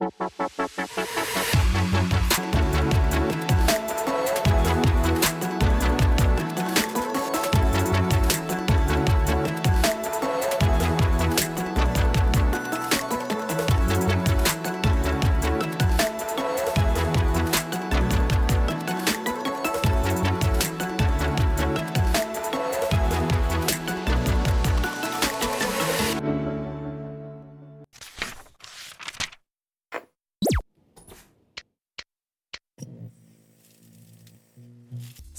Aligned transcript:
Bye. 0.00 0.47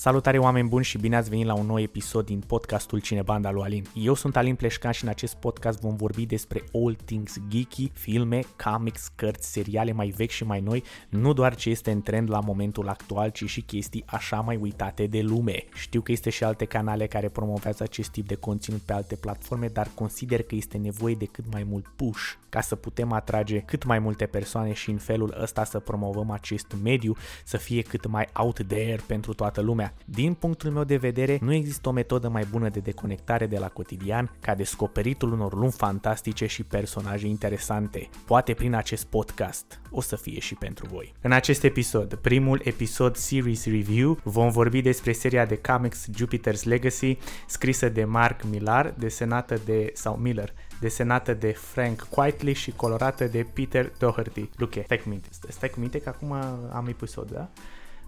Salutare 0.02 0.38
oameni 0.38 0.70
buni 0.70 0.84
și 0.84 0.98
bine 0.98 1.16
ați 1.16 1.30
venit 1.30 1.46
la 1.46 1.54
un 1.54 1.66
nou 1.66 1.80
episod 1.80 2.26
din 2.26 2.44
podcastul 2.48 3.00
Cinebanda 3.00 3.52
lui 3.52 3.64
Alin. 3.64 3.86
Eu 3.94 4.14
sunt 4.14 4.36
Alin 4.36 4.56
Pleșcan 4.56 4.92
și 4.92 5.04
în 5.04 5.10
acest 5.10 5.36
podcast 5.36 5.80
vom 5.80 5.96
vorbi 5.96 6.26
despre 6.26 6.64
all 6.74 6.98
things 7.06 7.38
geeky, 7.48 7.92
filme, 7.94 8.40
comics, 8.64 9.12
cărți, 9.16 9.52
seriale 9.52 9.92
mai 9.92 10.08
vechi 10.08 10.30
și 10.30 10.44
mai 10.44 10.60
noi, 10.60 10.84
nu 11.10 11.34
doar 11.34 11.56
ce 11.56 11.70
este 11.70 11.92
în 11.92 12.02
trend 12.02 12.30
la 12.30 12.40
momentul 12.40 12.88
actual, 12.88 13.30
ci 13.30 13.46
și 13.46 13.62
chestii 13.62 14.04
așa 14.06 14.40
mai 14.40 14.56
uitate 14.56 15.08
de 15.08 15.22
lume. 15.22 15.64
Știu 15.74 16.02
că 16.02 16.12
este 16.12 16.30
și 16.30 16.44
alte 16.44 16.66
canale 16.66 17.08
care 17.08 17.30
promovează 17.30 17.84
acest 17.84 18.10
tip 18.10 18.28
de 18.28 18.36
conținut 18.36 18.80
pe 18.80 18.94
alte 18.94 19.16
platforme, 19.16 19.68
dar 19.68 19.88
consider 19.96 20.44
că 20.44 20.56
este 20.56 20.78
nevoie 20.78 21.16
de 21.16 21.26
cât 21.26 21.46
mai 21.52 21.64
mult 21.64 21.88
push 21.96 22.22
ca 22.50 22.62
să 22.62 22.76
putem 22.76 23.12
atrage 23.12 23.60
cât 23.60 23.84
mai 23.84 24.00
multe 24.00 24.26
persoane 24.26 24.74
și 24.74 24.90
în 24.90 24.98
felul 24.98 25.38
ăsta 25.42 25.64
să 25.64 25.80
promovăm 25.80 26.32
acest 26.32 26.76
mediu 26.84 27.16
să 27.46 27.58
fie 27.58 27.82
cât 27.82 28.08
mai 28.08 28.28
out 28.34 28.68
there 28.68 29.00
pentru 29.08 29.34
toată 29.34 29.62
lumea. 29.62 29.94
Din 30.06 30.34
punctul 30.34 30.72
meu 30.72 30.84
de 30.84 30.98
vedere, 30.98 31.38
nu 31.42 31.54
există 31.54 31.90
o 31.90 31.92
metodă 31.92 32.30
mai 32.30 32.46
bună 32.52 32.70
de 32.70 32.80
deconectare 32.80 33.46
de 33.46 33.58
la 33.58 33.68
cotidian 33.68 34.32
ca 34.40 34.56
descoperitul 34.56 35.32
unor 35.32 35.54
lumi 35.54 35.72
fantastice 35.72 36.46
și 36.46 36.64
personaje 36.64 37.28
interesante. 37.28 38.10
Poate 38.26 38.54
prin 38.54 38.74
acest 38.74 39.06
podcast 39.06 39.82
o 39.92 40.02
să 40.02 40.16
fie 40.16 40.40
și 40.40 40.56
pentru 40.56 40.88
voi. 40.88 41.14
În 41.22 41.32
acest 41.32 41.64
episod, 41.64 42.16
primul 42.16 42.62
episod 42.64 43.16
Series 43.16 43.66
Review, 43.66 44.18
vom 44.24 44.50
vorbi 44.50 44.82
despre 44.82 45.12
seria 45.12 45.46
de 45.46 45.58
comics 45.58 46.06
Jupiter's 46.10 46.64
Legacy, 46.64 47.18
scrisă 47.48 47.90
de 47.90 48.04
Mark 48.04 48.44
Millar, 48.44 48.94
desenată 48.98 49.56
de, 49.66 49.92
sau 49.94 50.16
Miller, 50.16 50.54
desenată 50.80 51.34
de 51.34 51.52
Frank 51.52 52.08
Quitely 52.10 52.54
și 52.54 52.72
colorată 52.72 53.26
de 53.26 53.46
Peter 53.54 53.92
Doherty. 53.98 54.50
Luke, 54.56 54.82
stai 54.86 54.98
cu 54.98 55.10
minte, 55.10 55.28
stai 55.48 55.70
cu 55.70 55.80
minte 55.80 56.00
că 56.00 56.10
acum 56.10 56.32
am 56.72 56.88
episod, 56.88 57.32
da? 57.32 57.50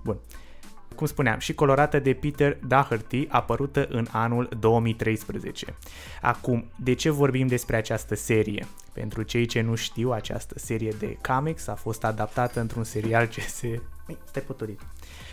Bun 0.03 0.17
cum 0.95 1.07
spuneam, 1.07 1.39
și 1.39 1.53
colorată 1.53 1.99
de 1.99 2.13
Peter 2.13 2.57
Doherty, 2.67 3.27
apărută 3.29 3.87
în 3.89 4.07
anul 4.11 4.49
2013. 4.59 5.75
Acum, 6.21 6.65
de 6.75 6.93
ce 6.93 7.09
vorbim 7.09 7.47
despre 7.47 7.75
această 7.75 8.15
serie? 8.15 8.67
Pentru 8.93 9.21
cei 9.21 9.45
ce 9.45 9.61
nu 9.61 9.75
știu, 9.75 10.11
această 10.11 10.59
serie 10.59 10.93
de 10.99 11.17
comics 11.27 11.67
a 11.67 11.75
fost 11.75 12.03
adaptată 12.03 12.59
într-un 12.59 12.83
serial 12.83 13.27
ce 13.27 13.41
se... 13.41 13.81
Stai 14.23 14.43
potorit. 14.47 14.79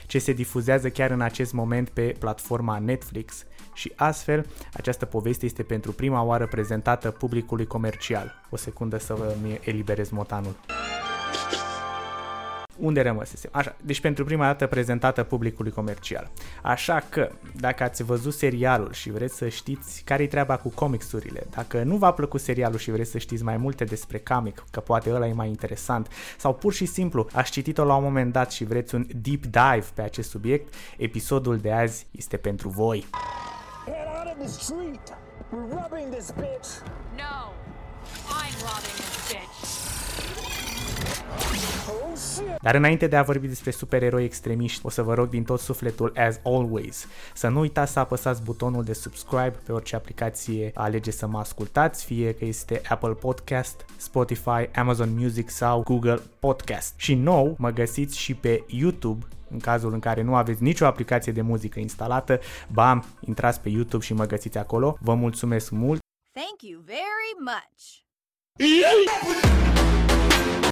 Ce 0.07 0.19
se 0.19 0.33
difuzează 0.33 0.91
chiar 0.91 1.11
în 1.11 1.21
acest 1.21 1.53
moment 1.53 1.89
pe 1.89 2.15
platforma 2.19 2.79
Netflix 2.79 3.45
și 3.75 3.93
astfel 3.97 4.47
această 4.73 5.05
poveste 5.05 5.45
este 5.45 5.63
pentru 5.63 5.93
prima 5.93 6.23
oară 6.23 6.47
prezentată 6.47 7.11
publicului 7.11 7.67
comercial. 7.67 8.41
O 8.51 8.57
secundă 8.57 8.99
să 8.99 9.37
mi 9.43 9.59
eliberez 9.65 10.11
motanul 10.11 10.57
unde 12.79 13.01
rămăsesem. 13.01 13.51
Așa, 13.53 13.77
deci 13.83 14.01
pentru 14.01 14.25
prima 14.25 14.45
dată 14.45 14.67
prezentată 14.67 15.23
publicului 15.23 15.71
comercial. 15.71 16.31
Așa 16.63 17.05
că, 17.09 17.31
dacă 17.57 17.83
ați 17.83 18.03
văzut 18.03 18.35
serialul 18.35 18.93
și 18.93 19.11
vreți 19.11 19.37
să 19.37 19.49
știți 19.49 20.03
care 20.05 20.23
e 20.23 20.27
treaba 20.27 20.57
cu 20.57 20.69
comicsurile, 20.69 21.47
dacă 21.51 21.83
nu 21.83 21.97
v-a 21.97 22.13
plăcut 22.13 22.41
serialul 22.41 22.79
și 22.79 22.91
vreți 22.91 23.11
să 23.11 23.19
știți 23.19 23.43
mai 23.43 23.57
multe 23.57 23.85
despre 23.85 24.19
comic, 24.19 24.65
că 24.71 24.81
poate 24.81 25.13
ăla 25.13 25.27
e 25.27 25.33
mai 25.33 25.49
interesant, 25.49 26.09
sau 26.39 26.55
pur 26.55 26.73
și 26.73 26.87
simplu 26.87 27.29
ați 27.33 27.51
citit-o 27.51 27.85
la 27.85 27.95
un 27.95 28.03
moment 28.03 28.33
dat 28.33 28.51
și 28.51 28.65
vreți 28.65 28.95
un 28.95 29.07
deep 29.15 29.43
dive 29.43 29.85
pe 29.95 30.03
acest 30.03 30.31
subiect, 30.31 30.75
episodul 30.97 31.57
de 31.57 31.73
azi 31.73 32.07
este 32.11 32.37
pentru 32.37 32.69
voi. 32.69 33.07
No, 37.17 37.53
I'm 38.29 38.55
robbing 38.67 39.01
this 39.01 39.23
bitch. 39.23 39.68
Dar 42.63 42.75
înainte 42.75 43.07
de 43.07 43.17
a 43.17 43.23
vorbi 43.23 43.47
despre 43.47 43.71
supereroi 43.71 44.25
extremiști, 44.25 44.87
o 44.87 44.91
să 44.91 45.03
vă 45.03 45.15
rog 45.15 45.29
din 45.29 45.45
tot 45.45 45.61
sufletul, 45.61 46.13
as 46.17 46.41
always, 46.45 47.07
să 47.35 47.49
nu 47.49 47.61
uitați 47.61 47.93
să 47.93 47.99
apăsați 47.99 48.43
butonul 48.43 48.85
de 48.85 48.93
subscribe 48.93 49.55
pe 49.65 49.73
orice 49.73 49.97
aplicație 49.97 50.71
alegeți 50.75 51.19
să 51.19 51.27
mă 51.27 51.39
ascultați, 51.39 52.05
fie 52.05 52.35
că 52.35 52.45
este 52.45 52.81
Apple 52.89 53.13
Podcast, 53.13 53.85
Spotify, 53.97 54.69
Amazon 54.75 55.15
Music 55.19 55.51
sau 55.51 55.83
Google 55.83 56.21
Podcast. 56.39 56.95
Și 56.97 57.15
nou, 57.15 57.55
mă 57.59 57.71
găsiți 57.71 58.19
și 58.19 58.35
pe 58.35 58.65
YouTube 58.67 59.27
în 59.51 59.59
cazul 59.59 59.93
în 59.93 60.01
care 60.01 60.23
nu 60.23 60.35
aveți 60.35 60.63
nicio 60.63 60.87
aplicație 60.87 61.33
de 61.33 61.41
muzică 61.41 61.81
instalată, 61.81 62.41
bam, 62.73 63.05
intrați 63.21 63.61
pe 63.61 63.69
YouTube 63.69 64.05
și 64.05 64.15
mă 64.15 64.27
găsiți 64.27 64.59
acolo. 64.59 64.97
Vă 65.01 65.15
mulțumesc 65.15 65.71
mult! 65.71 65.99
Thank 66.33 66.63
you 66.63 66.81
very 66.85 67.35
much! 67.41 68.07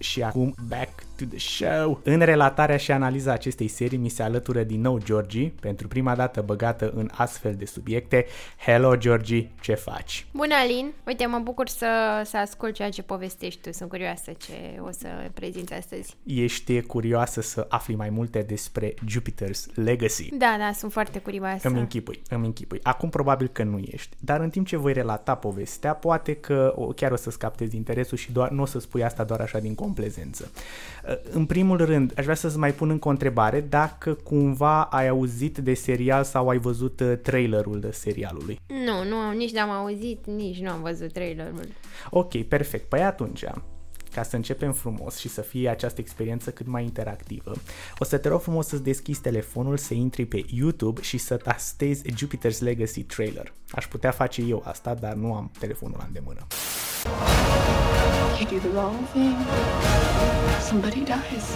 Și 0.01 0.23
acum, 0.23 0.55
back 0.69 1.05
to 1.17 1.25
the 1.25 1.39
show. 1.39 2.01
În 2.03 2.21
relatarea 2.21 2.77
și 2.77 2.93
analiza 2.93 3.33
acestei 3.33 3.69
serii 3.69 3.99
mi 3.99 4.09
se 4.09 4.23
alătură 4.23 4.63
din 4.63 4.81
nou 4.81 4.99
Georgie, 4.99 5.53
pentru 5.61 5.89
prima 5.89 6.15
dată 6.15 6.43
băgată 6.43 6.93
în 6.95 7.11
astfel 7.13 7.55
de 7.55 7.65
subiecte. 7.65 8.27
Hello 8.59 8.97
Georgie, 8.97 9.51
ce 9.61 9.75
faci? 9.75 10.27
Bună 10.33 10.55
Alin, 10.63 10.93
uite 11.07 11.27
mă 11.27 11.39
bucur 11.39 11.69
să, 11.69 12.23
să 12.25 12.37
ascult 12.37 12.75
ceea 12.75 12.91
ce 12.91 13.03
povestești 13.03 13.61
tu, 13.61 13.73
sunt 13.73 13.89
curioasă 13.89 14.33
ce 14.39 14.81
o 14.81 14.91
să 14.91 15.07
prezinți 15.35 15.73
astăzi. 15.73 16.15
Ești 16.25 16.83
curioasă 16.83 17.41
să 17.41 17.67
afli 17.69 17.95
mai 17.95 18.11
multe 18.11 18.43
despre 18.43 18.95
Jupiter's 18.95 19.75
Legacy? 19.75 20.29
Da, 20.35 20.57
da, 20.59 20.71
sunt 20.73 20.93
foarte 20.93 21.19
curioasă. 21.19 21.69
Îmi 21.69 21.79
închipui, 21.79 22.23
îmi 22.29 22.47
închipui. 22.47 22.81
Acum 22.83 23.09
probabil 23.09 23.49
că 23.49 23.63
nu 23.63 23.79
ești, 23.79 24.17
dar 24.19 24.41
în 24.41 24.51
timp 24.51 24.67
ce 24.67 24.77
voi 24.77 24.93
relata 24.93 25.35
povestea, 25.35 25.95
poate 25.95 26.35
că 26.35 26.75
chiar 26.97 27.13
o 27.13 27.17
să-ți 27.17 27.39
captezi 27.39 27.77
interesul 27.77 28.19
și 28.19 28.33
doar, 28.33 28.51
nu 28.51 28.63
o 28.63 28.67
să 28.67 28.79
spui 28.79 29.05
asta 29.05 29.25
doar 29.25 29.41
așa 29.41 29.59
din 29.67 29.75
complezență. 29.75 30.51
În 31.31 31.47
primul 31.47 31.77
rând, 31.77 32.13
aș 32.17 32.25
vrea 32.25 32.37
să-ți 32.37 32.59
mai 32.59 32.73
pun 32.73 32.91
încă 32.91 33.09
o 33.09 33.11
întrebare, 33.11 33.61
dacă 33.61 34.15
cumva 34.15 34.83
ai 34.83 35.09
auzit 35.09 35.59
de 35.59 35.75
serial 35.75 36.25
sau 36.25 36.49
ai 36.49 36.59
văzut 36.59 37.01
uh, 37.01 37.13
trailerul 37.23 37.81
de 37.81 37.91
serialului. 37.91 38.61
Nu, 38.67 39.09
nu, 39.09 39.37
nici 39.37 39.53
n-am 39.53 39.71
auzit, 39.71 40.27
nici 40.27 40.59
nu 40.59 40.71
am 40.71 40.81
văzut 40.83 41.13
trailerul. 41.13 41.69
Ok, 42.11 42.43
perfect. 42.43 42.89
Păi 42.89 43.01
atunci, 43.01 43.45
ca 44.15 44.23
să 44.23 44.37
începem 44.37 44.73
frumos 44.73 45.19
și 45.19 45.29
să 45.29 45.41
fie 45.41 45.69
această 45.69 46.01
experiență 46.01 46.51
cât 46.51 46.67
mai 46.67 46.83
interactivă, 46.83 47.53
o 47.99 48.05
să 48.05 48.19
te 48.19 48.29
rog 48.29 48.41
frumos 48.41 48.67
să-ți 48.67 48.83
deschizi 48.83 49.21
telefonul, 49.21 49.77
să 49.77 49.95
intri 49.95 50.25
pe 50.25 50.45
YouTube 50.49 51.03
și 51.03 51.19
să 51.19 51.37
tastezi 51.37 52.03
Jupiter's 52.03 52.59
Legacy 52.59 53.03
trailer. 53.03 53.53
Aș 53.71 53.87
putea 53.87 54.11
face 54.11 54.43
eu 54.43 54.63
asta, 54.67 54.95
dar 54.95 55.15
nu 55.15 55.35
am 55.35 55.51
telefonul 55.59 55.97
la 55.99 56.05
îndemână. 56.07 56.47
You 58.39 58.45
do 58.45 58.61
the 58.61 58.69
wrong 58.69 59.03
thing, 59.15 59.35
somebody 60.61 61.05
dies. 61.05 61.47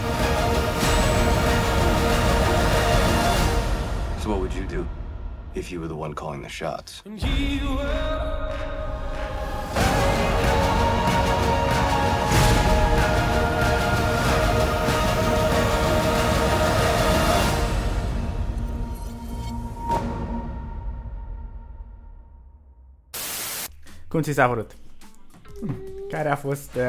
So 4.22 4.30
what 4.30 4.40
would 4.40 4.54
you 4.54 4.64
do 4.64 4.86
if 5.54 5.70
you 5.70 5.78
were 5.80 5.88
the 5.88 5.94
one 5.94 6.14
calling 6.14 6.40
the 6.40 6.48
shots? 6.48 7.02
Cum 24.08 24.22
ți 24.22 24.32
s-a 24.32 24.46
părut? 24.46 24.76
Care 26.10 26.30
a 26.30 26.36
fost 26.36 26.70
uh, 26.76 26.82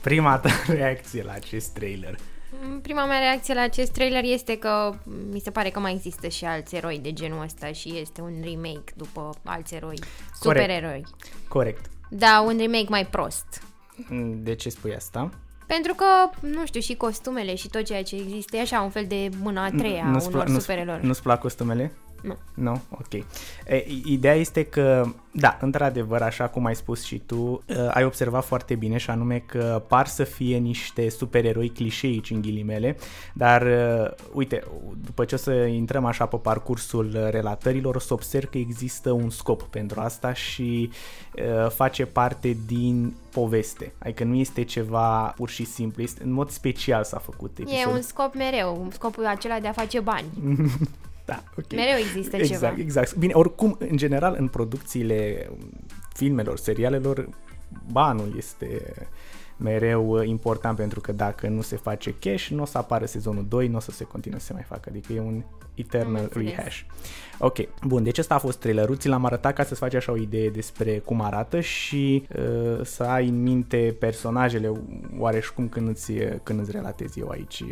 prima 0.00 0.38
ta 0.38 0.50
reacție 0.78 1.22
la 1.22 1.32
acest 1.32 1.68
trailer? 1.68 2.16
Mm, 2.62 2.80
prima 2.80 3.06
mea 3.06 3.18
reacție 3.18 3.54
la 3.54 3.60
acest 3.60 3.92
trailer 3.92 4.24
este 4.24 4.58
că 4.58 4.94
mi 5.30 5.40
se 5.40 5.50
pare 5.50 5.70
că 5.70 5.80
mai 5.80 5.92
există 5.92 6.28
și 6.28 6.44
alți 6.44 6.76
eroi 6.76 6.98
de 6.98 7.12
genul 7.12 7.42
ăsta 7.44 7.72
și 7.72 7.98
este 8.00 8.20
un 8.20 8.32
remake 8.42 8.92
după 8.96 9.30
alți 9.44 9.74
eroi, 9.74 9.98
supereroi. 10.40 11.04
Corect. 11.48 11.90
Da, 12.10 12.44
un 12.46 12.56
remake 12.58 12.86
mai 12.88 13.06
prost. 13.06 13.62
Mm, 14.08 14.42
de 14.42 14.54
ce 14.54 14.68
spui 14.68 14.94
asta? 14.94 15.30
Pentru 15.66 15.94
că, 15.94 16.04
nu 16.40 16.66
știu, 16.66 16.80
și 16.80 16.94
costumele 16.94 17.54
și 17.54 17.68
tot 17.68 17.84
ceea 17.84 18.02
ce 18.02 18.16
există 18.16 18.56
e 18.56 18.60
așa 18.60 18.80
un 18.80 18.90
fel 18.90 19.04
de 19.08 19.28
mână 19.40 19.60
a 19.60 19.70
treia 19.70 20.04
nu, 20.04 20.26
unor 20.26 20.46
nu, 20.46 20.58
supereroi. 20.58 20.98
Nu-ți 21.02 21.22
plac 21.22 21.40
costumele? 21.40 21.92
Nu. 22.22 22.36
Nu? 22.54 22.80
Ok. 22.90 23.12
E, 23.12 23.86
ideea 24.04 24.34
este 24.34 24.62
că, 24.62 25.04
da, 25.32 25.58
într-adevăr, 25.60 26.22
așa 26.22 26.48
cum 26.48 26.64
ai 26.64 26.74
spus 26.74 27.04
și 27.04 27.18
tu, 27.18 27.36
uh, 27.36 27.76
ai 27.90 28.04
observat 28.04 28.44
foarte 28.44 28.74
bine 28.74 28.96
și 28.96 29.10
anume 29.10 29.42
că 29.46 29.82
par 29.88 30.06
să 30.06 30.24
fie 30.24 30.56
niște 30.56 31.08
supereroi 31.08 31.68
clișeici 31.68 32.30
în 32.30 32.40
ghilimele, 32.40 32.96
dar, 33.32 33.62
uh, 33.62 34.10
uite, 34.32 34.64
după 35.04 35.24
ce 35.24 35.34
o 35.34 35.38
să 35.38 35.52
intrăm 35.52 36.04
așa 36.04 36.26
pe 36.26 36.36
parcursul 36.36 37.28
relatărilor, 37.30 37.94
o 37.94 37.98
să 37.98 38.12
observ 38.12 38.50
că 38.50 38.58
există 38.58 39.10
un 39.12 39.30
scop 39.30 39.62
pentru 39.62 40.00
asta 40.00 40.32
și 40.32 40.90
uh, 41.34 41.70
face 41.70 42.06
parte 42.06 42.56
din 42.66 43.14
poveste. 43.30 43.92
Adică 43.98 44.24
nu 44.24 44.34
este 44.34 44.64
ceva 44.64 45.32
pur 45.36 45.48
și 45.48 45.64
simplu, 45.64 46.02
este 46.02 46.22
în 46.24 46.32
mod 46.32 46.50
special 46.50 47.04
s-a 47.04 47.18
făcut 47.18 47.58
episodul. 47.58 47.92
E 47.92 47.94
un 47.94 48.02
scop 48.02 48.34
mereu, 48.34 48.88
scopul 48.92 49.26
acela 49.26 49.60
de 49.60 49.68
a 49.68 49.72
face 49.72 50.00
bani. 50.00 50.26
Da, 51.30 51.42
ok. 51.58 51.72
Mereu 51.72 51.98
există 51.98 52.36
exact, 52.36 52.60
ceva. 52.60 52.74
Exact, 52.78 53.14
Bine, 53.14 53.32
oricum, 53.32 53.76
în 53.78 53.96
general, 53.96 54.36
în 54.38 54.48
producțiile 54.48 55.50
filmelor, 56.14 56.58
serialelor, 56.58 57.28
banul 57.92 58.34
este 58.36 58.92
mereu 59.56 60.10
uh, 60.10 60.26
important 60.26 60.76
pentru 60.76 61.00
că 61.00 61.12
dacă 61.12 61.48
nu 61.48 61.60
se 61.60 61.76
face 61.76 62.14
cash, 62.18 62.46
nu 62.46 62.62
o 62.62 62.64
să 62.64 62.78
apară 62.78 63.04
sezonul 63.04 63.46
2, 63.48 63.68
nu 63.68 63.76
o 63.76 63.80
să 63.80 63.90
se 63.90 64.04
continue 64.04 64.38
să 64.38 64.44
se 64.44 64.52
mai 64.52 64.62
facă, 64.62 64.88
adică 64.88 65.12
e 65.12 65.20
un 65.20 65.42
eternal 65.74 66.22
înțeles. 66.22 66.54
rehash. 66.54 66.80
Ok, 67.38 67.56
bun, 67.86 68.02
deci 68.02 68.18
ăsta 68.18 68.34
a 68.34 68.38
fost 68.38 68.58
trailerul, 68.58 68.96
ți 68.96 69.08
l-am 69.08 69.24
arătat 69.24 69.54
ca 69.54 69.64
să-ți 69.64 69.80
faci 69.80 69.94
așa 69.94 70.12
o 70.12 70.16
idee 70.16 70.48
despre 70.48 70.98
cum 70.98 71.20
arată 71.20 71.60
și 71.60 72.26
uh, 72.36 72.84
să 72.84 73.02
ai 73.02 73.28
în 73.28 73.42
minte 73.42 73.96
personajele 73.98 74.72
oareși 75.18 75.52
cum 75.52 75.68
când 75.68 75.88
îți, 75.88 76.12
când 76.42 76.60
îți 76.60 76.70
relatez 76.70 77.16
eu 77.16 77.28
aici 77.28 77.64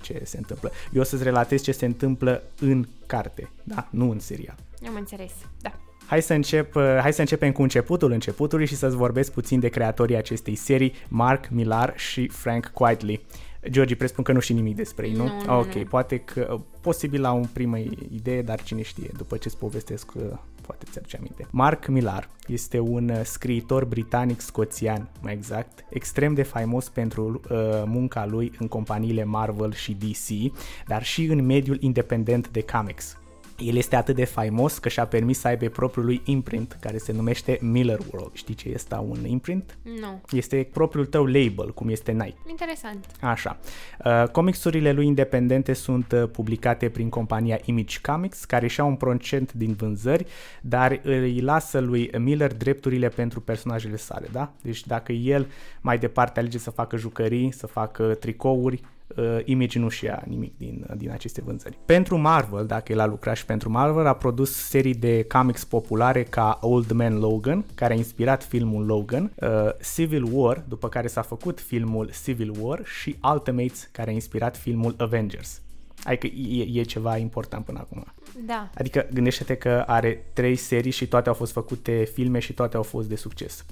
ce 0.00 0.20
se 0.24 0.36
întâmplă. 0.36 0.70
Eu 0.92 1.00
o 1.00 1.04
să-ți 1.04 1.22
relatez 1.22 1.62
ce 1.62 1.72
se 1.72 1.84
întâmplă 1.84 2.42
în 2.60 2.86
carte, 3.06 3.50
da? 3.62 3.88
Nu 3.90 4.10
în 4.10 4.18
serial. 4.18 4.56
Am 4.86 4.94
înțeles, 4.94 5.32
da. 5.60 5.78
Hai 6.06 6.22
să, 6.22 6.34
încep, 6.34 6.74
uh, 6.74 6.98
hai 7.00 7.12
să 7.12 7.20
începem 7.20 7.52
cu 7.52 7.62
începutul 7.62 8.12
începutului 8.12 8.66
și 8.66 8.76
să-ți 8.76 8.96
vorbesc 8.96 9.32
puțin 9.32 9.60
de 9.60 9.68
creatorii 9.68 10.16
acestei 10.16 10.54
serii, 10.54 10.92
Mark 11.08 11.48
Millar 11.50 11.92
și 11.96 12.28
Frank 12.28 12.70
Quitely. 12.74 13.24
Georgie, 13.68 13.96
presupun 13.96 14.24
că 14.24 14.32
nu 14.32 14.40
știi 14.40 14.54
nimic 14.54 14.76
despre 14.76 15.06
ei, 15.06 15.12
nu? 15.12 15.24
Nu, 15.24 15.44
nu, 15.46 15.58
ok, 15.58 15.74
nu. 15.74 15.84
poate 15.84 16.18
că, 16.18 16.48
uh, 16.52 16.60
posibil 16.80 17.20
la 17.20 17.32
un 17.32 17.44
primă 17.52 17.78
idee, 18.12 18.42
dar 18.42 18.62
cine 18.62 18.82
știe, 18.82 19.10
după 19.16 19.36
ce 19.36 19.48
îți 19.48 19.58
povestesc, 19.58 20.14
uh, 20.14 20.22
poate 20.66 20.84
ți 20.90 20.98
aduce 20.98 21.16
aminte. 21.16 21.46
Mark 21.50 21.86
Millar 21.86 22.28
este 22.46 22.78
un 22.78 23.08
uh, 23.08 23.20
scriitor 23.24 23.84
britanic-scoțian, 23.84 25.08
mai 25.22 25.32
exact, 25.32 25.84
extrem 25.88 26.34
de 26.34 26.42
faimos 26.42 26.88
pentru 26.88 27.40
uh, 27.50 27.58
munca 27.86 28.26
lui 28.26 28.52
în 28.58 28.68
companiile 28.68 29.24
Marvel 29.24 29.72
și 29.72 29.94
DC, 29.94 30.52
dar 30.86 31.04
și 31.04 31.24
în 31.24 31.46
mediul 31.46 31.76
independent 31.80 32.48
de 32.50 32.62
comics. 32.62 33.18
El 33.58 33.76
este 33.76 33.96
atât 33.96 34.14
de 34.14 34.24
faimos 34.24 34.78
că 34.78 34.88
și-a 34.88 35.06
permis 35.06 35.38
să 35.38 35.48
aibă 35.48 35.66
propriul 35.66 36.04
lui 36.04 36.20
imprint, 36.24 36.76
care 36.80 36.98
se 36.98 37.12
numește 37.12 37.58
Miller 37.60 37.98
World. 38.12 38.30
Știi 38.32 38.54
ce 38.54 38.68
este 38.68 38.94
un 38.94 39.24
imprint? 39.26 39.78
Nu. 40.00 40.20
Este 40.30 40.68
propriul 40.72 41.06
tău 41.06 41.24
label, 41.24 41.72
cum 41.74 41.88
este 41.88 42.12
Nike. 42.12 42.36
Interesant. 42.48 43.06
Așa. 43.20 43.58
Uh, 44.04 44.28
comicsurile 44.28 44.92
lui 44.92 45.06
independente 45.06 45.72
sunt 45.72 46.12
uh, 46.12 46.28
publicate 46.32 46.88
prin 46.88 47.08
compania 47.08 47.58
Image 47.64 47.98
Comics, 48.02 48.44
care 48.44 48.66
și-au 48.66 48.88
un 48.88 48.96
procent 48.96 49.52
din 49.52 49.72
vânzări, 49.72 50.26
dar 50.60 51.00
îi 51.02 51.40
lasă 51.40 51.78
lui 51.78 52.10
Miller 52.18 52.54
drepturile 52.54 53.08
pentru 53.08 53.40
personajele 53.40 53.96
sale, 53.96 54.28
da? 54.32 54.52
Deci 54.62 54.86
dacă 54.86 55.12
el 55.12 55.46
mai 55.80 55.98
departe 55.98 56.40
alege 56.40 56.58
să 56.58 56.70
facă 56.70 56.96
jucării, 56.96 57.52
să 57.52 57.66
facă 57.66 58.14
tricouri, 58.14 58.82
uh, 59.16 59.38
Image 59.44 59.78
nu 59.78 59.88
și 59.88 60.04
ia 60.04 60.22
nimic 60.26 60.58
din, 60.58 60.86
din 60.96 61.10
aceste 61.10 61.42
vânzări. 61.44 61.78
Pentru 61.84 62.16
Marvel, 62.16 62.66
dacă 62.66 62.92
el 62.92 63.00
a 63.00 63.06
lucrat 63.06 63.36
și 63.36 63.44
pentru 63.44 63.70
Marvel, 63.70 64.06
a 64.06 64.14
produs 64.14 64.52
serii 64.52 64.94
de 64.94 65.24
comics 65.24 65.64
populare 65.64 66.22
ca 66.22 66.58
Old 66.60 66.90
Man 66.90 67.18
Logan, 67.18 67.64
care 67.74 67.92
a 67.92 67.96
inspirat 67.96 68.44
filmul 68.44 68.86
Logan, 68.86 69.32
uh, 69.34 69.48
Civil 69.94 70.26
War, 70.30 70.64
după 70.68 70.88
care 70.88 71.06
s-a 71.06 71.22
făcut 71.22 71.60
filmul 71.60 72.10
Civil 72.24 72.54
War 72.60 72.80
și 72.84 73.16
Ultimates, 73.32 73.88
care 73.92 74.10
a 74.10 74.12
inspirat 74.12 74.56
filmul 74.56 74.94
Avengers. 74.98 75.62
Adică 76.04 76.26
e, 76.26 76.80
e 76.80 76.82
ceva 76.82 77.16
important 77.16 77.64
până 77.64 77.78
acum. 77.78 78.04
Da. 78.46 78.70
Adică 78.74 79.06
gândește-te 79.12 79.54
că 79.54 79.84
are 79.86 80.24
trei 80.32 80.56
serii 80.56 80.90
și 80.90 81.06
toate 81.06 81.28
au 81.28 81.34
fost 81.34 81.52
făcute 81.52 82.10
filme 82.12 82.38
și 82.38 82.52
toate 82.52 82.76
au 82.76 82.82
fost 82.82 83.08
de 83.08 83.16
succes. 83.16 83.64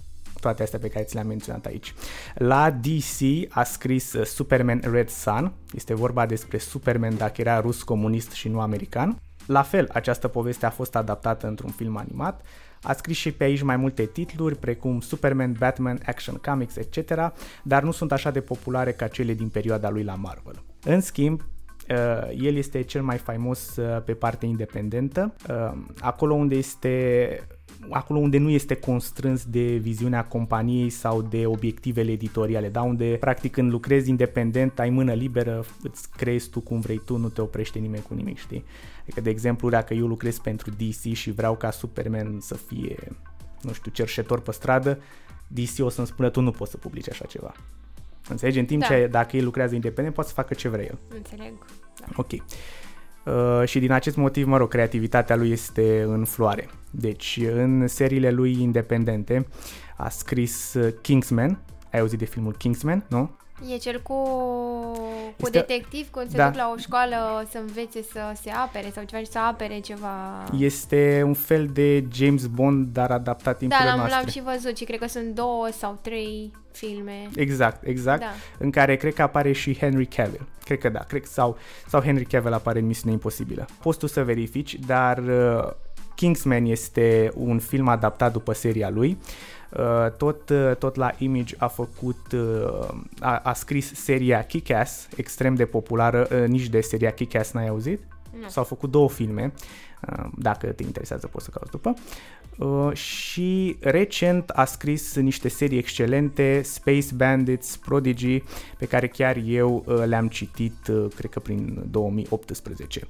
Toate 0.42 0.62
astea 0.62 0.78
pe 0.78 0.88
care 0.88 1.04
ți 1.04 1.14
le-am 1.14 1.26
menționat 1.26 1.66
aici. 1.66 1.94
La 2.34 2.70
DC 2.70 3.48
a 3.48 3.62
scris 3.62 4.12
uh, 4.12 4.24
Superman 4.24 4.80
Red 4.92 5.08
Sun. 5.08 5.52
Este 5.74 5.94
vorba 5.94 6.26
despre 6.26 6.58
Superman 6.58 7.16
dacă 7.16 7.40
era 7.40 7.60
rus 7.60 7.82
comunist 7.82 8.30
și 8.30 8.48
nu 8.48 8.60
american. 8.60 9.20
La 9.46 9.62
fel, 9.62 9.88
această 9.92 10.28
poveste 10.28 10.66
a 10.66 10.70
fost 10.70 10.96
adaptată 10.96 11.46
într-un 11.46 11.70
film 11.70 11.96
animat. 11.96 12.42
A 12.82 12.92
scris 12.92 13.16
și 13.16 13.32
pe 13.32 13.44
aici 13.44 13.62
mai 13.62 13.76
multe 13.76 14.04
titluri, 14.04 14.56
precum 14.56 15.00
Superman, 15.00 15.54
Batman, 15.58 16.00
Action 16.06 16.34
Comics, 16.34 16.76
etc., 16.76 17.32
dar 17.62 17.82
nu 17.82 17.90
sunt 17.90 18.12
așa 18.12 18.30
de 18.30 18.40
populare 18.40 18.92
ca 18.92 19.08
cele 19.08 19.32
din 19.34 19.48
perioada 19.48 19.90
lui 19.90 20.04
la 20.04 20.14
Marvel. 20.14 20.62
În 20.84 21.00
schimb, 21.00 21.42
Uh, 21.88 22.28
el 22.38 22.56
este 22.56 22.82
cel 22.82 23.02
mai 23.02 23.18
faimos 23.18 23.76
uh, 23.76 24.02
pe 24.04 24.12
partea 24.12 24.48
independentă, 24.48 25.34
uh, 25.48 25.72
acolo 26.00 26.34
unde 26.34 26.54
este 26.54 27.46
acolo 27.90 28.18
unde 28.18 28.38
nu 28.38 28.50
este 28.50 28.74
constrâns 28.74 29.44
de 29.44 29.62
viziunea 29.62 30.24
companiei 30.24 30.90
sau 30.90 31.22
de 31.22 31.46
obiectivele 31.46 32.10
editoriale, 32.10 32.68
da? 32.68 32.82
unde 32.82 33.16
practic 33.20 33.52
când 33.52 33.70
lucrezi 33.70 34.10
independent, 34.10 34.78
ai 34.78 34.90
mână 34.90 35.12
liberă, 35.12 35.64
îți 35.82 36.10
creezi 36.10 36.48
tu 36.50 36.60
cum 36.60 36.80
vrei 36.80 37.00
tu, 37.04 37.16
nu 37.16 37.28
te 37.28 37.40
oprește 37.40 37.78
nimeni 37.78 38.02
cu 38.02 38.14
nimic, 38.14 38.38
știi? 38.38 38.64
Adică, 39.02 39.20
de 39.20 39.30
exemplu, 39.30 39.68
dacă 39.68 39.94
eu 39.94 40.06
lucrez 40.06 40.38
pentru 40.38 40.70
DC 40.70 41.12
și 41.12 41.30
vreau 41.30 41.56
ca 41.56 41.70
Superman 41.70 42.38
să 42.40 42.54
fie, 42.54 42.96
nu 43.60 43.72
știu, 43.72 43.90
cerșetor 43.90 44.40
pe 44.40 44.52
stradă, 44.52 44.98
DC 45.46 45.84
o 45.84 45.88
să-mi 45.88 46.06
spună 46.06 46.30
tu 46.30 46.40
nu 46.40 46.50
poți 46.50 46.70
să 46.70 46.76
publici 46.76 47.10
așa 47.10 47.24
ceva. 47.24 47.52
Înțelegi? 48.28 48.58
În 48.58 48.64
timp 48.64 48.80
Da. 48.80 48.86
ce 48.86 49.06
dacă 49.10 49.36
el 49.36 49.44
lucrează 49.44 49.74
independent, 49.74 50.14
poate 50.14 50.28
să 50.28 50.34
facă 50.34 50.54
ce 50.54 50.68
vrea 50.68 50.84
el. 50.84 50.98
Înțeleg. 51.16 51.52
Ok. 52.16 52.30
Uh, 53.24 53.62
și 53.64 53.78
din 53.78 53.92
acest 53.92 54.16
motiv, 54.16 54.46
mă 54.46 54.56
rog, 54.56 54.68
creativitatea 54.68 55.36
lui 55.36 55.50
este 55.50 56.02
în 56.02 56.24
floare. 56.24 56.68
Deci, 56.90 57.40
în 57.54 57.86
seriile 57.86 58.30
lui 58.30 58.60
independente 58.60 59.46
a 59.96 60.08
scris 60.08 60.74
uh, 60.74 60.94
Kingsman. 61.02 61.58
Ai 61.92 62.00
auzit 62.00 62.18
de 62.18 62.24
filmul 62.24 62.52
Kingsman, 62.52 63.04
nu? 63.08 63.36
E 63.70 63.76
cel 63.76 64.00
cu, 64.02 64.14
cu 65.40 65.46
Este- 65.46 65.58
detectiv, 65.58 66.10
când 66.10 66.30
se 66.30 66.36
Da. 66.36 66.46
duc 66.48 66.56
la 66.56 66.72
o 66.74 66.78
școală 66.78 67.46
să 67.50 67.58
învețe 67.58 68.02
să 68.02 68.20
se 68.42 68.50
apere 68.50 68.90
sau 68.94 69.04
ceva 69.04 69.22
și 69.22 69.30
să 69.30 69.38
apere 69.38 69.78
ceva... 69.78 70.44
Este 70.58 71.22
un 71.26 71.34
fel 71.34 71.66
de 71.72 72.04
James 72.12 72.46
Bond, 72.46 72.86
dar 72.92 73.10
adaptat 73.10 73.44
Da, 73.52 73.58
timpurile 73.58 73.88
l-am, 73.88 73.96
noastre. 73.98 74.18
l-am 74.20 74.28
și 74.30 74.42
văzut 74.54 74.76
și 74.76 74.84
cred 74.84 74.98
că 74.98 75.08
sunt 75.08 75.34
două 75.34 75.68
sau 75.78 75.98
trei 76.02 76.52
filme. 76.72 77.28
Exact, 77.34 77.86
exact. 77.86 78.20
Da. 78.20 78.26
În 78.58 78.70
care 78.70 78.96
cred 78.96 79.14
că 79.14 79.22
apare 79.22 79.52
și 79.52 79.76
Henry 79.78 80.06
Cavill. 80.06 80.46
Cred 80.64 80.78
că 80.78 80.88
da, 80.88 80.98
cred 81.00 81.24
sau, 81.24 81.56
sau 81.88 82.00
Henry 82.00 82.24
Cavill 82.24 82.52
apare 82.54 82.78
în 82.78 82.86
Misiune 82.86 83.12
Imposibilă. 83.12 83.66
Poți 83.82 83.98
tu 83.98 84.06
să 84.06 84.22
verifici, 84.22 84.74
dar 84.86 85.18
uh, 85.18 85.70
Kingsman 86.14 86.64
este 86.64 87.30
un 87.34 87.58
film 87.58 87.88
adaptat 87.88 88.32
după 88.32 88.52
seria 88.52 88.90
lui. 88.90 89.16
Uh, 89.20 89.26
tot, 90.16 90.50
uh, 90.50 90.76
tot 90.78 90.94
la 90.94 91.10
Image 91.18 91.54
a 91.58 91.66
făcut, 91.66 92.32
uh, 92.32 92.88
a, 93.20 93.36
a 93.36 93.52
scris 93.52 93.94
seria 93.94 94.42
Kick-Ass, 94.42 95.08
extrem 95.16 95.54
de 95.54 95.64
populară, 95.64 96.28
uh, 96.32 96.48
nici 96.48 96.68
de 96.68 96.80
seria 96.80 97.10
Kick-Ass 97.10 97.50
n-ai 97.52 97.68
auzit? 97.68 98.00
Nu. 98.40 98.48
S-au 98.48 98.64
făcut 98.64 98.90
două 98.90 99.08
filme, 99.08 99.52
uh, 100.08 100.24
dacă 100.38 100.66
te 100.66 100.82
interesează 100.82 101.26
poți 101.26 101.44
să 101.44 101.50
cauți 101.50 101.70
după. 101.70 101.94
Uh, 102.58 102.92
și 102.92 103.76
recent 103.80 104.48
a 104.50 104.64
scris 104.64 105.14
niște 105.14 105.48
serii 105.48 105.78
excelente, 105.78 106.62
Space 106.62 107.14
Bandits, 107.14 107.76
Prodigy, 107.76 108.42
pe 108.78 108.86
care 108.86 109.08
chiar 109.08 109.36
eu 109.44 109.84
uh, 109.86 110.02
le-am 110.04 110.28
citit, 110.28 110.86
uh, 110.88 111.06
cred 111.14 111.30
că 111.30 111.40
prin 111.40 111.82
2018. 111.90 113.00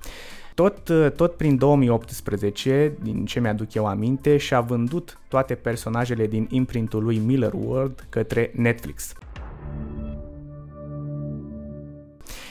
Tot, 0.54 0.88
uh, 0.88 1.10
tot 1.16 1.36
prin 1.36 1.56
2018, 1.56 2.96
din 3.02 3.24
ce 3.24 3.40
mi-aduc 3.40 3.74
eu 3.74 3.86
aminte, 3.86 4.36
și-a 4.36 4.60
vândut 4.60 5.18
toate 5.28 5.54
personajele 5.54 6.26
din 6.26 6.46
imprintul 6.50 7.02
lui 7.02 7.18
Miller 7.18 7.52
World 7.52 8.06
către 8.08 8.50
Netflix. 8.54 9.12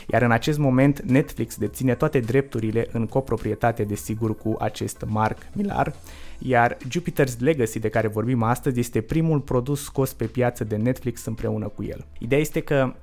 Iar 0.08 0.22
în 0.22 0.32
acest 0.32 0.58
moment 0.58 1.02
Netflix 1.02 1.58
deține 1.58 1.96
toate 1.96 2.20
drepturile 2.20 2.88
în 2.92 3.06
coproprietate 3.06 3.84
desigur 3.84 4.38
cu 4.38 4.56
acest 4.60 5.04
Mark 5.08 5.38
Millar, 5.54 5.94
iar 6.40 6.78
Jupiter's 6.78 7.38
Legacy 7.40 7.80
de 7.80 7.90
care 7.90 8.08
vorbim 8.08 8.44
astăzi 8.44 8.80
este 8.80 9.02
primul 9.02 9.40
produs 9.40 9.84
scos 9.84 10.14
pe 10.14 10.26
piață 10.26 10.64
de 10.64 10.76
Netflix 10.76 11.26
împreună 11.26 11.68
cu 11.68 11.84
el. 11.84 12.06
Ideea 12.20 12.42
este 12.42 12.60
că 12.60 12.94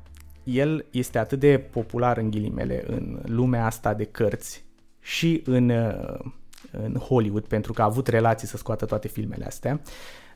el 0.45 0.85
este 0.91 1.19
atât 1.19 1.39
de 1.39 1.59
popular 1.71 2.19
în 2.19 2.31
ghilimele 2.31 2.85
în 2.87 3.19
lumea 3.27 3.67
asta 3.67 3.95
de 3.95 4.05
cărți 4.05 4.67
și 5.09 5.43
în, 5.45 5.69
uh, 5.69 6.19
în 6.71 6.95
Hollywood 6.95 7.45
pentru 7.45 7.73
că 7.73 7.83
a 7.83 7.85
avut 7.85 8.07
relații 8.07 8.49
să 8.49 8.57
scoată 8.57 8.85
toate 8.85 9.09
filmele 9.09 9.45
astea, 9.45 9.81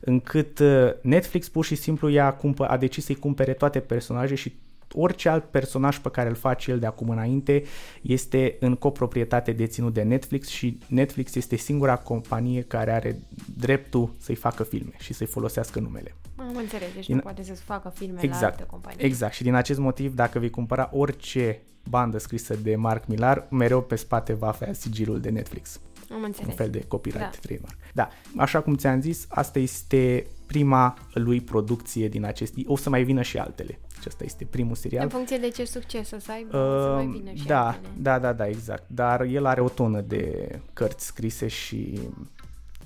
încât 0.01 0.59
uh, 0.59 0.89
Netflix 1.01 1.49
pur 1.49 1.65
și 1.65 1.75
simplu 1.75 2.09
i-a 2.09 2.33
cumpă, 2.33 2.65
a 2.65 2.77
decis 2.77 3.05
să-i 3.05 3.15
cumpere 3.15 3.53
toate 3.53 3.79
personaje 3.79 4.35
și 4.35 4.53
orice 4.93 5.29
alt 5.29 5.43
personaj 5.43 5.97
pe 5.97 6.09
care 6.09 6.29
îl 6.29 6.35
face 6.35 6.71
el 6.71 6.79
de 6.79 6.85
acum 6.85 7.09
înainte 7.09 7.63
este 8.01 8.57
în 8.59 8.75
coproprietate 8.75 9.51
deținut 9.51 9.93
de 9.93 10.01
Netflix 10.01 10.47
și 10.47 10.77
Netflix 10.87 11.35
este 11.35 11.55
singura 11.55 11.95
companie 11.95 12.61
care 12.61 12.91
are 12.91 13.19
dreptul 13.57 14.13
să-i 14.19 14.35
facă 14.35 14.63
filme 14.63 14.93
și 14.99 15.13
să-i 15.13 15.27
folosească 15.27 15.79
numele. 15.79 16.15
Am 16.35 16.55
înțeles, 16.55 16.93
deci 16.93 17.05
din... 17.05 17.15
nu 17.15 17.21
poate 17.21 17.43
să-ți 17.43 17.61
facă 17.61 17.91
filme 17.95 18.19
exact, 18.21 18.41
la 18.41 18.47
altă 18.47 18.63
companie. 18.63 19.05
Exact, 19.05 19.33
și 19.33 19.43
din 19.43 19.53
acest 19.53 19.79
motiv, 19.79 20.15
dacă 20.15 20.39
vei 20.39 20.49
cumpăra 20.49 20.89
orice 20.93 21.61
bandă 21.89 22.17
scrisă 22.17 22.55
de 22.55 22.75
Mark 22.75 23.07
Millar, 23.07 23.47
mereu 23.49 23.81
pe 23.81 23.95
spate 23.95 24.33
va 24.33 24.47
avea 24.47 24.73
sigilul 24.73 25.19
de 25.19 25.29
Netflix. 25.29 25.79
Am 26.11 26.23
înțeles. 26.23 26.49
Un 26.49 26.55
fel 26.55 26.69
de 26.69 26.83
copyright 26.87 27.31
da. 27.31 27.37
trademark. 27.41 27.77
Da, 27.93 28.09
așa 28.37 28.61
cum 28.61 28.75
ți-am 28.75 29.01
zis, 29.01 29.25
asta 29.29 29.59
este 29.59 30.27
prima 30.45 30.97
lui 31.13 31.41
producție 31.41 32.07
din 32.07 32.25
acest... 32.25 32.53
O 32.65 32.75
să 32.75 32.89
mai 32.89 33.03
vină 33.03 33.21
și 33.21 33.37
altele. 33.37 33.79
Acesta 34.03 34.23
este 34.23 34.45
primul 34.45 34.75
serial. 34.75 35.03
În 35.03 35.09
funcție 35.09 35.37
de 35.37 35.49
ce 35.49 35.65
succes 35.65 36.11
o 36.11 36.19
să 36.19 36.31
aibă, 36.31 36.57
uh, 36.57 36.81
să 36.81 36.91
mai 36.93 37.05
vină 37.05 37.31
și 37.33 37.45
da, 37.45 37.67
altele. 37.67 37.87
Da, 37.97 38.19
da, 38.19 38.33
da, 38.33 38.47
exact. 38.47 38.83
Dar 38.87 39.21
el 39.21 39.45
are 39.45 39.61
o 39.61 39.69
tonă 39.69 40.01
de 40.01 40.47
cărți 40.73 41.05
scrise 41.05 41.47
și 41.47 41.99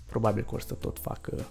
probabil 0.06 0.44
că 0.44 0.56
o 0.56 0.60
să 0.60 0.74
tot 0.74 1.00
facă 1.00 1.46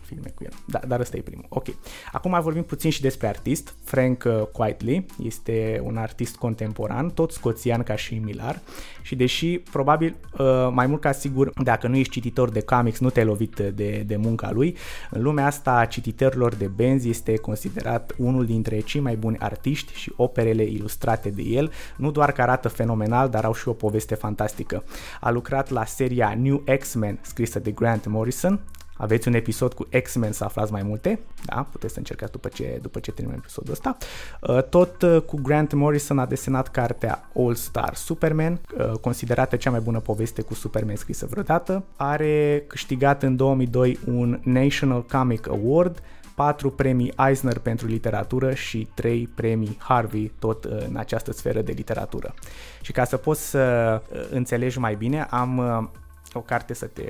filme 0.00 0.32
cu 0.34 0.44
el. 0.44 0.52
Da, 0.66 0.80
dar 0.86 1.00
ăsta 1.00 1.16
e 1.16 1.20
primul. 1.20 1.46
Ok. 1.48 1.66
Acum 2.12 2.40
vorbim 2.40 2.62
puțin 2.62 2.90
și 2.90 3.00
despre 3.00 3.26
artist. 3.26 3.74
Frank 3.84 4.24
uh, 4.26 4.42
Quitely 4.52 5.06
este 5.22 5.80
un 5.84 5.96
artist 5.96 6.36
contemporan, 6.36 7.10
tot 7.10 7.32
scoțian 7.32 7.82
ca 7.82 7.96
și 7.96 8.14
Milar 8.14 8.60
și 9.02 9.16
deși 9.16 9.58
probabil 9.58 10.16
uh, 10.38 10.68
mai 10.72 10.86
mult 10.86 11.00
ca 11.00 11.12
sigur 11.12 11.52
dacă 11.62 11.88
nu 11.88 11.96
ești 11.96 12.12
cititor 12.12 12.50
de 12.50 12.60
comics 12.60 12.98
nu 12.98 13.10
te-ai 13.10 13.26
lovit 13.26 13.56
de, 13.74 14.02
de 14.06 14.16
munca 14.16 14.50
lui, 14.50 14.76
în 15.10 15.22
lumea 15.22 15.46
asta 15.46 15.72
a 15.72 15.84
cititorilor 15.84 16.54
de 16.54 16.66
benzi 16.66 17.08
este 17.08 17.36
considerat 17.36 18.14
unul 18.18 18.46
dintre 18.46 18.80
cei 18.80 19.00
mai 19.00 19.16
buni 19.16 19.38
artiști 19.38 19.94
și 19.94 20.12
operele 20.16 20.62
ilustrate 20.62 21.28
de 21.28 21.42
el, 21.42 21.72
nu 21.96 22.10
doar 22.10 22.32
că 22.32 22.42
arată 22.42 22.68
fenomenal, 22.68 23.28
dar 23.28 23.44
au 23.44 23.54
și 23.54 23.68
o 23.68 23.72
poveste 23.72 24.14
fantastică. 24.14 24.84
A 25.20 25.30
lucrat 25.30 25.70
la 25.70 25.84
seria 25.84 26.34
New 26.38 26.64
X-Men 26.78 27.18
scrisă 27.22 27.58
de 27.58 27.70
Grant 27.70 28.06
Morrison, 28.06 28.60
aveți 28.96 29.28
un 29.28 29.34
episod 29.34 29.72
cu 29.72 29.88
X-Men 30.02 30.32
să 30.32 30.44
aflați 30.44 30.72
mai 30.72 30.82
multe, 30.82 31.20
da, 31.44 31.66
puteți 31.70 31.92
să 31.92 31.98
încercați 31.98 32.32
după 32.32 32.48
ce, 32.48 32.78
după 32.82 32.98
ce 32.98 33.12
terminăm 33.12 33.38
episodul 33.38 33.72
ăsta. 33.72 33.96
Uh, 34.40 34.62
tot 34.62 35.02
uh, 35.02 35.20
cu 35.20 35.38
Grant 35.42 35.72
Morrison 35.72 36.18
a 36.18 36.26
desenat 36.26 36.68
cartea 36.68 37.28
All 37.36 37.54
Star 37.54 37.94
Superman, 37.94 38.60
uh, 38.78 38.92
considerată 38.92 39.56
cea 39.56 39.70
mai 39.70 39.80
bună 39.80 40.00
poveste 40.00 40.42
cu 40.42 40.54
Superman 40.54 40.96
scrisă 40.96 41.26
vreodată. 41.30 41.84
Are 41.96 42.64
câștigat 42.66 43.22
în 43.22 43.36
2002 43.36 43.98
un 44.06 44.40
National 44.42 45.04
Comic 45.04 45.48
Award, 45.48 46.02
patru 46.34 46.70
premii 46.70 47.12
Eisner 47.28 47.58
pentru 47.58 47.86
literatură 47.86 48.54
și 48.54 48.88
trei 48.94 49.28
premii 49.34 49.76
Harvey 49.80 50.32
tot 50.38 50.64
în 50.64 50.96
această 50.96 51.32
sferă 51.32 51.60
de 51.60 51.72
literatură. 51.72 52.34
Și 52.80 52.92
ca 52.92 53.04
să 53.04 53.16
poți 53.16 53.48
să 53.48 54.02
înțelegi 54.30 54.78
mai 54.78 54.94
bine, 54.94 55.26
am 55.30 55.90
o 56.36 56.40
carte 56.40 56.74
să 56.74 56.86
te, 56.86 57.02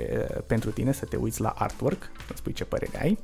pentru 0.47 0.71
tine 0.71 0.91
să 0.91 1.05
te 1.05 1.15
uiți 1.15 1.41
la 1.41 1.53
artwork, 1.57 2.11
să 2.27 2.33
spui 2.35 2.53
ce 2.53 2.65
părere 2.65 3.01
ai. 3.01 3.17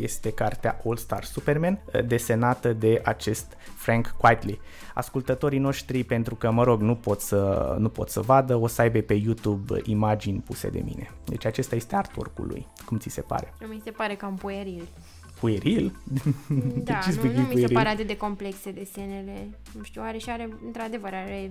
Este 0.00 0.32
cartea 0.32 0.80
All 0.84 0.96
Star 0.96 1.24
Superman, 1.24 1.80
desenată 2.06 2.72
de 2.72 3.00
acest 3.04 3.56
Frank 3.76 4.14
Quitely. 4.18 4.60
Ascultătorii 4.94 5.58
noștri, 5.58 6.04
pentru 6.04 6.34
că, 6.34 6.50
mă 6.50 6.64
rog, 6.64 6.80
nu 6.80 6.94
pot 6.94 7.20
să, 7.20 7.74
nu 7.78 7.88
pot 7.88 8.08
să 8.08 8.20
vadă, 8.20 8.56
o 8.56 8.66
să 8.66 8.80
aibă 8.80 8.98
pe 8.98 9.14
YouTube 9.14 9.80
imagini 9.84 10.38
puse 10.38 10.68
de 10.68 10.80
mine. 10.84 11.10
Deci 11.24 11.44
acesta 11.44 11.74
este 11.74 11.96
artwork-ul 11.96 12.46
lui. 12.46 12.66
Cum 12.86 12.98
ți 12.98 13.08
se 13.08 13.20
pare? 13.20 13.54
Mi 13.68 13.80
se 13.84 13.90
pare 13.90 14.14
cam 14.14 14.34
pueril. 14.34 14.88
Pueril? 15.40 15.92
Da, 16.84 16.98
nu, 17.22 17.32
nu 17.32 17.40
mi 17.40 17.60
se 17.60 17.72
pare 17.72 17.88
atât 17.88 18.06
de 18.06 18.16
complexe 18.16 18.70
desenele. 18.70 19.48
Nu 19.76 19.82
știu, 19.82 20.02
are 20.04 20.18
și 20.18 20.30
are, 20.30 20.48
într-adevăr, 20.66 21.14
are 21.14 21.50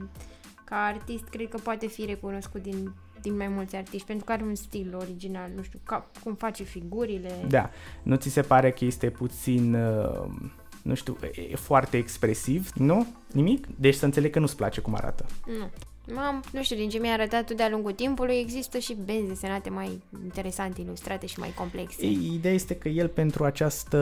ca 0.63 0.75
artist, 0.75 1.24
cred 1.24 1.50
că 1.50 1.58
poate 1.58 1.88
fi 1.88 2.06
recunoscut 2.06 2.62
din 2.62 2.94
din 3.21 3.38
mai 3.38 3.47
mulți 3.47 3.75
artiști, 3.75 4.07
pentru 4.07 4.25
că 4.25 4.31
are 4.31 4.43
un 4.43 4.55
stil 4.55 4.95
original, 4.95 5.49
nu 5.55 5.61
știu, 5.61 5.79
ca, 5.83 6.09
cum 6.23 6.35
face 6.35 6.63
figurile. 6.63 7.45
Da, 7.47 7.69
nu 8.03 8.15
ți 8.15 8.29
se 8.29 8.41
pare 8.41 8.71
că 8.71 8.85
este 8.85 9.09
puțin, 9.09 9.73
uh, 9.73 10.25
nu 10.81 10.93
știu, 10.93 11.17
e 11.51 11.55
foarte 11.55 11.97
expresiv, 11.97 12.71
nu? 12.75 13.07
Nimic? 13.31 13.67
Deci 13.75 13.95
să 13.95 14.05
înțeleg 14.05 14.31
că 14.31 14.39
nu-ți 14.39 14.55
place 14.55 14.81
cum 14.81 14.95
arată. 14.95 15.25
Nu. 15.59 15.69
Am, 16.18 16.44
nu 16.51 16.63
știu, 16.63 16.75
din 16.75 16.89
ce 16.89 17.00
mi-a 17.00 17.13
arătat 17.13 17.46
tu 17.46 17.54
de-a 17.54 17.70
lungul 17.70 17.92
timpului, 17.92 18.36
există 18.36 18.78
și 18.78 18.98
benzi 19.06 19.28
desenate 19.28 19.70
mai 19.70 20.01
interesante, 20.24 20.82
ilustrate 20.82 21.25
și 21.25 21.39
mai 21.39 21.54
complexe. 21.56 22.06
Ideea 22.06 22.54
este 22.54 22.75
că 22.75 22.89
el 22.89 23.08
pentru 23.08 23.44
această 23.44 23.98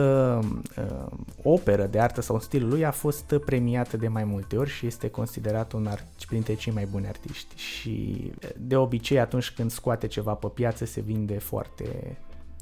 uh, 0.78 1.06
operă 1.42 1.86
de 1.86 2.00
artă 2.00 2.20
sau 2.20 2.40
stilul 2.40 2.68
lui 2.68 2.84
a 2.84 2.90
fost 2.90 3.34
premiat 3.44 3.92
de 3.92 4.08
mai 4.08 4.24
multe 4.24 4.56
ori 4.56 4.70
și 4.70 4.86
este 4.86 5.10
considerat 5.10 5.72
un 5.72 5.86
art- 5.86 6.26
printre 6.26 6.54
cei 6.54 6.72
mai 6.72 6.86
buni 6.90 7.06
artiști. 7.06 7.56
Și 7.56 8.24
de 8.56 8.76
obicei 8.76 9.18
atunci 9.18 9.50
când 9.50 9.70
scoate 9.70 10.06
ceva 10.06 10.32
pe 10.34 10.46
piață 10.54 10.84
se 10.84 11.00
vinde 11.00 11.38
foarte 11.38 12.16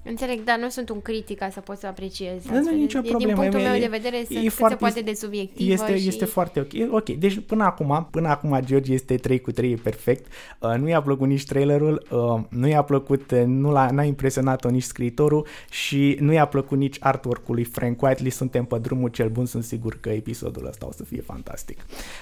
Înțeleg, 0.08 0.44
dar 0.44 0.58
nu 0.58 0.68
sunt 0.68 0.88
un 0.88 1.00
critic 1.02 1.38
ca 1.38 1.48
să 1.50 1.60
pot 1.60 1.78
să 1.78 1.86
apreciez. 1.86 2.44
Nu, 2.44 2.60
nu, 2.60 2.70
nicio 2.70 3.00
problemă. 3.00 3.24
Din 3.24 3.34
punctul 3.34 3.60
meu 3.60 3.78
de 3.78 3.86
vedere, 3.86 4.24
sunt 4.28 4.42
cât 4.42 4.52
foarte, 4.52 4.74
se 4.74 4.80
poate 4.80 5.00
de 5.00 5.14
subiectivă 5.14 5.72
este, 5.72 5.98
și... 5.98 6.08
este 6.08 6.24
foarte 6.24 6.60
ok. 6.60 6.92
Ok, 6.92 7.08
deci 7.08 7.40
până 7.46 7.64
acum, 7.64 8.08
până 8.10 8.28
acum 8.28 8.60
George 8.64 8.92
este 8.92 9.16
3 9.16 9.40
cu 9.40 9.50
3, 9.50 9.72
e 9.72 9.76
perfect. 9.82 10.32
Uh, 10.60 10.74
nu 10.78 10.88
i-a 10.88 11.02
plăcut 11.02 11.26
nici 11.28 11.44
trailerul, 11.44 12.06
uh, 12.10 12.40
nu 12.48 12.68
i-a 12.68 12.82
plăcut, 12.82 13.30
uh, 13.30 13.42
nu 13.46 13.72
l-a, 13.72 13.90
n-a 13.90 14.02
impresionat-o 14.02 14.68
nici 14.68 14.82
scriitorul 14.82 15.46
și 15.70 16.16
nu 16.20 16.32
i-a 16.32 16.46
plăcut 16.46 16.78
nici 16.78 16.96
artwork-ul 17.00 17.54
lui 17.54 17.64
Frank 17.64 18.02
Whiteley. 18.02 18.30
Suntem 18.30 18.64
pe 18.64 18.78
drumul 18.78 19.08
cel 19.08 19.28
bun, 19.28 19.46
sunt 19.46 19.64
sigur 19.64 19.98
că 20.00 20.08
episodul 20.08 20.66
ăsta 20.66 20.86
o 20.86 20.92
să 20.92 21.04
fie 21.04 21.20
fantastic. 21.20 21.78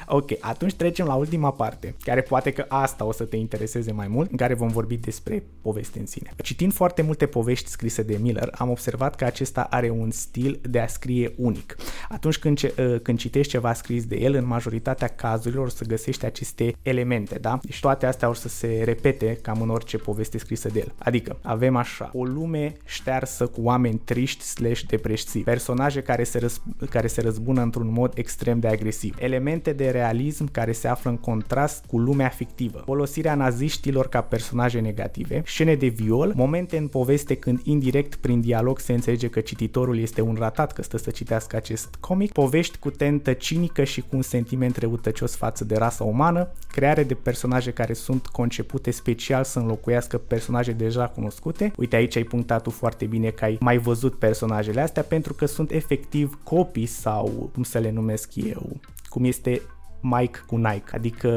Ok, 0.09 0.31
atunci 0.41 0.75
trecem 0.75 1.07
la 1.07 1.15
ultima 1.15 1.53
parte, 1.53 1.95
care 2.01 2.21
poate 2.21 2.51
că 2.51 2.65
asta 2.69 3.05
o 3.05 3.13
să 3.13 3.25
te 3.25 3.37
intereseze 3.37 3.93
mai 3.93 4.09
mult, 4.09 4.31
în 4.31 4.37
care 4.37 4.55
vom 4.55 4.69
vorbi 4.69 4.97
despre 4.97 5.45
poveste 5.63 5.99
în 5.99 6.07
sine. 6.07 6.31
Citind 6.43 6.73
foarte 6.73 7.03
multe 7.03 7.27
povești 7.27 7.69
scrise 7.75 8.03
de 8.03 8.19
Miller, 8.21 8.49
am 8.55 8.71
observat 8.71 9.15
că 9.17 9.25
acesta 9.25 9.67
are 9.71 9.91
un 9.91 10.11
stil 10.11 10.61
de 10.71 10.81
a 10.81 10.87
scrie 10.87 11.33
unic. 11.37 11.77
Atunci 12.09 12.39
când, 12.39 12.57
ce, 12.57 12.75
uh, 12.79 13.01
când 13.03 13.19
citești 13.19 13.51
ceva 13.51 13.73
scris 13.73 14.05
de 14.05 14.17
el, 14.17 14.35
în 14.35 14.47
majoritatea 14.47 15.09
cazurilor 15.09 15.67
o 15.67 15.69
să 15.69 15.85
găsești 15.85 16.25
aceste 16.25 16.75
elemente, 16.83 17.39
da? 17.39 17.59
Deci 17.63 17.81
toate 17.81 18.07
astea 18.07 18.29
o 18.29 18.33
să 18.33 18.49
se 18.49 18.83
repete 18.85 19.39
cam 19.43 19.61
în 19.61 19.71
orice 19.71 19.97
poveste 19.99 20.39
scrisă 20.39 20.69
de 20.69 20.79
el. 20.79 20.93
Adică 20.99 21.39
avem 21.43 21.77
așa, 21.77 22.11
o 22.13 22.25
lume 22.25 22.77
ștearsă 22.85 23.47
cu 23.47 23.61
oameni 23.63 24.01
triști 24.05 24.45
slash 24.45 24.81
depresivi, 24.81 25.45
personaje 25.45 26.03
care 26.03 26.25
se, 26.25 26.39
răz- 26.39 26.89
care 26.91 27.07
se 27.07 27.21
răzbună 27.21 27.63
într-un 27.63 27.93
mod 27.93 28.13
extrem 28.15 28.61
de 28.61 28.69
agresiv, 28.69 29.17
elemente 29.19 29.73
de 29.73 29.91
realism 29.91 30.51
care 30.51 30.73
se 30.73 30.89
află 30.89 31.11
în 31.11 31.17
contrast 31.17 31.85
cu 31.85 31.99
lumea 31.99 32.29
fictivă, 32.29 32.83
folosirea 32.85 33.35
naziștilor 33.35 34.09
ca 34.09 34.21
personaje 34.21 34.81
negative, 34.81 35.43
scene 35.47 35.75
de 35.75 35.87
viol, 35.87 36.33
momente 36.37 36.77
în 36.77 36.87
poveste 36.87 37.35
când 37.35 37.61
indirect 37.65 37.93
direct 37.95 38.15
prin 38.21 38.41
dialog 38.41 38.79
se 38.79 38.93
înțelege 38.93 39.29
că 39.29 39.41
cititorul 39.41 39.99
este 39.99 40.21
un 40.21 40.37
ratat 40.39 40.73
că 40.73 40.83
stă 40.83 40.97
să 40.97 41.11
citească 41.11 41.57
acest 41.57 41.95
comic, 42.01 42.33
povești 42.33 42.79
cu 42.79 42.91
tentă 42.91 43.33
cinică 43.33 43.85
și 43.85 44.01
cu 44.01 44.17
un 44.17 44.23
sentiment 44.23 44.77
răutăcios 44.77 45.37
față 45.37 45.65
de 45.65 45.75
rasa 45.77 46.05
umană, 46.05 46.53
creare 46.71 47.03
de 47.03 47.15
personaje 47.15 47.71
care 47.71 47.93
sunt 47.93 48.27
concepute 48.27 48.91
special 48.91 49.45
să 49.45 49.59
înlocuiască 49.59 50.19
personaje 50.19 50.73
deja 50.73 51.09
cunoscute. 51.09 51.73
Uite 51.77 51.97
aici 51.97 52.17
ai 52.17 52.23
punctat 52.23 52.63
tu 52.63 52.71
foarte 52.71 53.05
bine 53.05 53.31
că 53.31 53.45
ai 53.45 53.57
mai 53.61 53.79
văzut 53.79 54.15
personajele 54.15 54.81
astea 54.81 55.03
pentru 55.03 55.35
că 55.35 55.47
sunt 55.47 55.71
efectiv 55.71 56.39
copii 56.43 56.87
sau 56.87 57.51
cum 57.53 57.63
să 57.63 57.79
le 57.79 57.91
numesc 57.91 58.35
eu, 58.35 58.81
cum 59.09 59.25
este 59.25 59.63
Mike 60.05 60.39
cu 60.47 60.57
Nike, 60.57 60.91
adică... 60.93 61.29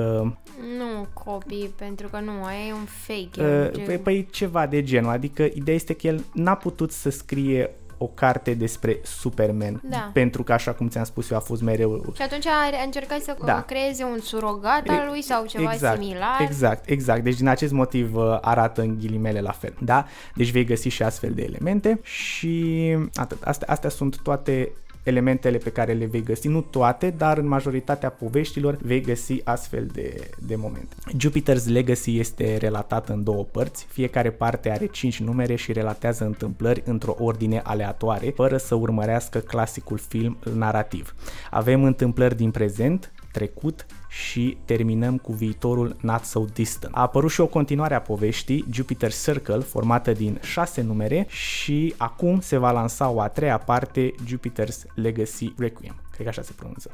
Nu 0.77 1.07
copii, 1.13 1.73
pentru 1.75 2.07
că 2.07 2.19
nu, 2.19 2.31
e 2.31 2.73
un 2.73 2.85
fake. 2.85 3.71
Uh, 3.75 3.85
păi, 3.85 3.97
păi 3.97 4.27
ceva 4.31 4.65
de 4.65 4.83
genul, 4.83 5.11
adică 5.11 5.43
ideea 5.43 5.75
este 5.75 5.93
că 5.93 6.07
el 6.07 6.23
n-a 6.33 6.55
putut 6.55 6.91
să 6.91 7.09
scrie 7.09 7.71
o 7.97 8.05
carte 8.05 8.53
despre 8.53 8.99
Superman. 9.03 9.81
Da. 9.89 10.09
Pentru 10.13 10.43
că, 10.43 10.53
așa 10.53 10.73
cum 10.73 10.87
ți-am 10.87 11.03
spus 11.03 11.29
eu, 11.29 11.37
a 11.37 11.39
fost 11.39 11.61
mereu... 11.61 12.13
Și 12.15 12.21
atunci 12.21 12.45
a 12.45 12.83
încercat 12.85 13.21
să 13.21 13.35
da. 13.45 13.61
creeze 13.61 14.03
un 14.03 14.19
surogat 14.19 14.87
al 14.87 15.05
lui 15.09 15.21
sau 15.21 15.45
ceva 15.45 15.73
exact, 15.73 16.01
similar. 16.01 16.41
Exact, 16.41 16.89
exact. 16.89 17.23
Deci 17.23 17.37
din 17.37 17.47
acest 17.47 17.71
motiv 17.71 18.15
uh, 18.15 18.37
arată 18.41 18.81
în 18.81 18.97
ghilimele 18.99 19.41
la 19.41 19.51
fel. 19.51 19.73
Da? 19.79 20.05
Deci 20.35 20.51
vei 20.51 20.65
găsi 20.65 20.89
și 20.89 21.03
astfel 21.03 21.31
de 21.33 21.41
elemente 21.41 21.99
și 22.03 22.95
atât. 23.13 23.41
Astea, 23.41 23.67
astea 23.69 23.89
sunt 23.89 24.21
toate 24.21 24.71
elementele 25.07 25.57
pe 25.57 25.69
care 25.69 25.93
le 25.93 26.05
vei 26.05 26.23
găsi, 26.23 26.47
nu 26.47 26.61
toate, 26.61 27.09
dar 27.17 27.37
în 27.37 27.47
majoritatea 27.47 28.09
poveștilor 28.09 28.77
vei 28.81 29.01
găsi 29.01 29.41
astfel 29.43 29.85
de, 29.93 30.29
de 30.39 30.55
momente. 30.55 30.95
Jupiter's 31.11 31.65
Legacy 31.65 32.19
este 32.19 32.57
relatat 32.57 33.09
în 33.09 33.23
două 33.23 33.43
părți, 33.43 33.85
fiecare 33.89 34.31
parte 34.31 34.71
are 34.71 34.85
5 34.85 35.19
numere 35.19 35.55
și 35.55 35.71
relatează 35.71 36.25
întâmplări 36.25 36.81
într-o 36.85 37.15
ordine 37.19 37.61
aleatoare, 37.63 38.29
fără 38.35 38.57
să 38.57 38.75
urmărească 38.75 39.39
clasicul 39.39 39.97
film 39.97 40.37
narrativ. 40.53 41.15
Avem 41.51 41.83
întâmplări 41.83 42.35
din 42.35 42.51
prezent, 42.51 43.11
trecut 43.37 43.85
și 44.09 44.57
terminăm 44.65 45.17
cu 45.17 45.31
viitorul 45.31 45.95
Not 46.01 46.23
So 46.23 46.45
Distant. 46.53 46.95
A 46.95 47.01
apărut 47.01 47.31
și 47.31 47.41
o 47.41 47.47
continuare 47.47 47.95
a 47.95 48.01
poveștii, 48.01 48.65
Jupiter 48.71 49.11
Circle, 49.23 49.59
formată 49.59 50.11
din 50.11 50.39
șase 50.41 50.81
numere 50.81 51.25
și 51.29 51.93
acum 51.97 52.39
se 52.39 52.57
va 52.57 52.71
lansa 52.71 53.09
o 53.09 53.21
a 53.21 53.27
treia 53.27 53.57
parte, 53.57 54.13
Jupiter's 54.25 54.93
Legacy 54.95 55.53
Requiem. 55.57 55.95
Cred 56.11 56.23
că 56.23 56.27
așa 56.27 56.41
se 56.41 56.53
pronunță. 56.55 56.91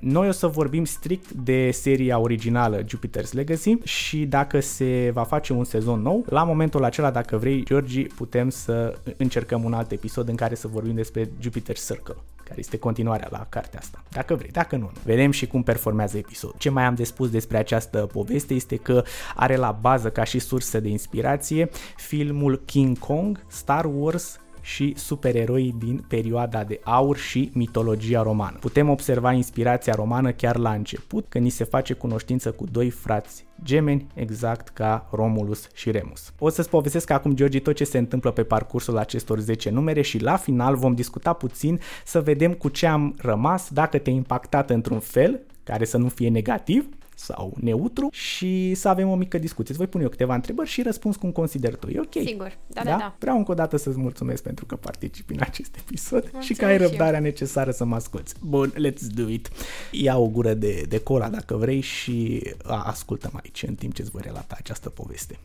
Noi 0.00 0.28
o 0.28 0.30
să 0.32 0.46
vorbim 0.46 0.84
strict 0.84 1.30
de 1.30 1.70
seria 1.70 2.18
originală 2.18 2.82
Jupiter's 2.82 3.30
Legacy 3.30 3.78
și 3.84 4.24
dacă 4.24 4.60
se 4.60 5.10
va 5.12 5.22
face 5.22 5.52
un 5.52 5.64
sezon 5.64 6.00
nou, 6.00 6.24
la 6.28 6.44
momentul 6.44 6.84
acela, 6.84 7.10
dacă 7.10 7.36
vrei, 7.36 7.64
Georgi, 7.64 8.02
putem 8.02 8.48
să 8.48 8.98
încercăm 9.16 9.64
un 9.64 9.72
alt 9.72 9.90
episod 9.90 10.28
în 10.28 10.36
care 10.36 10.54
să 10.54 10.68
vorbim 10.68 10.94
despre 10.94 11.30
Jupiter 11.40 11.76
Circle 11.76 12.16
care 12.48 12.60
este 12.60 12.78
continuarea 12.78 13.28
la 13.30 13.46
cartea 13.48 13.78
asta. 13.78 14.02
Dacă 14.10 14.34
vrei, 14.34 14.50
dacă 14.50 14.76
nu, 14.76 14.82
nu. 14.82 15.00
Vedem 15.04 15.30
și 15.30 15.46
cum 15.46 15.62
performează 15.62 16.16
episodul. 16.16 16.56
Ce 16.58 16.70
mai 16.70 16.84
am 16.84 16.94
de 16.94 17.04
spus 17.04 17.30
despre 17.30 17.58
această 17.58 17.98
poveste 18.12 18.54
este 18.54 18.76
că 18.76 19.04
are 19.34 19.56
la 19.56 19.78
bază 19.80 20.10
ca 20.10 20.24
și 20.24 20.38
sursă 20.38 20.80
de 20.80 20.88
inspirație 20.88 21.70
filmul 21.96 22.62
King 22.64 22.98
Kong, 22.98 23.44
Star 23.48 23.84
Wars 23.94 24.40
și 24.66 24.92
supereroi 24.96 25.74
din 25.78 26.04
perioada 26.08 26.64
de 26.64 26.80
aur 26.84 27.16
și 27.16 27.50
mitologia 27.54 28.22
romană. 28.22 28.56
Putem 28.60 28.88
observa 28.88 29.32
inspirația 29.32 29.94
romană 29.94 30.32
chiar 30.32 30.56
la 30.56 30.72
început, 30.72 31.26
când 31.28 31.44
ni 31.44 31.50
se 31.50 31.64
face 31.64 31.92
cunoștință 31.92 32.50
cu 32.52 32.64
doi 32.70 32.90
frați 32.90 33.46
gemeni, 33.62 34.06
exact 34.14 34.68
ca 34.68 35.08
Romulus 35.10 35.68
și 35.74 35.90
Remus. 35.90 36.32
O 36.38 36.48
să-ți 36.48 36.68
povestesc 36.68 37.10
acum, 37.10 37.34
Georgi, 37.34 37.60
tot 37.60 37.74
ce 37.74 37.84
se 37.84 37.98
întâmplă 37.98 38.30
pe 38.30 38.42
parcursul 38.42 38.98
acestor 38.98 39.38
10 39.38 39.70
numere 39.70 40.02
și 40.02 40.22
la 40.22 40.36
final 40.36 40.76
vom 40.76 40.94
discuta 40.94 41.32
puțin 41.32 41.80
să 42.04 42.20
vedem 42.20 42.52
cu 42.52 42.68
ce 42.68 42.86
am 42.86 43.14
rămas, 43.18 43.68
dacă 43.70 43.98
te-a 43.98 44.12
impactat 44.12 44.70
într-un 44.70 44.98
fel, 45.00 45.40
care 45.62 45.84
să 45.84 45.96
nu 45.96 46.08
fie 46.08 46.28
negativ, 46.28 46.88
sau 47.18 47.56
neutru 47.60 48.08
și 48.12 48.74
să 48.74 48.88
avem 48.88 49.08
o 49.08 49.14
mică 49.14 49.38
discuție. 49.38 49.68
Îți 49.68 49.78
voi 49.78 49.86
pune 49.86 50.02
eu 50.02 50.08
câteva 50.08 50.34
întrebări 50.34 50.68
și 50.68 50.82
răspuns 50.82 51.16
cum 51.16 51.30
consider 51.30 51.76
tu. 51.76 51.88
E 51.88 52.00
ok? 52.00 52.26
Sigur, 52.26 52.58
da, 52.66 52.82
da, 52.82 52.90
da. 52.90 52.96
da. 52.96 53.16
Vreau 53.18 53.36
încă 53.36 53.50
o 53.50 53.54
dată 53.54 53.76
să-ți 53.76 53.98
mulțumesc 53.98 54.42
pentru 54.42 54.66
că 54.66 54.76
participi 54.76 55.32
în 55.32 55.40
acest 55.40 55.76
episod 55.76 56.20
Mulțumesc 56.20 56.46
și 56.46 56.54
că 56.54 56.64
ai 56.64 56.76
răbdarea 56.76 57.20
necesară 57.20 57.70
să 57.70 57.84
mă 57.84 57.94
asculți. 57.94 58.34
Bun, 58.40 58.72
let's 58.72 59.06
do 59.14 59.28
it. 59.28 59.50
Ia 59.90 60.18
o 60.18 60.28
gură 60.28 60.54
de, 60.54 60.84
de 60.88 60.98
cola 60.98 61.28
dacă 61.28 61.56
vrei 61.56 61.80
și 61.80 62.42
ascultă-mă 62.66 63.38
aici 63.42 63.62
în 63.62 63.74
timp 63.74 63.94
ce 63.94 64.02
îți 64.02 64.10
voi 64.10 64.20
relata 64.24 64.54
această 64.58 64.88
poveste. 64.88 65.38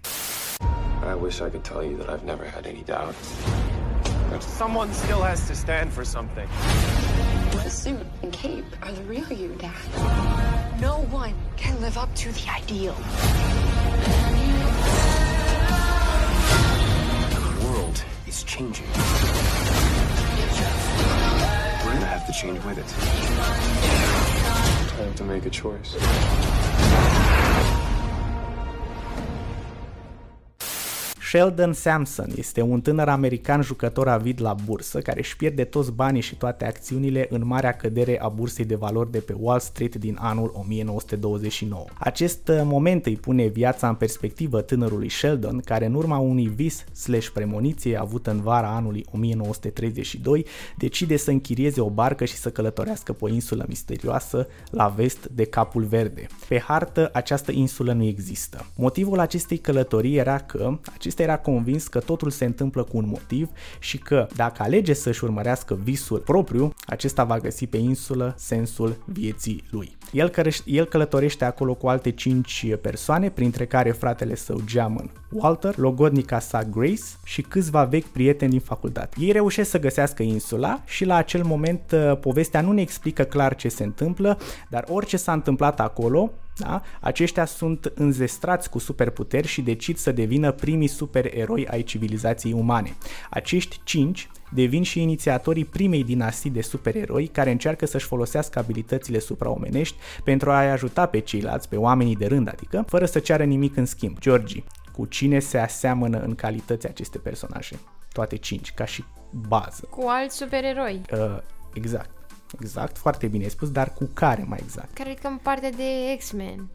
I 1.04 1.24
wish 1.24 1.38
I 1.38 1.50
could 1.50 1.64
tell 1.64 1.84
you 1.84 1.98
that 1.98 2.10
I've 2.14 2.26
never 2.26 2.48
had 2.48 2.66
any 2.66 2.84
doubts. 2.86 3.26
But 4.32 4.42
someone 4.42 4.94
still 4.94 5.22
has 5.22 5.48
to 5.48 5.54
stand 5.54 5.92
for 5.92 6.04
something. 6.06 6.48
The 7.52 7.70
suit 7.70 8.06
and 8.24 8.32
cape 8.32 8.66
are 8.82 8.94
the 8.94 9.04
real 9.04 9.32
you, 9.42 9.50
Dad. 9.58 10.82
No 10.82 10.94
one 11.12 11.34
can 11.62 11.80
live 11.80 11.96
up 11.96 12.14
to 12.16 12.32
the 12.32 12.50
ideal. 12.50 12.96
The 17.30 17.66
world 17.66 18.04
is 18.26 18.44
changing. 18.44 18.88
We're 21.86 21.94
gonna 21.94 22.06
have 22.06 22.26
to 22.26 22.34
change 22.34 22.64
with 22.66 22.80
it. 22.80 22.88
Time 24.98 25.14
to 25.14 25.24
make 25.24 25.46
a 25.46 25.52
choice. 25.52 25.96
Sheldon 31.32 31.74
Sampson 31.74 32.30
este 32.36 32.62
un 32.62 32.82
tânăr 32.82 33.08
american 33.08 33.62
jucător 33.62 34.08
avid 34.08 34.42
la 34.42 34.56
bursă 34.66 35.00
care 35.00 35.20
își 35.20 35.36
pierde 35.36 35.64
toți 35.64 35.92
banii 35.92 36.22
și 36.22 36.36
toate 36.36 36.66
acțiunile 36.66 37.28
în 37.30 37.46
marea 37.46 37.72
cădere 37.72 38.22
a 38.22 38.28
bursei 38.28 38.66
de 38.66 38.76
valori 38.76 39.12
de 39.12 39.20
pe 39.20 39.36
Wall 39.40 39.60
Street 39.60 39.96
din 39.96 40.18
anul 40.20 40.52
1929. 40.56 41.86
Acest 42.00 42.48
uh, 42.48 42.62
moment 42.64 43.06
îi 43.06 43.16
pune 43.16 43.46
viața 43.46 43.88
în 43.88 43.96
perspectivă 43.96 44.62
tânărului 44.62 45.10
Sheldon, 45.10 45.60
care 45.66 45.86
în 45.86 45.94
urma 45.94 46.18
unui 46.18 46.48
vis 46.48 46.84
slash 46.94 47.28
premoniție 47.28 48.00
avut 48.00 48.28
în 48.28 48.42
vara 48.42 48.76
anului 48.76 49.06
1932, 49.12 50.46
decide 50.78 51.18
să 51.18 51.32
închirieze 51.32 51.82
o 51.82 51.90
barcă 51.90 52.26
și 52.26 52.36
să 52.36 52.50
călătorească 52.50 53.14
pe 53.14 53.26
o 53.26 53.30
insulă 53.30 53.66
misterioasă 53.68 54.48
la 54.70 54.88
vest 54.88 55.28
de 55.28 55.44
Capul 55.44 55.84
Verde. 55.84 56.28
Pe 56.48 56.60
hartă, 56.60 57.10
această 57.14 57.52
insulă 57.52 57.94
nu 57.94 58.04
există. 58.04 58.66
Motivul 58.76 59.20
acestei 59.20 59.58
călătorii 59.58 60.18
era 60.18 60.38
că 60.38 60.80
aceste 60.94 61.20
era 61.22 61.38
convins 61.38 61.88
că 61.88 62.00
totul 62.00 62.30
se 62.30 62.46
întâmplă 62.46 62.84
cu 62.84 62.98
un 62.98 63.08
motiv 63.08 63.50
și 63.80 63.98
că 63.98 64.28
dacă 64.36 64.64
alege 64.64 64.94
să-și 64.94 65.24
urmărească 65.24 65.80
visul 65.84 66.20
propriu, 66.20 66.74
acesta 66.86 67.24
va 67.24 67.38
găsi 67.38 67.68
pe 67.68 67.78
insulă 67.78 68.34
sensul 68.38 69.04
vieții 69.06 69.64
lui. 69.70 69.98
El, 70.12 70.30
cărește, 70.30 70.72
el 70.72 70.86
călătorește 70.86 71.46
acolo 71.46 71.74
cu 71.74 71.88
alte 71.88 72.12
5 72.12 72.66
persoane, 72.82 73.30
printre 73.30 73.66
care 73.66 73.92
fratele 73.92 74.36
său 74.36 74.62
geamăn 74.66 75.12
Walter, 75.32 75.78
logodnica 75.78 76.40
sa 76.40 76.64
Grace 76.64 77.02
și 77.24 77.42
câțiva 77.42 77.84
vechi 77.84 78.06
prieteni 78.06 78.52
din 78.52 78.60
facultate. 78.60 79.18
Ei 79.20 79.32
reușesc 79.32 79.70
să 79.70 79.80
găsească 79.80 80.24
insula 80.24 80.82
și 80.86 81.06
la 81.06 81.16
acel 81.16 81.44
moment 81.44 81.92
uh, 81.92 82.18
povestea 82.18 82.62
nu 82.62 82.72
ne 82.72 82.82
explică 82.82 83.24
clar 83.24 83.56
ce 83.56 83.70
se 83.70 83.84
întâmplă, 83.84 84.38
dar 84.70 84.86
orice 84.88 85.18
s-a 85.18 85.34
întâmplat 85.34 85.80
acolo, 85.80 86.32
da? 86.58 86.82
Aceștia 87.00 87.46
sunt 87.46 87.92
înzestrați 87.96 88.70
cu 88.70 88.80
superputeri 88.80 89.48
și 89.48 89.62
decid 89.62 89.98
să 89.98 90.12
devină 90.12 90.52
primii 90.52 90.88
supereroi 90.88 91.68
ai 91.68 91.84
civilizației 91.84 92.54
umane. 92.54 92.96
Acești 93.30 93.80
cinci 93.84 94.30
devin 94.54 94.84
și 94.84 95.02
inițiatorii 95.02 95.66
primei 95.66 96.04
dinastii 96.04 96.50
de 96.50 96.62
supereroi 96.62 97.28
care 97.28 97.52
încearcă 97.52 97.86
să-și 97.86 98.06
folosească 98.06 98.60
abilitățile 98.60 99.20
supraomenești 99.20 99.96
pentru 100.24 100.52
a-i 100.52 100.72
ajuta 100.72 101.06
pe 101.06 101.20
ceilalți, 101.20 101.70
pe 101.70 101.76
oamenii 101.76 102.16
de 102.16 102.26
rând, 102.26 102.48
adică, 102.48 102.84
fără 102.88 103.06
să 103.06 103.20
ceară 103.20 103.44
nimic 103.44 103.78
în 103.78 103.86
schimb. 103.86 104.20
Georgi, 104.20 104.64
cu 104.92 105.06
cine 105.06 105.40
se 105.40 105.58
aseamănă 105.58 106.20
în 106.20 106.36
calități 106.36 106.88
aceste 106.88 107.18
personaje? 107.18 107.80
Toate 108.14 108.36
cinci, 108.36 108.74
ca 108.74 108.86
și 108.86 109.04
bază. 109.48 109.88
Cu 109.90 110.06
alți 110.08 110.38
supereroi. 110.38 111.02
Uh, 111.12 111.38
exact. 111.74 112.10
Exact, 112.60 112.98
foarte 112.98 113.28
bine 113.28 113.44
ai 113.44 113.50
spus, 113.50 113.72
dar 113.72 113.94
cu 113.94 114.10
care 114.14 114.44
mai 114.48 114.60
exact? 114.62 114.94
Cred 114.94 115.20
că 115.20 115.28
în 115.28 115.38
parte 115.38 115.70
de 115.76 116.16
X-Men. 116.18 116.70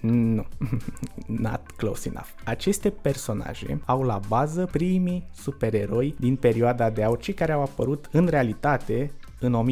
Nu, 0.00 0.46
not 1.26 1.60
close 1.76 2.08
enough. 2.08 2.28
Aceste 2.44 2.90
personaje 2.90 3.80
au 3.84 4.02
la 4.02 4.20
bază 4.28 4.66
primii 4.66 5.28
supereroi 5.34 6.14
din 6.18 6.36
perioada 6.36 6.90
de 6.90 7.02
aur, 7.02 7.18
cei 7.18 7.34
care 7.34 7.52
au 7.52 7.62
apărut 7.62 8.08
în 8.12 8.26
realitate 8.26 9.12
în 9.40 9.66
1938-1939 9.66 9.68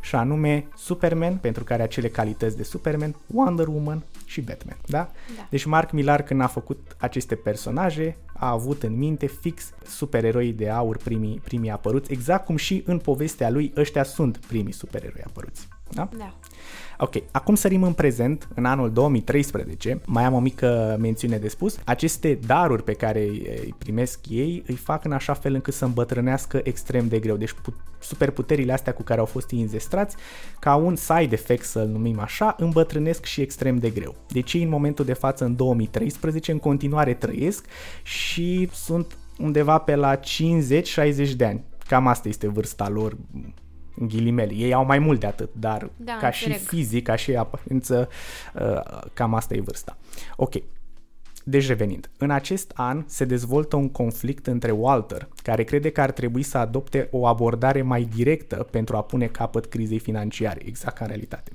și 0.00 0.14
anume 0.14 0.66
Superman, 0.76 1.36
pentru 1.36 1.64
care 1.64 1.82
acele 1.82 2.08
calități 2.08 2.56
de 2.56 2.62
Superman, 2.62 3.16
Wonder 3.26 3.66
Woman 3.66 4.04
și 4.24 4.40
Batman. 4.40 4.76
Da? 4.86 5.10
da. 5.36 5.46
Deci 5.50 5.64
Mark 5.64 5.90
Millar 5.90 6.22
când 6.22 6.40
a 6.40 6.46
făcut 6.46 6.96
aceste 6.98 7.34
personaje 7.34 8.16
a 8.32 8.50
avut 8.50 8.82
în 8.82 8.98
minte 8.98 9.26
fix 9.26 9.72
supereroii 9.86 10.52
de 10.52 10.68
aur 10.68 10.96
primii, 10.96 11.40
primii 11.44 11.70
apăruți, 11.70 12.12
exact 12.12 12.44
cum 12.44 12.56
și 12.56 12.82
în 12.86 12.98
povestea 12.98 13.50
lui 13.50 13.72
ăștia 13.76 14.02
sunt 14.02 14.36
primii 14.36 14.72
supereroi 14.72 15.22
apăruți. 15.26 15.68
Da? 15.94 16.08
Da. 16.18 16.34
Ok, 16.98 17.14
acum 17.30 17.54
sărim 17.54 17.82
în 17.82 17.92
prezent, 17.92 18.48
în 18.54 18.64
anul 18.64 18.92
2013, 18.92 20.00
mai 20.06 20.24
am 20.24 20.34
o 20.34 20.38
mică 20.38 20.96
mențiune 21.00 21.36
de 21.36 21.48
spus. 21.48 21.78
Aceste 21.84 22.38
daruri 22.46 22.82
pe 22.82 22.92
care 22.92 23.20
îi 23.20 23.74
primesc 23.78 24.20
ei 24.28 24.62
îi 24.66 24.74
fac 24.74 25.04
în 25.04 25.12
așa 25.12 25.32
fel 25.32 25.54
încât 25.54 25.74
să 25.74 25.84
îmbătrânească 25.84 26.60
extrem 26.62 27.08
de 27.08 27.18
greu. 27.18 27.36
Deci 27.36 27.54
superputerile 27.98 28.72
astea 28.72 28.94
cu 28.94 29.02
care 29.02 29.20
au 29.20 29.26
fost 29.26 29.50
ei 29.50 29.60
înzestrați, 29.60 30.16
ca 30.58 30.74
un 30.74 30.96
side 30.96 31.28
effect 31.30 31.64
să-l 31.64 31.88
numim 31.88 32.20
așa, 32.20 32.56
îmbătrânesc 32.58 33.24
și 33.24 33.40
extrem 33.40 33.78
de 33.78 33.90
greu. 33.90 34.14
Deci 34.28 34.52
ei 34.52 34.62
în 34.62 34.68
momentul 34.68 35.04
de 35.04 35.12
față, 35.12 35.44
în 35.44 35.56
2013, 35.56 36.52
în 36.52 36.58
continuare 36.58 37.14
trăiesc 37.14 37.66
și 38.02 38.68
sunt 38.72 39.16
undeva 39.38 39.78
pe 39.78 39.94
la 39.94 40.16
50-60 40.16 40.20
de 41.36 41.44
ani. 41.44 41.64
Cam 41.86 42.06
asta 42.06 42.28
este 42.28 42.48
vârsta 42.48 42.88
lor 42.88 43.16
în 43.96 44.08
ghilimele. 44.08 44.54
Ei 44.54 44.72
au 44.72 44.84
mai 44.84 44.98
mult 44.98 45.20
de 45.20 45.26
atât, 45.26 45.50
dar 45.52 45.90
da, 45.96 46.16
ca 46.16 46.26
înțeleg. 46.26 46.58
și 46.58 46.64
fizic, 46.64 47.04
ca 47.04 47.16
și 47.16 47.36
aparență, 47.36 48.08
uh, 48.54 49.00
cam 49.12 49.34
asta 49.34 49.54
e 49.54 49.60
vârsta. 49.60 49.96
Ok. 50.36 50.54
Deci 51.46 51.66
revenind, 51.66 52.10
în 52.18 52.30
acest 52.30 52.72
an 52.74 53.04
se 53.06 53.24
dezvoltă 53.24 53.76
un 53.76 53.88
conflict 53.88 54.46
între 54.46 54.70
Walter, 54.70 55.28
care 55.42 55.64
crede 55.64 55.90
că 55.90 56.00
ar 56.00 56.10
trebui 56.10 56.42
să 56.42 56.58
adopte 56.58 57.08
o 57.10 57.26
abordare 57.26 57.82
mai 57.82 58.08
directă 58.14 58.56
pentru 58.70 58.96
a 58.96 59.02
pune 59.02 59.26
capăt 59.26 59.66
crizei 59.66 59.98
financiare, 59.98 60.60
exact 60.64 60.96
ca 60.96 61.04
în 61.04 61.10
realitate, 61.10 61.52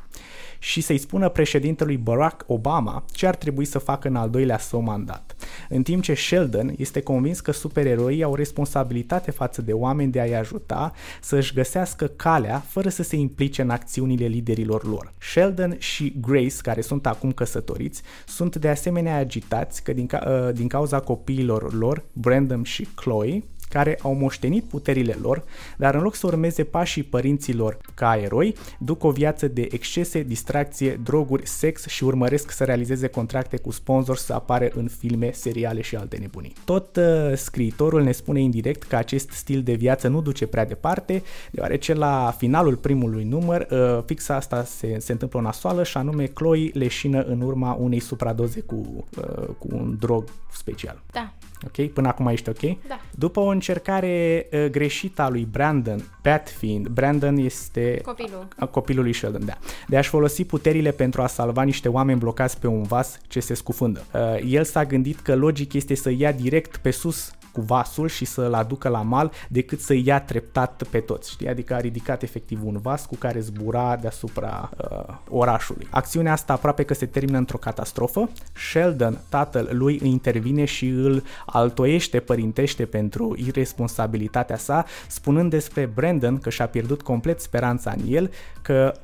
și 0.60 0.82
să-i 0.82 0.98
spună 0.98 1.30
președintelui 1.30 1.98
Barack 1.98 2.43
Obama 2.48 3.04
ce 3.12 3.28
ar 3.28 3.36
trebui 3.36 3.65
să 3.65 3.80
facă 3.80 4.08
în 4.08 4.15
al 4.15 4.30
doilea 4.30 4.58
său 4.58 4.82
mandat. 4.82 5.36
În 5.69 5.84
timp 5.84 6.04
ce 6.04 6.13
Sheldon 6.13 6.74
este 6.78 7.02
convins 7.02 7.39
că 7.39 7.52
supereroii 7.52 8.24
au 8.24 8.36
responsabilitate 8.36 9.32
față 9.32 9.62
de 9.62 9.74
oameni 9.74 10.12
de 10.12 10.19
a-i 10.19 10.34
ajuta 10.34 10.91
să-și 11.22 11.54
găsească 11.54 12.08
calea 12.08 12.63
fără 12.67 12.89
să 12.89 13.04
se 13.04 13.15
implice 13.15 13.62
în 13.62 13.69
acțiunile 13.69 14.26
liderilor 14.26 14.88
lor. 14.88 15.13
Sheldon 15.17 15.76
și 15.78 16.13
Grace, 16.22 16.56
care 16.62 16.82
sunt 16.82 17.06
acum 17.06 17.32
căsătoriți, 17.32 18.02
sunt 18.28 18.56
de 18.56 18.67
asemenea 18.69 19.17
agitați 19.17 19.84
că 19.84 19.93
din, 19.93 20.06
ca- 20.06 20.24
ă, 20.28 20.52
din 20.52 20.67
cauza 20.67 21.00
copiilor 21.00 21.74
lor, 21.74 22.04
Brandon 22.13 22.63
și 22.63 22.88
Chloe, 22.95 23.43
care 23.70 24.00
au 24.02 24.14
moștenit 24.14 24.64
puterile 24.64 25.18
lor, 25.22 25.44
dar 25.78 25.96
în 25.96 26.02
loc 26.02 26.16
să 26.16 26.28
urmeze 26.28 26.64
pașii 26.64 27.04
părinților 27.04 27.78
ca 27.94 28.20
eroi, 28.24 28.56
duc 28.80 29.04
o 29.04 29.12
viață 29.12 29.48
de 29.48 29.68
excese, 29.72 30.24
distracție, 30.24 31.00
droguri, 31.04 31.48
sex 31.48 31.86
și 31.88 32.04
urmăresc 32.04 32.52
să 32.52 32.64
realizeze 32.64 33.08
contracte 33.08 33.58
cu 33.58 33.72
sponsori 33.72 34.20
să 34.20 34.34
apare 34.34 34.72
în 34.76 34.88
filme, 34.88 35.32
seriale 35.32 35.82
și 35.82 35.96
alte 35.96 36.18
nebunii. 36.18 36.54
Tot 36.66 36.96
uh, 36.96 37.36
scriitorul 37.36 38.04
ne 38.04 38.12
spune 38.12 38.42
indirect 38.42 38.84
că 38.84 38.96
acest 38.96 39.30
stil 39.30 39.64
de 39.64 39.74
viață 39.74 40.08
nu 40.08 40.22
duce 40.22 40.48
prea 40.48 40.66
departe, 40.66 41.24
deoarece 41.52 41.94
la 41.94 42.36
finalul 42.38 42.76
primului 42.76 43.24
număr, 43.24 43.68
uh, 43.72 44.04
fix 44.06 44.30
asta 44.30 44.64
se, 44.64 45.00
se 45.00 45.12
întâmplă 45.12 45.40
o 45.40 45.42
nasoală 45.42 45.84
și 45.84 45.98
anume 45.98 46.26
Chloe 46.26 46.72
leșină 46.74 47.22
în 47.22 47.42
urma 47.42 47.74
unei 47.74 48.00
supradoze 48.00 48.60
cu, 48.60 49.06
uh, 49.18 49.48
cu 49.58 49.68
un 49.72 49.98
drog 50.00 50.24
special. 50.52 51.02
Da. 51.12 51.34
Ok? 51.65 51.91
Până 51.91 52.08
acum 52.08 52.28
ești 52.28 52.50
ok? 52.50 52.60
Da. 52.88 53.00
După 53.12 53.39
o 53.39 53.48
încercare 53.48 54.48
uh, 54.52 54.65
greșită 54.65 55.22
a 55.22 55.30
lui 55.30 55.48
Brandon, 55.52 56.04
Pat 56.22 56.50
fiind, 56.50 56.88
Brandon 56.88 57.38
este 57.38 58.02
Copilul. 58.04 58.48
a 58.58 58.65
copilul 58.65 59.04
lui 59.04 59.13
Sheldon, 59.13 59.45
da, 59.45 59.58
de 59.88 59.98
a-și 59.98 60.10
folosi 60.10 60.45
puterile 60.45 60.91
pentru 60.91 61.22
a 61.22 61.28
salva 61.28 61.63
niște 61.63 61.88
oameni 61.88 62.19
blocați 62.19 62.60
pe 62.60 62.67
un 62.67 62.84
vas 62.84 63.19
ce 63.28 63.39
se 63.39 63.54
scufundă. 63.54 64.06
Uh, 64.13 64.19
el 64.45 64.63
s-a 64.63 64.86
gândit 64.86 65.19
că 65.19 65.36
logic 65.36 65.74
este 65.74 65.95
să 65.95 66.12
ia 66.17 66.32
direct 66.32 66.78
pe 66.78 66.91
sus 66.91 67.32
cu 67.52 67.62
vasul 67.62 68.08
și 68.08 68.26
să-l 68.26 68.54
aducă 68.54 68.90
la 68.90 69.02
mal 69.02 69.32
decât 69.48 69.80
să 69.80 69.94
ia 69.94 70.22
treptat 70.22 70.84
pe 70.90 71.00
toți, 71.00 71.32
știi? 71.32 71.48
Adică 71.48 71.74
a 71.74 71.80
ridicat 71.80 72.24
efectiv 72.24 72.60
un 72.64 72.80
vas 72.82 73.06
cu 73.06 73.16
care 73.16 73.40
zbura 73.40 73.96
deasupra 73.96 74.70
uh, 74.78 75.16
orașului. 75.30 75.88
Acțiunea 75.90 76.32
asta 76.32 76.54
aproape 76.54 76.84
că 76.84 76.94
se 76.94 77.06
termină 77.06 77.38
într-o 77.38 77.58
catastrofă. 77.58 78.30
Sheldon, 78.54 79.20
tatăl 79.30 79.70
lui, 79.72 80.00
intervine 80.04 80.66
și 80.66 80.88
îl 80.88 81.24
altoiește 81.46 82.20
părintește 82.20 82.86
pentru 82.86 83.36
irresponsabilitatea 83.38 84.58
sa, 84.58 84.86
spunând 85.08 85.50
despre 85.50 85.86
Brandon 85.86 86.38
că 86.38 86.50
și-a 86.50 86.68
pierdut 86.68 87.02
complet 87.02 87.42
speranța 87.42 87.94
în 87.98 88.04
el, 88.08 88.32
că 88.62 88.94
uh, 88.96 89.02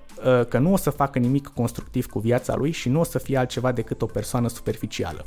că 0.47 0.57
nu 0.57 0.73
o 0.73 0.77
să 0.77 0.89
facă 0.89 1.19
nimic 1.19 1.47
constructiv 1.47 2.05
cu 2.05 2.19
viața 2.19 2.55
lui 2.55 2.71
și 2.71 2.89
nu 2.89 2.99
o 2.99 3.03
să 3.03 3.17
fie 3.17 3.37
altceva 3.37 3.71
decât 3.71 4.01
o 4.01 4.05
persoană 4.05 4.47
superficială. 4.47 5.25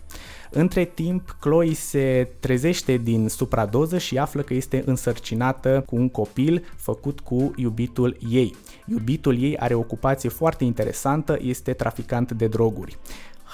Între 0.51 0.85
timp, 0.85 1.37
Chloe 1.41 1.75
se 1.75 2.29
trezește 2.41 2.97
din 2.97 3.29
supradoză 3.29 3.99
și 3.99 4.19
află 4.19 4.43
că 4.43 4.55
este 4.55 4.83
însărcinată 4.87 5.83
cu 5.87 5.97
un 5.97 6.09
copil 6.09 6.65
făcut 6.77 7.21
cu 7.21 7.53
iubitul 7.57 8.17
ei. 8.31 8.55
Iubitul 8.87 9.43
ei 9.43 9.57
are 9.59 9.75
o 9.75 9.79
ocupație 9.79 10.29
foarte 10.29 10.65
interesantă, 10.65 11.39
este 11.41 11.73
traficant 11.73 12.33
de 12.33 12.47
droguri. 12.47 12.99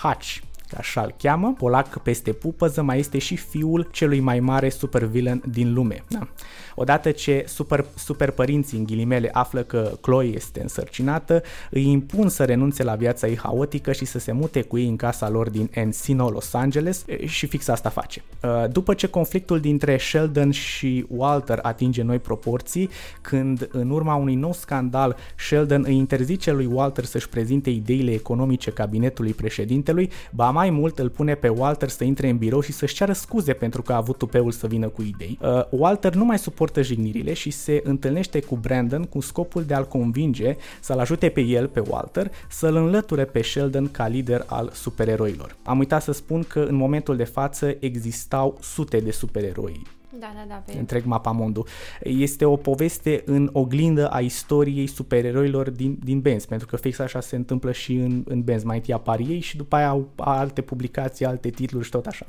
Hutch, 0.02 0.38
așa 0.76 1.00
îl 1.00 1.14
cheamă, 1.18 1.54
polac 1.58 1.98
peste 1.98 2.32
pupăză, 2.32 2.82
mai 2.82 2.98
este 2.98 3.18
și 3.18 3.36
fiul 3.36 3.88
celui 3.92 4.20
mai 4.20 4.40
mare 4.40 4.68
supervillain 4.68 5.42
din 5.50 5.72
lume. 5.72 6.04
Da. 6.08 6.28
Odată 6.74 7.10
ce 7.10 7.44
super, 7.46 7.84
super 7.94 8.30
părinții, 8.30 8.78
în 8.78 8.84
ghilimele, 8.84 9.30
află 9.32 9.62
că 9.62 9.90
Chloe 10.00 10.34
este 10.34 10.62
însărcinată, 10.62 11.42
îi 11.70 11.90
impun 11.90 12.28
să 12.28 12.44
renunțe 12.44 12.82
la 12.82 12.94
viața 12.94 13.26
ei 13.26 13.38
haotică 13.38 13.92
și 13.92 14.04
să 14.04 14.18
se 14.18 14.32
mute 14.32 14.62
cu 14.62 14.78
ei 14.78 14.88
în 14.88 14.96
casa 14.96 15.28
lor 15.28 15.50
din 15.50 15.70
Encino, 15.72 16.30
Los 16.30 16.54
Angeles 16.54 17.04
și 17.24 17.46
fix 17.46 17.68
asta 17.68 17.88
face. 17.88 18.22
După 18.70 18.94
ce 18.94 19.06
conflictul 19.06 19.60
dintre 19.60 19.98
Sheldon 19.98 20.50
și 20.50 21.06
Walter 21.08 21.58
atinge 21.62 22.02
noi 22.02 22.18
proporții, 22.18 22.88
când 23.20 23.68
în 23.72 23.90
urma 23.90 24.14
unui 24.14 24.34
nou 24.34 24.52
scandal 24.52 25.16
Sheldon 25.36 25.84
îi 25.86 25.96
interzice 25.96 26.52
lui 26.52 26.66
Walter 26.66 27.04
să-și 27.04 27.28
prezinte 27.28 27.70
ideile 27.70 28.12
economice 28.12 28.70
cabinetului 28.70 29.32
președintelui, 29.32 30.10
ba 30.30 30.50
mai 30.54 30.70
mult 30.70 30.98
îl 30.98 31.08
pune 31.08 31.34
pe 31.34 31.48
Walter 31.48 31.88
să 31.88 32.04
intre 32.04 32.28
în 32.28 32.36
birou 32.36 32.60
și 32.60 32.72
să-și 32.72 32.94
ceară 32.94 33.12
scuze 33.12 33.52
pentru 33.52 33.82
că 33.82 33.92
a 33.92 33.96
avut 33.96 34.18
tupeul 34.18 34.52
să 34.52 34.66
vină 34.66 34.88
cu 34.88 35.02
idei. 35.02 35.38
Walter 35.70 36.14
nu 36.14 36.24
mai 36.24 36.38
suportă 36.38 36.52
suportă 36.54 36.82
jignirile 36.82 37.32
și 37.32 37.50
se 37.50 37.80
întâlnește 37.84 38.40
cu 38.40 38.56
Brandon 38.56 39.04
cu 39.04 39.20
scopul 39.20 39.64
de 39.64 39.74
a-l 39.74 39.86
convinge 39.86 40.56
să-l 40.80 40.98
ajute 40.98 41.28
pe 41.28 41.40
el, 41.40 41.68
pe 41.68 41.82
Walter, 41.88 42.30
să-l 42.48 42.76
înlăture 42.76 43.24
pe 43.24 43.42
Sheldon 43.42 43.90
ca 43.90 44.06
lider 44.06 44.44
al 44.46 44.70
supereroilor. 44.72 45.56
Am 45.62 45.78
uitat 45.78 46.02
să 46.02 46.12
spun 46.12 46.42
că 46.42 46.60
în 46.60 46.74
momentul 46.74 47.16
de 47.16 47.24
față 47.24 47.76
existau 47.80 48.58
sute 48.60 48.98
de 48.98 49.10
supereroi 49.10 49.82
da, 50.20 50.32
da, 50.34 50.44
da, 50.48 50.54
pe 50.54 50.78
întreg 50.78 51.04
mapamondul. 51.04 51.66
Este 52.02 52.44
o 52.44 52.56
poveste 52.56 53.22
în 53.26 53.50
oglindă 53.52 54.08
a 54.08 54.20
istoriei 54.20 54.86
supereroilor 54.86 55.70
din, 55.70 55.98
din 56.04 56.20
Benz, 56.20 56.44
pentru 56.44 56.66
că 56.66 56.76
fix 56.76 56.98
așa 56.98 57.20
se 57.20 57.36
întâmplă 57.36 57.72
și 57.72 57.94
în, 57.94 58.22
în 58.26 58.42
Benz. 58.42 58.62
Mai 58.62 58.76
întâi 58.76 58.94
apar 58.94 59.18
ei 59.18 59.40
și 59.40 59.56
după 59.56 59.76
aia 59.76 59.88
au 59.88 60.08
alte 60.16 60.60
publicații, 60.60 61.24
alte 61.24 61.50
titluri 61.50 61.84
și 61.84 61.90
tot 61.90 62.06
așa. 62.06 62.26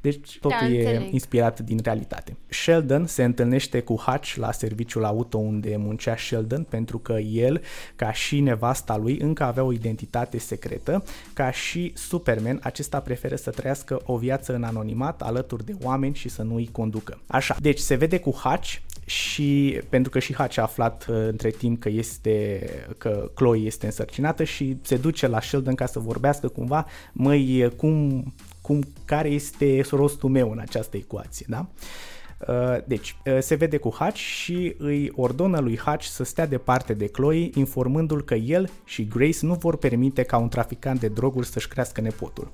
Deci 0.00 0.38
totul 0.38 0.58
da, 0.60 0.66
e 0.66 0.78
înțeleg. 0.78 1.12
inspirat 1.12 1.60
din 1.60 1.78
realitate. 1.82 2.36
Sheldon 2.48 3.06
se 3.06 3.24
întâlnește 3.24 3.80
cu 3.80 3.94
Hutch 3.96 4.34
la 4.34 4.52
serviciul 4.52 5.04
auto 5.04 5.38
unde 5.38 5.76
muncea 5.76 6.16
Sheldon 6.16 6.62
pentru 6.62 6.98
că 6.98 7.12
el, 7.12 7.60
ca 7.96 8.12
și 8.12 8.40
nevasta 8.40 8.96
lui, 8.96 9.18
încă 9.18 9.44
avea 9.44 9.62
o 9.62 9.72
identitate 9.72 10.38
secretă. 10.38 11.04
Ca 11.32 11.50
și 11.50 11.92
Superman, 11.94 12.60
acesta 12.62 13.00
preferă 13.00 13.36
să 13.36 13.50
trăiască 13.50 14.00
o 14.04 14.16
viață 14.16 14.54
în 14.54 14.62
anonimat 14.62 15.22
alături 15.22 15.64
de 15.64 15.74
oameni 15.82 16.14
și 16.14 16.28
să 16.28 16.42
nu 16.42 16.54
îi 16.54 16.68
conducă. 16.72 17.17
Așa, 17.26 17.56
deci 17.60 17.78
se 17.78 17.94
vede 17.94 18.18
cu 18.18 18.30
Hutch 18.30 18.76
și 19.06 19.80
pentru 19.88 20.10
că 20.10 20.18
și 20.18 20.34
Hutch 20.34 20.58
a 20.58 20.62
aflat 20.62 21.06
uh, 21.08 21.16
între 21.16 21.50
timp 21.50 21.80
că 21.80 21.88
este 21.88 22.68
că 22.98 23.30
Chloe 23.34 23.60
este 23.60 23.86
însărcinată 23.86 24.44
și 24.44 24.76
se 24.82 24.96
duce 24.96 25.26
la 25.26 25.40
Sheldon 25.40 25.74
ca 25.74 25.86
să 25.86 25.98
vorbească 25.98 26.48
cumva, 26.48 26.86
măi, 27.12 27.72
cum 27.76 28.24
cum, 28.68 28.82
care 29.04 29.28
este 29.28 29.84
rostul 29.90 30.28
meu 30.28 30.50
în 30.50 30.58
această 30.58 30.96
ecuație, 30.96 31.46
da? 31.48 31.66
Uh, 32.48 32.84
deci, 32.86 33.16
uh, 33.26 33.38
se 33.40 33.54
vede 33.54 33.76
cu 33.76 33.90
Hutch 33.90 34.16
și 34.16 34.74
îi 34.78 35.12
ordonă 35.16 35.58
lui 35.58 35.76
Hutch 35.76 36.04
să 36.04 36.24
stea 36.24 36.46
departe 36.46 36.94
de 36.94 37.06
Chloe, 37.06 37.50
informându-l 37.54 38.22
că 38.22 38.34
el 38.34 38.70
și 38.84 39.06
Grace 39.06 39.38
nu 39.40 39.54
vor 39.54 39.76
permite 39.76 40.22
ca 40.22 40.36
un 40.36 40.48
traficant 40.48 41.00
de 41.00 41.08
droguri 41.08 41.46
să-și 41.46 41.68
crească 41.68 42.00
nepotul. 42.00 42.52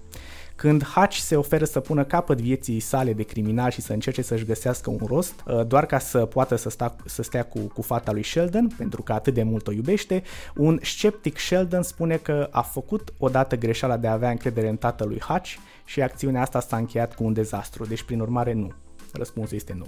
Când 0.56 0.84
Hutch 0.84 1.16
se 1.16 1.36
oferă 1.36 1.64
să 1.64 1.80
pună 1.80 2.04
capăt 2.04 2.40
vieții 2.40 2.80
sale 2.80 3.12
de 3.12 3.22
criminal 3.22 3.70
și 3.70 3.80
să 3.80 3.92
încerce 3.92 4.22
să-și 4.22 4.44
găsească 4.44 4.90
un 4.90 5.00
rost, 5.06 5.34
uh, 5.46 5.66
doar 5.66 5.86
ca 5.86 5.98
să 5.98 6.18
poată 6.18 6.56
să, 6.56 6.70
sta, 6.70 6.96
să 7.04 7.22
stea 7.22 7.42
cu, 7.42 7.58
cu 7.58 7.82
fata 7.82 8.12
lui 8.12 8.22
Sheldon, 8.22 8.68
pentru 8.76 9.02
că 9.02 9.12
atât 9.12 9.34
de 9.34 9.42
mult 9.42 9.66
o 9.66 9.72
iubește, 9.72 10.22
un 10.54 10.78
sceptic 10.82 11.38
Sheldon 11.38 11.82
spune 11.82 12.16
că 12.16 12.48
a 12.50 12.62
făcut 12.62 13.12
odată 13.18 13.56
greșeala 13.56 13.96
de 13.96 14.06
a 14.06 14.12
avea 14.12 14.30
încredere 14.30 14.68
în 14.68 14.76
tatălui 14.76 15.20
Hutch 15.20 15.54
și 15.84 16.02
acțiunea 16.02 16.42
asta 16.42 16.60
s-a 16.60 16.76
încheiat 16.76 17.14
cu 17.14 17.24
un 17.24 17.32
dezastru, 17.32 17.86
deci 17.86 18.02
prin 18.02 18.20
urmare 18.20 18.52
nu. 18.52 18.72
Răspunsul 19.12 19.56
este 19.56 19.74
nu. 19.78 19.86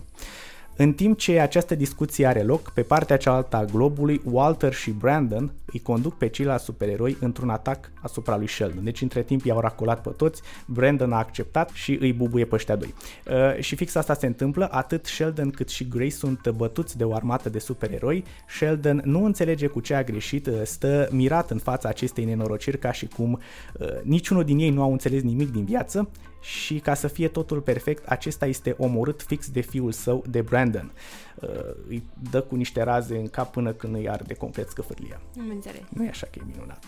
În 0.78 0.92
timp 0.92 1.18
ce 1.18 1.40
această 1.40 1.74
discuție 1.74 2.26
are 2.26 2.42
loc, 2.42 2.70
pe 2.70 2.82
partea 2.82 3.16
cealaltă 3.16 3.56
a 3.56 3.64
globului, 3.64 4.20
Walter 4.24 4.72
și 4.72 4.90
Brandon 4.90 5.52
îi 5.72 5.80
conduc 5.80 6.16
pe 6.16 6.28
ceilalți 6.28 6.64
supereroi 6.64 7.16
într-un 7.20 7.48
atac 7.48 7.90
asupra 8.00 8.36
lui 8.36 8.48
Sheldon. 8.48 8.84
Deci 8.84 9.00
între 9.00 9.22
timp 9.22 9.44
i-au 9.44 9.60
racolat 9.60 10.02
pe 10.02 10.10
toți, 10.10 10.42
Brandon 10.66 11.12
a 11.12 11.16
acceptat 11.16 11.70
și 11.72 11.98
îi 12.00 12.12
bubuie 12.12 12.44
pe 12.44 12.54
ăștia 12.54 12.76
doi. 12.76 12.94
Uh, 13.26 13.62
și 13.62 13.76
fix 13.76 13.94
asta 13.94 14.14
se 14.14 14.26
întâmplă, 14.26 14.68
atât 14.70 15.06
Sheldon 15.06 15.50
cât 15.50 15.68
și 15.68 15.88
Grace 15.88 16.10
sunt 16.10 16.50
bătuți 16.50 16.96
de 16.96 17.04
o 17.04 17.14
armată 17.14 17.48
de 17.48 17.58
supereroi. 17.58 18.24
Sheldon 18.48 19.02
nu 19.04 19.24
înțelege 19.24 19.66
cu 19.66 19.80
ce 19.80 19.94
a 19.94 20.02
greșit, 20.02 20.46
uh, 20.46 20.54
stă 20.64 21.08
mirat 21.10 21.50
în 21.50 21.58
fața 21.58 21.88
acestei 21.88 22.24
nenorociri 22.24 22.78
ca 22.78 22.92
și 22.92 23.06
cum 23.06 23.40
uh, 23.78 23.86
niciunul 24.02 24.44
din 24.44 24.58
ei 24.58 24.70
nu 24.70 24.82
au 24.82 24.92
înțeles 24.92 25.22
nimic 25.22 25.52
din 25.52 25.64
viață 25.64 26.08
și 26.40 26.79
ca 26.79 26.94
să 26.94 27.09
fie 27.09 27.29
totul 27.29 27.61
perfect, 27.61 28.07
acesta 28.07 28.46
este 28.46 28.75
omorât 28.79 29.22
fix 29.22 29.51
de 29.51 29.61
fiul 29.61 29.92
său, 29.92 30.25
de 30.29 30.42
Brandon. 30.42 30.92
Uh, 31.35 31.49
îi 31.88 32.03
dă 32.31 32.40
cu 32.40 32.55
niște 32.55 32.83
raze 32.83 33.18
în 33.18 33.29
cap 33.29 33.53
până 33.53 33.72
când 33.72 33.94
îi 33.94 34.09
arde 34.09 34.35
complet 34.35 34.68
scăfârlia. 34.68 35.20
Nu 35.33 35.53
înțeleg. 35.53 35.83
Nu 35.88 36.05
e 36.05 36.09
așa 36.09 36.27
că 36.27 36.38
e 36.38 36.46
minunat. 36.53 36.85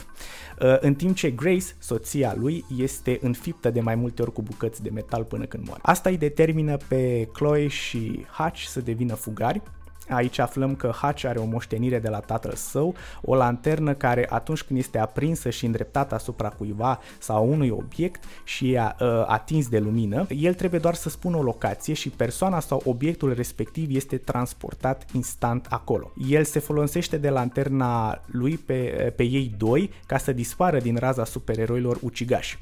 Uh, 0.61 0.77
în 0.81 0.95
timp 0.95 1.17
ce 1.17 1.31
Grace, 1.31 1.67
soția 1.79 2.35
lui, 2.37 2.65
este 2.77 3.19
înfiptă 3.23 3.71
de 3.71 3.81
mai 3.81 3.95
multe 3.95 4.23
ori 4.23 4.33
cu 4.33 4.43
bucăți 4.43 4.83
de 4.83 4.91
metal 4.91 5.25
până 5.25 5.45
când 5.45 5.67
moare. 5.67 5.81
Asta 5.85 6.09
îi 6.09 6.17
determină 6.17 6.77
pe 6.89 7.29
Chloe 7.33 7.67
și 7.67 8.27
Hutch 8.37 8.65
să 8.65 8.81
devină 8.81 9.15
fugari, 9.15 9.63
Aici 10.09 10.39
aflăm 10.39 10.75
că 10.75 10.87
Hutch 11.01 11.25
are 11.25 11.39
o 11.39 11.45
moștenire 11.45 11.99
de 11.99 12.09
la 12.09 12.21
tatăl 12.21 12.53
său, 12.55 12.95
o 13.23 13.35
lanternă 13.35 13.95
care 13.95 14.27
atunci 14.31 14.63
când 14.63 14.79
este 14.79 14.99
aprinsă 14.99 15.51
și 15.51 15.67
îndreptată 15.67 16.15
asupra 16.15 16.49
cuiva 16.49 17.01
sau 17.19 17.51
unui 17.53 17.69
obiect 17.69 18.25
și 18.45 18.73
e 18.73 18.81
uh, 19.01 19.25
atins 19.27 19.69
de 19.69 19.79
lumină, 19.79 20.27
el 20.29 20.55
trebuie 20.55 20.81
doar 20.81 20.95
să 20.95 21.09
spună 21.09 21.37
o 21.37 21.43
locație 21.43 21.95
și 21.95 22.09
persoana 22.09 22.61
sau 22.61 22.83
obiectul 22.85 23.35
respectiv 23.35 23.97
este 23.97 24.17
transportat 24.17 25.07
instant 25.13 25.67
acolo. 25.69 26.13
El 26.29 26.45
se 26.45 26.59
folosește 26.59 27.17
de 27.17 27.29
lanterna 27.29 28.21
lui 28.27 28.57
pe, 28.57 29.13
pe 29.17 29.23
ei 29.23 29.55
doi 29.57 29.91
ca 30.07 30.19
să 30.19 30.33
dispară 30.33 30.79
din 30.79 30.97
raza 30.97 31.25
supereroilor 31.25 31.99
ucigași. 32.03 32.59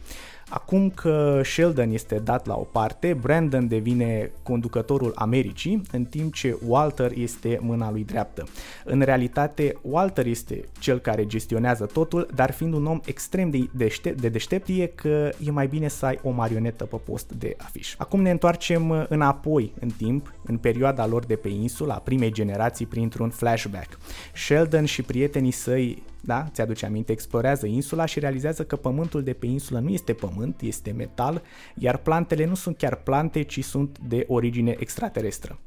Acum 0.48 0.90
că 0.90 1.40
Sheldon 1.44 1.90
este 1.90 2.14
dat 2.18 2.46
la 2.46 2.54
o 2.54 2.62
parte, 2.62 3.16
Brandon 3.20 3.68
devine 3.68 4.30
conducătorul 4.42 5.12
Americii, 5.14 5.82
în 5.92 6.04
timp 6.04 6.35
ce 6.35 6.59
Walter 6.66 7.12
este 7.14 7.59
mâna 7.62 7.90
lui 7.90 8.04
dreaptă. 8.04 8.46
În 8.85 9.00
realitate, 9.00 9.76
Walter 9.82 10.26
este 10.26 10.64
cel 10.78 10.98
care 10.98 11.26
gestionează 11.26 11.87
totul, 11.87 12.28
dar 12.35 12.52
fiind 12.52 12.74
un 12.74 12.87
om 12.87 13.00
extrem 13.04 13.50
de 13.50 13.68
deștept, 13.72 14.20
de 14.20 14.28
deștept 14.28 14.68
e 14.68 14.87
că 14.87 15.30
e 15.44 15.50
mai 15.50 15.66
bine 15.66 15.88
să 15.88 16.06
ai 16.06 16.18
o 16.22 16.30
marionetă 16.30 16.85
pe 16.85 16.96
post 17.04 17.32
de 17.32 17.56
afiș. 17.59 17.94
Acum 17.98 18.20
ne 18.20 18.30
întoarcem 18.30 19.06
înapoi 19.09 19.72
în 19.80 19.88
timp, 19.88 20.35
în 20.44 20.59
perioada 20.59 21.06
lor 21.06 21.24
de 21.24 21.37
pe 21.37 21.48
insula, 21.48 21.94
primei 21.94 22.32
generații, 22.32 22.87
printr-un 22.87 23.30
flashback. 23.30 23.98
Sheldon 24.35 24.85
și 24.85 25.02
prietenii 25.02 25.50
săi 25.50 26.02
da? 26.26 26.48
Ți-aduce 26.52 26.86
aminte, 26.86 27.12
explorează 27.12 27.66
insula 27.66 28.04
și 28.04 28.18
realizează 28.18 28.64
că 28.64 28.76
pământul 28.76 29.22
de 29.22 29.32
pe 29.32 29.46
insulă 29.46 29.78
nu 29.78 29.88
este 29.88 30.12
pământ, 30.12 30.60
este 30.60 30.90
metal, 30.90 31.42
iar 31.74 31.96
plantele 31.96 32.44
nu 32.44 32.54
sunt 32.54 32.76
chiar 32.76 32.94
plante, 32.94 33.42
ci 33.42 33.64
sunt 33.64 33.98
de 33.98 34.24
origine 34.28 34.76
extraterestră. 34.78 35.58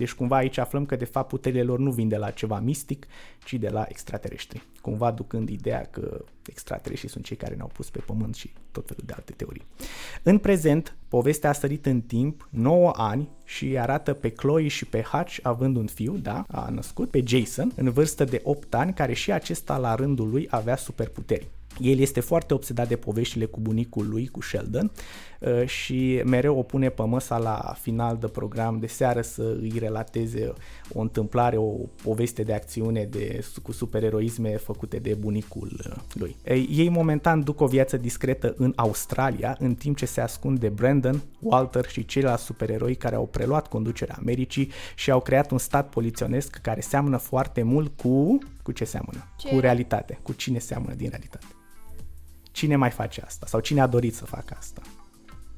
Deci 0.00 0.12
cumva 0.12 0.36
aici 0.36 0.58
aflăm 0.58 0.86
că 0.86 0.96
de 0.96 1.04
fapt 1.04 1.28
puterile 1.28 1.62
lor 1.62 1.78
nu 1.78 1.90
vin 1.90 2.08
de 2.08 2.16
la 2.16 2.30
ceva 2.30 2.60
mistic, 2.60 3.06
ci 3.44 3.54
de 3.54 3.68
la 3.68 3.84
extraterestri. 3.88 4.62
Cumva 4.80 5.10
ducând 5.10 5.48
ideea 5.48 5.84
că 5.90 6.24
extraterestrii 6.46 7.10
sunt 7.10 7.24
cei 7.24 7.36
care 7.36 7.54
ne-au 7.54 7.70
pus 7.72 7.90
pe 7.90 7.98
pământ 7.98 8.34
și 8.34 8.52
tot 8.70 8.86
felul 8.86 9.02
de 9.06 9.12
alte 9.16 9.32
teorii. 9.32 9.64
În 10.22 10.38
prezent, 10.38 10.96
povestea 11.08 11.50
a 11.50 11.52
sărit 11.52 11.86
în 11.86 12.00
timp 12.00 12.48
9 12.50 12.92
ani 12.94 13.28
și 13.44 13.78
arată 13.78 14.12
pe 14.12 14.28
Chloe 14.30 14.68
și 14.68 14.84
pe 14.84 15.02
Hutch 15.02 15.38
având 15.42 15.76
un 15.76 15.86
fiu, 15.86 16.16
da, 16.16 16.44
a 16.48 16.68
născut, 16.68 17.10
pe 17.10 17.22
Jason, 17.26 17.72
în 17.76 17.90
vârstă 17.90 18.24
de 18.24 18.40
8 18.44 18.74
ani, 18.74 18.92
care 18.92 19.12
și 19.12 19.32
acesta 19.32 19.76
la 19.76 19.94
rândul 19.94 20.28
lui 20.30 20.46
avea 20.50 20.76
superputeri. 20.76 21.48
El 21.80 21.98
este 21.98 22.20
foarte 22.20 22.54
obsedat 22.54 22.88
de 22.88 22.96
poveștile 22.96 23.44
cu 23.44 23.60
bunicul 23.60 24.08
lui, 24.08 24.26
cu 24.26 24.42
Sheldon, 24.42 24.90
uh, 25.40 25.66
și 25.66 26.22
mereu 26.24 26.58
o 26.58 26.62
pune 26.62 26.88
pe 26.88 27.02
măsa 27.02 27.38
la 27.38 27.74
final 27.80 28.16
de 28.16 28.26
program 28.26 28.78
de 28.78 28.86
seară 28.86 29.20
să 29.20 29.56
îi 29.60 29.72
relateze 29.78 30.52
o 30.92 31.00
întâmplare, 31.00 31.56
o 31.56 31.72
poveste 32.02 32.42
de 32.42 32.54
acțiune 32.54 33.04
de, 33.04 33.44
cu 33.62 33.72
supereroisme 33.72 34.56
făcute 34.56 34.96
de 34.96 35.14
bunicul 35.14 35.80
uh, 35.86 35.96
lui. 36.12 36.36
Ei 36.70 36.88
momentan 36.88 37.42
duc 37.42 37.60
o 37.60 37.66
viață 37.66 37.96
discretă 37.96 38.54
în 38.56 38.72
Australia, 38.76 39.56
în 39.58 39.74
timp 39.74 39.96
ce 39.96 40.06
se 40.06 40.20
ascund 40.20 40.58
de 40.58 40.68
Brandon, 40.68 41.22
Walter 41.38 41.88
și 41.88 42.04
ceilalți 42.04 42.44
supereroi 42.44 42.94
care 42.94 43.14
au 43.14 43.26
preluat 43.26 43.68
conducerea 43.68 44.16
Americii 44.18 44.70
și 44.94 45.10
au 45.10 45.20
creat 45.20 45.50
un 45.50 45.58
stat 45.58 45.88
poliționesc 45.88 46.56
care 46.56 46.80
seamănă 46.80 47.16
foarte 47.16 47.62
mult 47.62 47.96
cu... 47.96 48.38
Cu 48.62 48.72
ce 48.72 48.84
seamănă? 48.84 49.24
Ce? 49.38 49.48
Cu 49.48 49.58
realitate. 49.58 50.18
Cu 50.22 50.32
cine 50.32 50.58
seamănă 50.58 50.94
din 50.94 51.08
realitate? 51.08 51.46
Cine 52.60 52.76
mai 52.76 52.90
face 52.90 53.22
asta? 53.26 53.46
Sau 53.46 53.60
cine 53.60 53.80
a 53.80 53.86
dorit 53.86 54.14
să 54.14 54.24
facă 54.24 54.54
asta? 54.58 54.80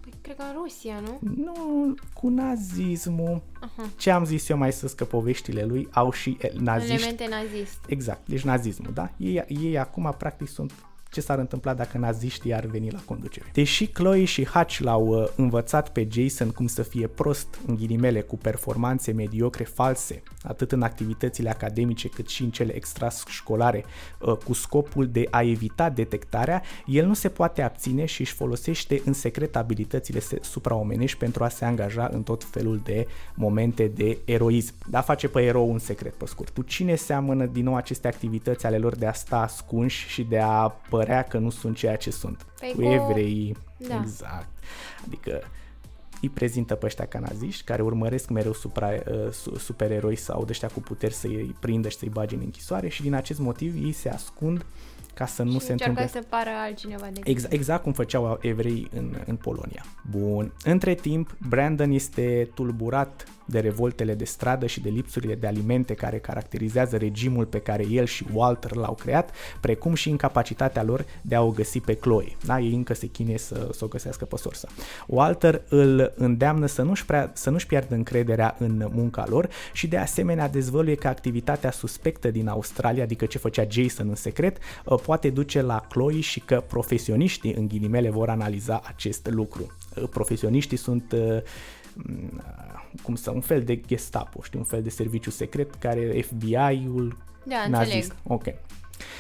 Păi, 0.00 0.12
cred 0.20 0.36
că 0.36 0.42
în 0.42 0.52
Rusia, 0.62 1.00
nu? 1.00 1.18
Nu, 1.36 1.94
cu 2.12 2.28
nazismul. 2.28 3.42
Uh-huh. 3.42 3.96
Ce 3.96 4.10
am 4.10 4.24
zis 4.24 4.48
eu 4.48 4.56
mai 4.56 4.72
sus 4.72 4.92
că 4.92 5.04
poveștile 5.04 5.64
lui 5.64 5.88
au 5.92 6.12
și 6.12 6.38
naziști. 6.58 6.94
Elemente 6.94 7.26
nazist. 7.30 7.78
Exact, 7.86 8.28
deci 8.28 8.42
nazismul, 8.42 8.92
da? 8.92 9.10
Ei, 9.16 9.44
ei 9.48 9.78
acum 9.78 10.14
practic 10.18 10.48
sunt 10.48 10.72
ce 11.12 11.20
s-ar 11.20 11.38
întâmpla 11.38 11.75
dacă 11.75 11.98
naziștii 11.98 12.55
ar 12.55 12.64
veni 12.64 12.90
la 12.90 13.01
conducere. 13.05 13.46
Deși 13.53 13.87
Chloe 13.87 14.25
și 14.25 14.44
Hutch 14.44 14.79
l-au 14.79 15.07
uh, 15.07 15.29
învățat 15.37 15.92
pe 15.92 16.09
Jason 16.11 16.51
cum 16.51 16.66
să 16.66 16.83
fie 16.83 17.07
prost, 17.07 17.61
în 17.66 17.75
ghilimele, 17.75 18.20
cu 18.20 18.37
performanțe 18.37 19.12
mediocre 19.12 19.64
false, 19.64 20.22
atât 20.42 20.72
în 20.72 20.83
activitățile 20.83 21.51
academice 21.51 22.09
cât 22.09 22.29
și 22.29 22.42
în 22.42 22.51
cele 22.51 22.77
extrașcolare, 22.77 23.85
uh, 24.18 24.37
cu 24.37 24.53
scopul 24.53 25.07
de 25.09 25.29
a 25.31 25.42
evita 25.42 25.90
detectarea, 25.90 26.62
el 26.87 27.07
nu 27.07 27.14
se 27.14 27.29
poate 27.29 27.62
abține 27.62 28.05
și 28.05 28.20
își 28.20 28.33
folosește 28.33 29.03
în 29.05 29.12
secret 29.12 29.57
abilitățile 29.57 30.20
supraomenești 30.40 31.18
pentru 31.18 31.44
a 31.44 31.48
se 31.48 31.64
angaja 31.64 32.09
în 32.12 32.22
tot 32.22 32.44
felul 32.44 32.81
de 32.85 33.07
momente 33.35 33.87
de 33.87 34.18
eroism. 34.25 34.75
Da, 34.90 35.01
face 35.01 35.29
pe 35.29 35.42
erou 35.42 35.70
un 35.70 35.79
secret, 35.79 36.14
pe 36.14 36.27
scurt. 36.27 36.55
Cu 36.55 36.62
cine 36.62 36.94
seamănă 36.94 37.44
din 37.46 37.64
nou 37.64 37.77
aceste 37.77 38.09
activități 38.09 38.66
ale 38.66 38.79
lor 38.79 38.94
de 38.96 39.07
a 39.07 39.12
sta 39.12 39.40
ascunși 39.40 40.09
și 40.09 40.22
de 40.22 40.38
a 40.38 40.68
părea 40.88 41.01
că 41.28 41.38
nu 41.38 41.50
sunt 41.50 41.76
ceea 41.76 41.96
ce 41.96 42.10
sunt. 42.10 42.46
Pe 42.60 42.72
cu 42.74 42.82
evrei, 42.82 43.56
da. 43.76 44.00
exact. 44.00 44.48
Adică 45.06 45.42
îi 46.22 46.28
prezintă 46.28 46.74
pe 46.74 46.86
ăștia 46.86 47.06
ca 47.06 47.18
naziști, 47.18 47.64
care 47.64 47.82
urmăresc 47.82 48.28
mereu 48.28 48.52
supra, 48.52 48.88
uh, 48.88 49.32
supereroi 49.58 50.16
sau 50.16 50.44
de 50.44 50.50
ăștia 50.50 50.68
cu 50.68 50.80
puteri 50.80 51.14
să-i 51.14 51.56
prindă 51.60 51.88
și 51.88 51.96
să-i 51.96 52.08
bage 52.08 52.34
în 52.34 52.40
închisoare 52.44 52.88
și 52.88 53.02
din 53.02 53.14
acest 53.14 53.38
motiv 53.38 53.84
ei 53.84 53.92
se 53.92 54.08
ascund 54.08 54.64
ca 55.14 55.26
să 55.26 55.42
nu 55.42 55.58
și 55.58 55.58
se 55.58 55.72
întâmple... 55.72 56.06
să 56.06 56.22
pară 56.28 56.50
altcineva 56.64 57.06
de 57.12 57.20
exact, 57.24 57.52
exact 57.52 57.82
cum 57.82 57.92
făceau 57.92 58.38
evrei 58.40 58.88
în, 58.96 59.16
în 59.26 59.36
Polonia. 59.36 59.84
Bun. 60.10 60.52
Între 60.64 60.94
timp, 60.94 61.36
Brandon 61.48 61.90
este 61.90 62.50
tulburat 62.54 63.26
de 63.52 63.60
revoltele 63.60 64.14
de 64.14 64.24
stradă 64.24 64.66
și 64.66 64.80
de 64.80 64.88
lipsurile 64.88 65.34
de 65.34 65.46
alimente 65.46 65.94
care 65.94 66.18
caracterizează 66.18 66.96
regimul 66.96 67.44
pe 67.44 67.58
care 67.58 67.86
el 67.90 68.04
și 68.04 68.26
Walter 68.32 68.74
l-au 68.74 68.94
creat, 68.94 69.30
precum 69.60 69.94
și 69.94 70.08
incapacitatea 70.08 70.82
lor 70.82 71.04
de 71.20 71.34
a 71.34 71.42
o 71.42 71.50
găsi 71.50 71.80
pe 71.80 71.94
Chloe. 71.94 72.36
Da? 72.44 72.60
Ei 72.60 72.74
încă 72.74 72.94
se 72.94 73.06
chine 73.06 73.36
să, 73.36 73.68
să 73.72 73.84
o 73.84 73.88
găsească 73.88 74.24
pe 74.24 74.36
sorsa. 74.36 74.68
Walter 75.06 75.62
îl 75.68 76.12
îndeamnă 76.16 76.66
să 76.66 76.82
nu-și, 76.82 77.06
prea, 77.06 77.30
să 77.34 77.50
nu-și 77.50 77.66
piardă 77.66 77.94
încrederea 77.94 78.56
în 78.58 78.88
munca 78.92 79.24
lor 79.28 79.48
și 79.72 79.86
de 79.86 79.96
asemenea 79.96 80.48
dezvăluie 80.48 80.94
că 80.94 81.08
activitatea 81.08 81.70
suspectă 81.70 82.30
din 82.30 82.48
Australia, 82.48 83.02
adică 83.02 83.26
ce 83.26 83.38
făcea 83.38 83.66
Jason 83.68 84.08
în 84.08 84.14
secret, 84.14 84.56
uh, 84.84 85.00
poate 85.04 85.30
duce 85.30 85.62
la 85.62 85.86
Chloe 85.88 86.20
și 86.20 86.40
că 86.40 86.64
profesioniștii, 86.68 87.54
în 87.54 87.68
ghilimele, 87.68 88.10
vor 88.10 88.28
analiza 88.28 88.82
acest 88.84 89.28
lucru. 89.30 89.76
Uh, 89.96 90.08
profesioniștii 90.10 90.76
sunt 90.76 91.12
uh, 91.12 91.38
cum 93.02 93.14
să, 93.14 93.31
un 93.31 93.40
fel 93.40 93.62
de 93.62 93.81
Gestapo, 93.87 94.40
știi, 94.42 94.59
un 94.59 94.64
fel 94.64 94.83
de 94.83 94.90
serviciu 94.90 95.31
secret 95.31 95.74
care 95.74 96.20
FBI-ul 96.20 97.16
da, 97.42 97.68
nazist. 97.68 97.94
Înțeleg. 97.94 98.12
Ok. 98.22 98.44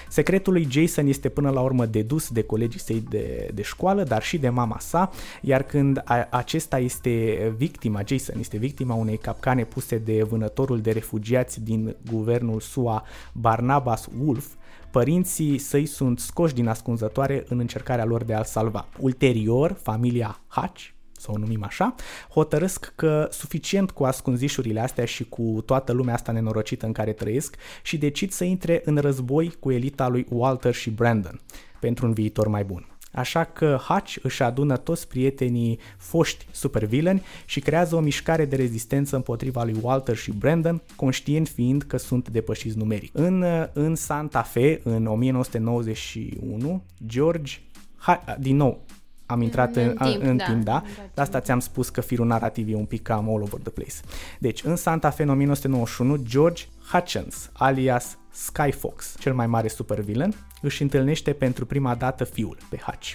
Secretul 0.08 0.52
lui 0.52 0.66
Jason 0.70 1.06
este 1.06 1.28
până 1.28 1.50
la 1.50 1.60
urmă 1.60 1.86
dedus 1.86 2.30
de 2.30 2.42
colegii 2.42 2.80
săi 2.80 3.04
de, 3.08 3.50
de 3.54 3.62
școală, 3.62 4.02
dar 4.02 4.22
și 4.22 4.38
de 4.38 4.48
mama 4.48 4.78
sa, 4.78 5.10
iar 5.40 5.62
când 5.62 6.02
a, 6.04 6.26
acesta 6.30 6.78
este 6.78 7.54
victima, 7.56 8.00
Jason 8.06 8.38
este 8.38 8.56
victima 8.56 8.94
unei 8.94 9.16
capcane 9.16 9.64
puse 9.64 9.98
de 9.98 10.22
vânătorul 10.22 10.80
de 10.80 10.92
refugiați 10.92 11.62
din 11.62 11.96
guvernul 12.10 12.60
SUA, 12.60 13.04
Barnabas 13.32 14.08
Wolf, 14.24 14.46
părinții 14.90 15.58
săi 15.58 15.86
sunt 15.86 16.18
scoși 16.18 16.54
din 16.54 16.68
ascunzătoare 16.68 17.44
în 17.48 17.58
încercarea 17.58 18.04
lor 18.04 18.24
de 18.24 18.34
a-l 18.34 18.44
salva. 18.44 18.88
Ulterior, 18.98 19.76
familia 19.82 20.40
Hatch, 20.46 20.88
să 21.22 21.30
o 21.30 21.38
numim 21.38 21.64
așa, 21.64 21.94
hotărăsc 22.30 22.92
că 22.96 23.28
suficient 23.30 23.90
cu 23.90 24.04
ascunzișurile 24.04 24.80
astea 24.80 25.04
și 25.04 25.24
cu 25.24 25.62
toată 25.66 25.92
lumea 25.92 26.14
asta 26.14 26.32
nenorocită 26.32 26.86
în 26.86 26.92
care 26.92 27.12
trăiesc 27.12 27.56
și 27.82 27.98
decid 27.98 28.30
să 28.30 28.44
intre 28.44 28.82
în 28.84 28.96
război 28.96 29.54
cu 29.60 29.70
elita 29.70 30.08
lui 30.08 30.26
Walter 30.28 30.74
și 30.74 30.90
Brandon 30.90 31.40
pentru 31.80 32.06
un 32.06 32.12
viitor 32.12 32.48
mai 32.48 32.64
bun. 32.64 32.86
Așa 33.12 33.44
că 33.44 33.78
Hutch 33.88 34.16
își 34.22 34.42
adună 34.42 34.76
toți 34.76 35.08
prietenii 35.08 35.78
foști 35.96 36.46
supervillaini 36.50 37.22
și 37.44 37.60
creează 37.60 37.96
o 37.96 38.00
mișcare 38.00 38.44
de 38.44 38.56
rezistență 38.56 39.16
împotriva 39.16 39.64
lui 39.64 39.76
Walter 39.80 40.16
și 40.16 40.32
Brandon, 40.32 40.82
conștient 40.96 41.48
fiind 41.48 41.82
că 41.82 41.96
sunt 41.96 42.28
depășiți 42.28 42.76
numeric. 42.78 43.10
În, 43.12 43.44
în 43.72 43.94
Santa 43.94 44.42
Fe, 44.42 44.80
în 44.84 45.06
1991, 45.06 46.82
George, 47.06 47.58
ha, 47.96 48.24
din 48.38 48.56
nou, 48.56 48.84
am 49.26 49.42
intrat 49.42 49.76
în, 49.76 49.96
în, 49.98 50.10
timp, 50.10 50.22
în 50.22 50.36
da, 50.36 50.44
timp, 50.44 50.64
da? 50.64 50.82
De 51.14 51.20
asta 51.20 51.40
ți-am 51.40 51.60
spus 51.60 51.88
că 51.88 52.00
firul 52.00 52.26
narrativ 52.26 52.68
e 52.68 52.74
un 52.74 52.84
pic 52.84 53.02
cam 53.02 53.28
all 53.28 53.42
over 53.42 53.60
the 53.60 53.70
place. 53.70 53.94
Deci, 54.38 54.64
în 54.64 54.76
Santa 54.76 55.10
Fe 55.10 55.22
în 55.22 55.28
1991, 55.28 56.16
George 56.16 56.64
Hutchins, 56.92 57.50
alias 57.52 58.18
Skyfox, 58.30 59.14
cel 59.18 59.34
mai 59.34 59.46
mare 59.46 59.68
supervillain, 59.68 60.34
își 60.62 60.82
întâlnește 60.82 61.32
pentru 61.32 61.66
prima 61.66 61.94
dată 61.94 62.24
fiul 62.24 62.56
pe 62.68 62.76
Hutch. 62.76 63.14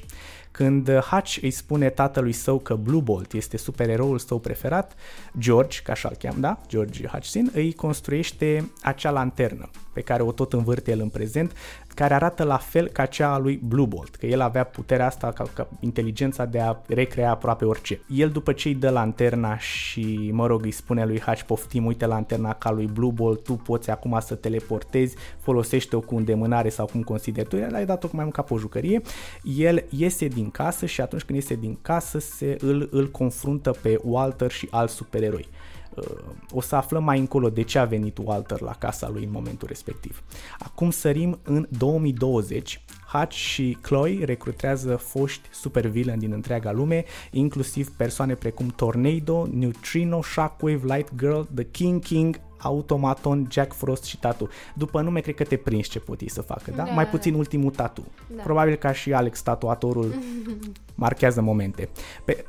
Când 0.52 1.00
Hutch 1.00 1.38
îi 1.42 1.52
spune 1.52 1.90
tatălui 1.90 2.32
său 2.32 2.60
că 2.60 2.76
Blue 2.76 3.02
Bolt 3.02 3.34
este 3.34 3.58
supereroul 3.58 4.20
său 4.20 4.40
preferat, 4.40 4.96
George, 5.40 5.80
ca 5.84 5.92
așa-l 5.92 6.16
cheam, 6.20 6.40
da? 6.40 6.62
George 6.68 7.08
Hutchinson, 7.08 7.52
îi 7.54 7.74
construiește 7.74 8.72
acea 8.82 9.12
lanternă 9.12 9.70
pe 9.98 10.04
care 10.04 10.24
o 10.24 10.32
tot 10.32 10.54
învârte 10.54 10.92
el 10.92 11.00
în 11.00 11.10
prezent, 11.10 11.52
care 11.96 12.14
arată 12.14 12.44
la 12.44 12.58
fel 12.58 12.88
ca 12.88 13.06
cea 13.06 13.34
a 13.34 13.38
lui 13.38 13.60
Blue 13.64 13.86
Bolt, 13.86 14.16
că 14.16 14.26
el 14.26 14.42
avea 14.42 14.64
puterea 14.64 15.06
asta, 15.06 15.32
ca, 15.32 15.46
ca 15.54 15.68
inteligența 15.80 16.46
de 16.46 16.60
a 16.60 16.76
recrea 16.88 17.32
aproape 17.32 17.66
orice. 17.66 18.00
El 18.08 18.30
după 18.30 18.52
ce 18.54 18.68
îi 18.68 18.76
dă 18.76 18.90
lanterna 18.90 19.58
și, 19.58 20.30
mă 20.34 20.48
rog, 20.48 20.64
îi 20.64 20.72
spune 20.72 21.06
lui 21.06 21.20
Hatch, 21.20 21.42
poftim, 21.42 21.86
uite 21.86 22.06
lanterna 22.06 22.54
ca 22.54 22.72
lui 22.72 22.86
Blue 22.86 23.12
Bolt, 23.12 23.44
tu 23.44 23.54
poți 23.54 23.90
acum 23.90 24.20
să 24.22 24.36
teleportezi, 24.36 25.16
folosește-o 25.40 26.00
cu 26.00 26.16
îndemânare 26.16 26.70
sau 26.70 26.86
cum 26.86 27.04
consideri 27.04 27.48
tu, 27.48 27.56
el 27.56 27.76
ai 27.76 27.86
dat-o 27.86 28.08
mai 28.12 28.24
mult 28.24 28.36
ca 28.36 28.42
pe 28.42 28.54
o 28.54 28.58
jucărie, 28.58 29.02
el 29.44 29.84
iese 29.90 30.28
din 30.28 30.52
casă 30.52 30.86
și 30.86 31.02
atunci 31.02 31.24
când 31.24 31.40
iese 31.40 31.56
din 31.56 31.78
casă 31.82 32.20
se, 32.20 32.58
îl, 32.60 32.88
îl 32.92 33.10
confruntă 33.12 33.76
pe 33.82 34.00
Walter 34.04 34.52
și 34.52 34.68
alți 34.72 34.94
supereroi. 34.94 35.48
O 36.52 36.62
să 36.62 36.76
aflăm 36.76 37.04
mai 37.04 37.20
încolo 37.20 37.50
de 37.50 37.62
ce 37.62 37.80
a 37.80 37.86
venit 37.86 38.18
Walter 38.24 38.62
la 38.62 38.76
casa 38.80 39.10
lui 39.10 39.24
în 39.24 39.32
momentul 39.32 39.68
respectiv. 39.68 40.24
Acum 40.60 40.90
sărim 40.90 41.40
în 41.44 41.68
2020, 41.70 42.82
Hutch 43.12 43.36
și 43.36 43.78
Chloe 43.82 44.26
recrutează 44.26 44.96
foști 44.96 45.50
supervillain 45.52 46.20
din 46.20 46.32
întreaga 46.32 46.72
lume, 46.72 47.06
inclusiv 47.32 47.90
persoane 47.90 48.34
precum 48.34 48.68
Tornado, 48.68 49.48
Neutrino, 49.52 50.22
Shockwave, 50.22 50.94
Light 50.96 51.10
Girl, 51.18 51.42
The 51.56 51.66
King 51.72 52.04
King, 52.04 52.40
Automaton, 52.58 53.48
Jack 53.52 53.74
Frost 53.74 54.04
și 54.04 54.20
Tatu. 54.20 54.50
După 54.76 55.02
nume, 55.02 55.20
cred 55.20 55.36
că 55.36 55.44
te 55.44 55.56
prinzi 55.56 55.90
ce 55.90 56.00
pot 56.00 56.22
ei 56.22 56.30
să 56.30 56.42
facă, 56.42 56.72
da? 56.76 56.84
da 56.84 56.92
Mai 56.92 57.08
puțin 57.08 57.34
ultimul 57.34 57.72
Tatu. 57.72 58.04
Da. 58.36 58.42
Probabil 58.42 58.76
ca 58.76 58.92
și 58.92 59.14
Alex, 59.14 59.42
tatuatorul, 59.42 60.14
marchează 60.96 61.42
momente. 61.42 61.90
Pe, 62.26 62.46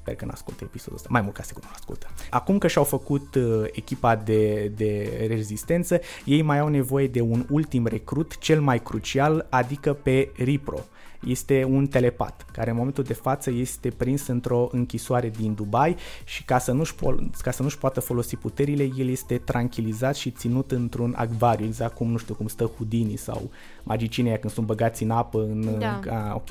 Sper 0.00 0.14
că 0.14 0.24
n-ascultă 0.24 0.64
episodul 0.64 0.94
ăsta, 0.96 1.08
mai 1.10 1.20
mult 1.20 1.34
ca 1.34 1.42
sigur 1.42 1.62
nu 1.62 1.68
ascultă. 1.72 2.06
Acum 2.30 2.58
că 2.58 2.66
și-au 2.66 2.84
făcut 2.84 3.34
uh, 3.34 3.64
echipa 3.72 4.16
de, 4.16 4.72
de 4.76 5.24
rezistență, 5.28 6.00
ei 6.24 6.42
mai 6.42 6.58
au 6.58 6.68
nevoie 6.68 7.06
de 7.06 7.20
un 7.20 7.46
ultim 7.50 7.86
recrut, 7.86 8.38
cel 8.38 8.60
mai 8.60 8.82
crucial, 8.82 9.46
adică 9.50 9.92
pe 9.92 10.32
Ripro. 10.36 10.78
Este 11.26 11.64
un 11.64 11.86
telepat 11.86 12.46
care 12.52 12.70
în 12.70 12.76
momentul 12.76 13.04
de 13.04 13.12
față 13.12 13.50
este 13.50 13.90
prins 13.90 14.26
într-o 14.26 14.68
închisoare 14.72 15.28
din 15.28 15.54
Dubai 15.54 15.96
și 16.24 16.44
ca 16.44 16.58
să 16.58 16.72
nu-și, 16.72 16.94
po- 16.94 17.40
ca 17.42 17.50
să 17.50 17.62
nu-și 17.62 17.78
poată 17.78 18.00
folosi 18.00 18.36
puterile, 18.36 18.90
el 18.98 19.08
este 19.08 19.38
tranquilizat 19.38 20.14
și 20.14 20.30
ținut 20.30 20.70
într-un 20.70 21.14
acvariu, 21.16 21.66
exact 21.66 21.94
cum, 21.94 22.10
nu 22.10 22.16
știu, 22.16 22.34
cum 22.34 22.46
stă 22.46 22.70
Houdini 22.76 23.16
sau 23.16 23.50
magicinii 23.82 24.38
când 24.38 24.52
sunt 24.52 24.66
băgați 24.66 25.02
în 25.02 25.10
apă. 25.10 25.42
În, 25.42 25.78
da. 25.78 26.00
a, 26.08 26.34
ok. 26.34 26.48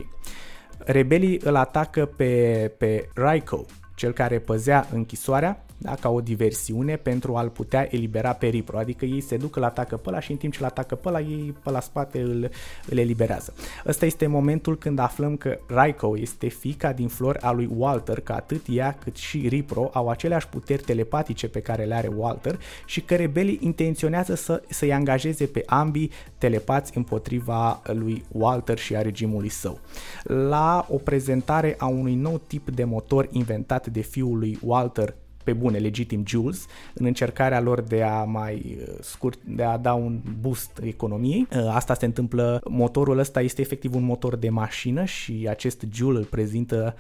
Rebelii 0.85 1.39
îl 1.43 1.55
atacă 1.55 2.05
pe, 2.05 2.71
pe 2.77 3.09
Raiko, 3.13 3.65
cel 3.95 4.11
care 4.11 4.39
păzea 4.39 4.87
închisoarea 4.93 5.65
da, 5.81 5.95
ca 5.95 6.09
o 6.09 6.21
diversiune 6.21 6.95
pentru 6.95 7.35
a-l 7.35 7.49
putea 7.49 7.87
elibera 7.91 8.33
pe 8.33 8.47
Ripro, 8.47 8.77
adică 8.77 9.05
ei 9.05 9.21
se 9.21 9.37
duc, 9.37 9.55
îl 9.55 9.63
atacă 9.63 9.97
pe 9.97 10.09
ăla 10.09 10.19
și 10.19 10.31
în 10.31 10.37
timp 10.37 10.53
ce 10.53 10.59
îl 10.61 10.65
atacă 10.65 10.95
pe 10.95 11.07
ăla, 11.07 11.19
ei 11.19 11.55
pe 11.63 11.69
la 11.69 11.79
spate 11.79 12.21
îl, 12.21 12.49
îl 12.89 12.97
eliberează. 12.97 13.53
Ăsta 13.87 14.05
este 14.05 14.27
momentul 14.27 14.77
când 14.77 14.99
aflăm 14.99 15.35
că 15.35 15.57
Raiko 15.67 16.17
este 16.17 16.47
fica 16.47 16.93
din 16.93 17.07
flor 17.07 17.37
a 17.41 17.51
lui 17.51 17.69
Walter, 17.75 18.19
că 18.19 18.33
atât 18.33 18.65
ea 18.69 18.97
cât 19.03 19.15
și 19.15 19.47
Ripro 19.47 19.89
au 19.93 20.09
aceleași 20.09 20.47
puteri 20.47 20.83
telepatice 20.83 21.47
pe 21.47 21.61
care 21.61 21.83
le 21.83 21.95
are 21.95 22.11
Walter 22.15 22.59
și 22.85 23.01
că 23.01 23.15
rebelii 23.15 23.59
intenționează 23.61 24.35
să, 24.35 24.61
să-i 24.69 24.93
angajeze 24.93 25.45
pe 25.45 25.63
ambii 25.65 26.11
telepați 26.37 26.97
împotriva 26.97 27.81
lui 27.83 28.23
Walter 28.31 28.77
și 28.77 28.95
a 28.95 29.01
regimului 29.01 29.49
său. 29.49 29.79
La 30.23 30.85
o 30.89 30.97
prezentare 30.97 31.75
a 31.77 31.85
unui 31.85 32.15
nou 32.15 32.41
tip 32.47 32.69
de 32.69 32.83
motor 32.83 33.27
inventat 33.31 33.87
de 33.87 34.01
fiul 34.01 34.37
lui 34.37 34.59
Walter 34.61 35.15
pe 35.49 35.55
bune, 35.55 35.77
legitim 35.77 36.23
Jules, 36.27 36.65
în 36.93 37.05
încercarea 37.05 37.61
lor 37.61 37.81
de 37.81 38.03
a 38.03 38.23
mai 38.23 38.77
uh, 38.79 38.93
scurt, 39.01 39.39
de 39.43 39.63
a 39.63 39.77
da 39.77 39.93
un 39.93 40.19
boost 40.41 40.79
economiei. 40.83 41.47
Uh, 41.55 41.71
asta 41.73 41.93
se 41.93 42.05
întâmplă, 42.05 42.61
motorul 42.69 43.17
ăsta 43.17 43.41
este 43.41 43.61
efectiv 43.61 43.95
un 43.95 44.03
motor 44.03 44.35
de 44.35 44.49
mașină 44.49 45.05
și 45.05 45.45
acest 45.49 45.83
Joule 45.91 46.17
îl 46.17 46.23
prezintă 46.23 46.95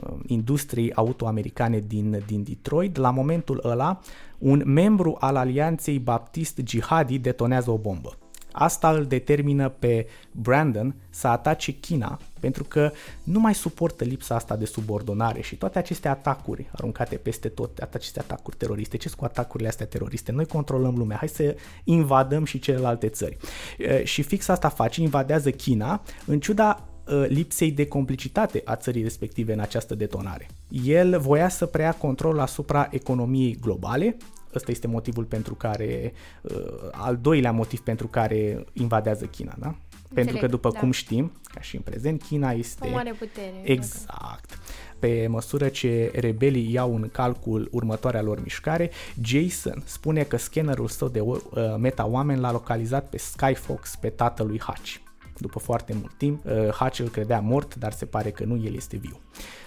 uh, 0.00 0.14
industriei 0.26 0.92
auto-americane 0.92 1.78
din, 1.86 2.22
din 2.26 2.42
Detroit. 2.42 2.96
La 2.96 3.10
momentul 3.10 3.60
ăla, 3.64 4.00
un 4.38 4.62
membru 4.66 5.16
al 5.20 5.36
alianței 5.36 5.98
Baptist 5.98 6.60
Jihadi 6.66 7.18
detonează 7.18 7.70
o 7.70 7.76
bombă. 7.76 8.16
Asta 8.52 8.90
îl 8.90 9.04
determină 9.04 9.68
pe 9.68 10.06
Brandon 10.30 10.94
să 11.10 11.28
atace 11.28 11.72
China 11.72 12.18
pentru 12.44 12.64
că 12.64 12.92
nu 13.22 13.40
mai 13.40 13.54
suportă 13.54 14.04
lipsa 14.04 14.34
asta 14.34 14.56
de 14.56 14.64
subordonare 14.64 15.40
și 15.40 15.56
toate 15.56 15.78
aceste 15.78 16.08
atacuri 16.08 16.70
aruncate 16.72 17.16
peste 17.16 17.48
tot, 17.48 17.78
aceste 17.78 18.20
atacuri 18.20 18.56
teroriste, 18.56 18.96
ce 18.96 19.10
cu 19.16 19.24
atacurile 19.24 19.68
astea 19.68 19.86
teroriste? 19.86 20.32
Noi 20.32 20.46
controlăm 20.46 20.94
lumea, 20.96 21.16
hai 21.16 21.28
să 21.28 21.56
invadăm 21.84 22.44
și 22.44 22.58
celelalte 22.58 23.08
țări. 23.08 23.36
Și 24.02 24.22
fix 24.22 24.48
asta 24.48 24.68
face, 24.68 25.00
invadează 25.00 25.50
China, 25.50 26.02
în 26.26 26.40
ciuda 26.40 26.88
lipsei 27.28 27.70
de 27.70 27.86
complicitate 27.86 28.62
a 28.64 28.76
țării 28.76 29.02
respective 29.02 29.52
în 29.52 29.60
această 29.60 29.94
detonare. 29.94 30.48
El 30.84 31.18
voia 31.18 31.48
să 31.48 31.66
preia 31.66 31.92
control 31.92 32.38
asupra 32.38 32.88
economiei 32.90 33.58
globale, 33.60 34.16
ăsta 34.54 34.70
este 34.70 34.86
motivul 34.86 35.24
pentru 35.24 35.54
care, 35.54 36.12
uh, 36.42 36.52
al 36.90 37.16
doilea 37.16 37.52
motiv 37.52 37.80
pentru 37.80 38.06
care 38.06 38.64
invadează 38.72 39.24
China, 39.24 39.54
da? 39.58 39.74
Înțeleg, 40.14 40.40
pentru 40.40 40.46
că, 40.46 40.46
după 40.46 40.70
da. 40.70 40.78
cum 40.78 40.90
știm, 40.90 41.32
ca 41.54 41.60
și 41.60 41.76
în 41.76 41.82
prezent, 41.82 42.22
China 42.22 42.50
este... 42.50 42.88
O 42.88 42.90
mare 42.90 43.14
putere. 43.18 43.60
Exact. 43.62 44.58
Pe 44.98 45.26
măsură 45.26 45.68
ce 45.68 46.10
rebelii 46.14 46.72
iau 46.72 46.94
în 46.94 47.08
calcul 47.12 47.68
următoarea 47.72 48.22
lor 48.22 48.42
mișcare, 48.42 48.90
Jason 49.22 49.82
spune 49.84 50.22
că 50.22 50.36
scannerul 50.36 50.88
său 50.88 51.08
de 51.08 51.20
uh, 51.20 51.38
meta-oameni 51.78 52.40
l-a 52.40 52.52
localizat 52.52 53.08
pe 53.08 53.18
Skyfox, 53.18 53.96
pe 54.00 54.08
tatălui 54.08 54.60
Hatch. 54.60 54.96
După 55.38 55.58
foarte 55.58 55.94
mult 56.00 56.12
timp, 56.16 56.44
uh, 56.44 56.68
Hatch 56.72 56.98
îl 56.98 57.08
credea 57.08 57.40
mort, 57.40 57.74
dar 57.74 57.92
se 57.92 58.04
pare 58.04 58.30
că 58.30 58.44
nu, 58.44 58.62
el 58.64 58.74
este 58.74 58.96
viu. 58.96 59.20
Uh, 59.20 59.63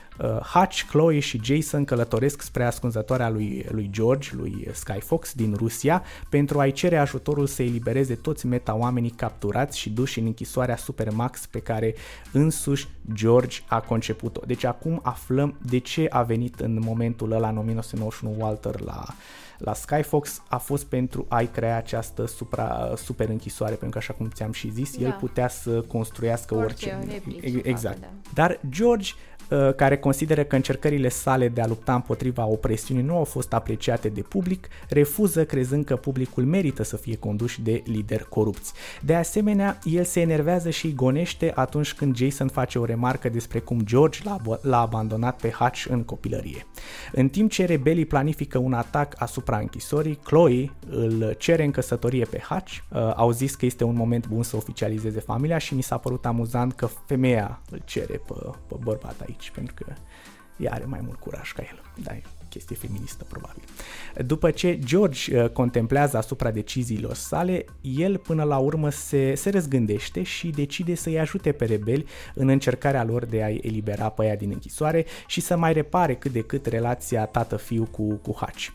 Hutch, 0.54 0.84
Chloe 0.90 1.20
și 1.20 1.40
Jason 1.44 1.86
călătoresc 1.86 2.42
spre 2.42 2.64
ascunzătoarea 2.64 3.30
lui, 3.30 3.66
lui 3.70 3.90
George, 3.92 4.30
lui 4.34 4.68
Skyfox 4.74 5.34
din 5.34 5.54
Rusia, 5.58 6.04
pentru 6.30 6.60
a-i 6.60 6.72
cere 6.72 6.98
ajutorul 6.98 7.48
să 7.48 7.64
elibereze 7.64 8.16
toți 8.16 8.46
meta-oamenii 8.46 9.10
capturați 9.10 9.78
și 9.78 9.90
duși 9.90 10.20
în 10.20 10.26
închisoarea 10.26 10.76
Supermax 10.76 11.46
pe 11.46 11.60
care 11.60 11.96
însuși 12.32 12.88
George 13.14 13.60
a 13.68 13.80
conceput-o. 13.80 14.42
Deci 14.46 14.64
acum 14.64 15.00
aflăm 15.04 15.58
de 15.70 15.78
ce 15.78 16.06
a 16.10 16.22
venit 16.22 16.60
în 16.60 16.80
momentul 16.86 17.32
ăla, 17.32 17.50
în 17.50 17.58
1991, 17.58 18.36
Walter 18.40 18.80
la, 18.80 19.06
la 19.58 19.74
Skyfox 19.74 20.42
a 20.48 20.58
fost 20.58 20.86
pentru 20.86 21.26
a-i 21.30 21.48
crea 21.48 21.78
această 21.78 22.28
supra, 22.28 22.94
super 22.96 23.30
închisoare, 23.30 23.76
pentru 23.76 23.90
că 23.90 23.98
așa 23.98 24.14
cum 24.14 24.30
ți-am 24.30 24.52
și 24.52 24.72
zis, 24.72 24.98
da. 24.98 25.06
el 25.06 25.18
putea 25.20 25.48
să 25.48 25.82
construiască 25.82 26.56
orice. 26.56 27.00
orice. 27.02 27.62
Exact. 27.64 27.98
Facă, 28.00 28.12
da. 28.24 28.32
Dar 28.34 28.60
George 28.70 29.12
Uh, 29.14 29.37
care 29.76 29.98
consideră 29.98 30.44
că 30.44 30.56
încercările 30.56 31.10
sale 31.10 31.48
de 31.48 31.62
a 31.62 31.68
lupta 31.68 31.94
împotriva 31.94 32.46
opresiunii 32.46 33.04
nu 33.04 33.16
au 33.16 33.24
fost 33.24 33.54
apreciate 33.54 34.10
de 34.10 34.22
public, 34.22 34.68
refuză 34.90 35.46
crezând 35.46 35.86
că 35.86 35.96
publicul 35.96 36.46
merită 36.46 36.84
să 36.84 36.98
fie 36.98 37.16
conduși 37.16 37.62
de 37.62 37.84
lideri 37.86 38.30
corupți. 38.30 38.74
De 39.02 39.16
asemenea, 39.16 39.80
el 39.84 40.04
se 40.04 40.20
enervează 40.20 40.70
și 40.70 40.94
gonește 40.94 41.52
atunci 41.56 41.94
când 41.94 42.16
Jason 42.16 42.48
face 42.48 42.80
o 42.80 42.86
remarcă 42.86 43.30
despre 43.30 43.60
cum 43.60 43.82
George 43.84 44.20
l-a, 44.24 44.38
l-a 44.62 44.82
abandonat 44.82 45.40
pe 45.42 45.50
Hutch 45.50 45.86
în 45.90 46.04
copilărie. 46.04 46.66
În 47.12 47.30
timp 47.30 47.52
ce 47.52 47.66
rebelii 47.66 48.06
planifică 48.06 48.58
un 48.58 48.74
atac 48.74 49.14
asupra 49.18 49.58
închisorii, 49.58 50.20
Chloe 50.24 50.72
îl 50.90 51.36
cere 51.38 51.64
în 51.64 51.72
căsătorie 51.72 52.26
pe 52.26 52.42
Hutch, 52.50 52.72
uh, 52.72 53.12
au 53.16 53.32
zis 53.32 53.56
că 53.56 53.66
este 53.66 53.84
un 53.84 53.96
moment 53.96 54.28
bun 54.28 54.44
să 54.44 54.56
oficializeze 54.56 55.20
familia 55.20 55.58
și 55.58 55.76
mi 55.76 55.84
s-a 55.84 55.98
părut 55.98 56.26
amuzant 56.26 56.74
că 56.74 56.90
femeia 57.06 57.62
îl 57.70 57.82
cere 57.86 58.22
pe, 58.28 58.34
pe 58.68 58.76
bărbat 58.84 59.16
aici 59.28 59.37
aici, 59.38 59.52
pentru 59.52 59.74
că 59.74 59.94
ea 60.58 60.74
are 60.74 60.86
mai 60.86 61.00
mult 61.04 61.20
curaj 61.20 61.52
ca 61.52 61.62
el. 61.62 61.82
Da, 62.04 62.14
e 62.14 62.22
chestie 62.50 62.76
feministă, 62.76 63.24
probabil. 63.24 63.64
După 64.26 64.52
ce 64.52 64.80
George 64.80 65.42
uh, 65.42 65.50
contemplează 65.50 66.18
asupra 66.18 66.52
deciziilor 66.52 67.16
sale, 67.16 67.66
el 67.82 68.18
până 68.18 68.44
la 68.44 68.58
urmă 68.58 68.90
se, 68.90 69.36
se 69.36 69.50
răzgândește 69.50 70.24
și 70.24 70.48
decide 70.48 70.96
să-i 70.96 71.20
ajute 71.20 71.52
pe 71.52 71.66
rebeli 71.66 72.06
în 72.34 72.50
încercarea 72.50 73.04
lor 73.04 73.26
de 73.26 73.44
a-i 73.44 73.60
elibera 73.64 74.10
pe 74.10 74.26
ea 74.26 74.36
din 74.36 74.52
închisoare 74.52 75.06
și 75.28 75.42
să 75.42 75.58
mai 75.58 75.74
repare 75.74 76.16
cât 76.16 76.32
de 76.32 76.42
cât 76.42 76.66
relația 76.66 77.26
tată-fiu 77.26 77.88
cu, 77.92 78.14
cu 78.14 78.32
Hutch. 78.32 78.68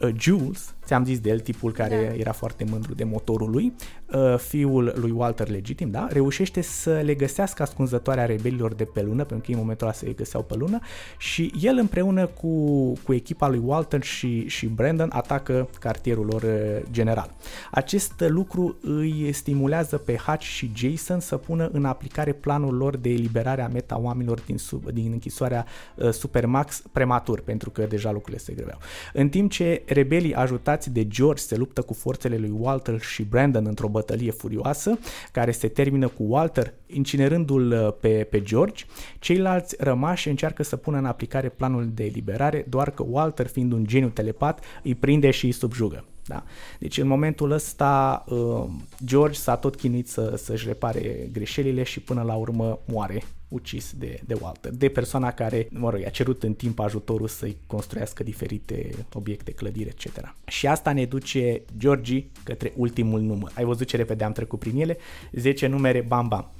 Uh, 0.00 0.10
Jules, 0.18 0.74
ți-am 0.84 1.04
zis 1.04 1.20
de 1.20 1.28
el, 1.28 1.40
tipul 1.40 1.72
care 1.72 2.06
da. 2.08 2.14
era 2.14 2.32
foarte 2.32 2.64
mândru 2.70 2.94
de 2.94 3.04
motorul 3.04 3.50
lui, 3.50 3.72
uh, 4.14 4.38
fiul 4.38 4.94
lui 4.96 5.10
Walter 5.10 5.48
legitim, 5.48 5.90
da, 5.90 6.06
reușește 6.10 6.60
să 6.60 7.00
le 7.04 7.14
găsească 7.14 7.62
ascunzătoarea 7.62 8.26
rebelilor 8.26 8.74
de 8.74 8.84
pe 8.84 9.02
lună, 9.02 9.24
pentru 9.24 9.46
că 9.46 9.52
în 9.52 9.58
momentul 9.58 9.86
ăla 9.86 9.96
se 9.96 10.12
găseau 10.12 10.42
pe 10.42 10.54
lună, 10.56 10.78
și 11.18 11.52
el 11.60 11.76
împreună 11.78 12.26
cu, 12.26 12.92
cu 13.04 13.12
echipa 13.12 13.48
lui 13.48 13.60
Walter 13.64 14.02
și, 14.02 14.48
și 14.48 14.66
Brandon 14.66 15.10
atacă 15.12 15.68
cartierul 15.80 16.26
lor 16.26 16.42
uh, 16.42 16.82
general. 16.90 17.34
Acest 17.70 18.24
lucru 18.28 18.78
îi 18.80 19.32
stimulează 19.32 19.96
pe 19.96 20.16
Hutch 20.16 20.44
și 20.44 20.70
Jason 20.74 21.20
să 21.20 21.36
pună 21.36 21.68
în 21.72 21.84
aplicare 21.84 22.32
planul 22.32 22.74
lor 22.74 22.96
de 22.96 23.08
eliberare 23.08 23.62
a 23.62 23.68
meta 23.68 23.98
oamenilor 23.98 24.40
din, 24.40 24.58
sub, 24.58 24.90
din 24.90 25.12
închisoarea 25.12 25.66
uh, 25.94 26.10
Supermax 26.10 26.82
prematur, 26.92 27.40
pentru 27.40 27.70
că 27.70 27.82
deja 27.82 28.10
lucrurile 28.10 28.38
se 28.38 28.52
greveau. 28.52 28.78
În 29.12 29.28
timp 29.28 29.50
ce 29.50 29.82
rebelii 29.92 30.34
ajutați 30.34 30.92
de 30.92 31.06
George 31.08 31.42
se 31.42 31.56
luptă 31.56 31.82
cu 31.82 31.94
forțele 31.94 32.36
lui 32.36 32.52
Walter 32.58 33.00
și 33.00 33.22
Brandon 33.22 33.66
într-o 33.66 33.88
bătălie 33.88 34.30
furioasă, 34.30 34.98
care 35.32 35.50
se 35.50 35.68
termină 35.68 36.08
cu 36.08 36.22
Walter 36.22 36.74
incinerându-l 36.86 37.70
uh, 37.70 37.92
pe, 38.00 38.26
pe 38.30 38.42
George. 38.42 38.84
Ceilalți 39.18 39.76
rămași 39.78 40.28
încearcă 40.28 40.62
să 40.62 40.76
pună 40.76 40.98
în 40.98 41.04
aplicare 41.04 41.48
planul 41.48 41.90
de 41.94 42.04
eliberare, 42.04 42.66
doar 42.68 42.90
că 42.90 43.04
Walter, 43.08 43.46
fiind 43.46 43.72
un 43.72 43.86
geniu 43.86 44.08
telepat, 44.08 44.64
îi 44.82 44.94
prinde 44.94 45.30
și 45.30 45.44
îi 45.44 45.52
subjugă. 45.52 46.04
Da? 46.28 46.44
Deci 46.78 46.98
în 46.98 47.06
momentul 47.06 47.50
ăsta 47.50 48.24
uh, 48.28 48.64
George 49.04 49.38
s-a 49.38 49.56
tot 49.56 49.76
chinuit 49.76 50.08
să, 50.08 50.34
să-și 50.36 50.66
repare 50.66 51.28
greșelile 51.32 51.82
și 51.82 52.00
până 52.00 52.22
la 52.22 52.34
urmă 52.34 52.78
moare 52.84 53.22
ucis 53.48 53.92
de, 53.98 54.20
de 54.26 54.36
Walter, 54.40 54.72
de 54.72 54.88
persoana 54.88 55.32
care, 55.32 55.68
mă 55.70 55.90
rog, 55.90 56.04
a 56.06 56.08
cerut 56.08 56.42
în 56.42 56.54
timp 56.54 56.78
ajutorul 56.78 57.28
să-i 57.28 57.56
construiască 57.66 58.22
diferite 58.22 58.90
obiecte, 59.12 59.52
clădiri, 59.52 59.88
etc. 59.88 60.34
Și 60.46 60.66
asta 60.66 60.92
ne 60.92 61.04
duce 61.04 61.62
Georgie 61.78 62.30
către 62.42 62.72
ultimul 62.76 63.20
număr. 63.20 63.52
Ai 63.54 63.64
văzut 63.64 63.86
ce 63.86 63.96
repede 63.96 64.24
am 64.24 64.32
trecut 64.32 64.58
prin 64.58 64.80
ele? 64.80 64.96
10 65.32 65.66
numere, 65.66 66.00
bam, 66.00 66.28
bam. 66.28 66.50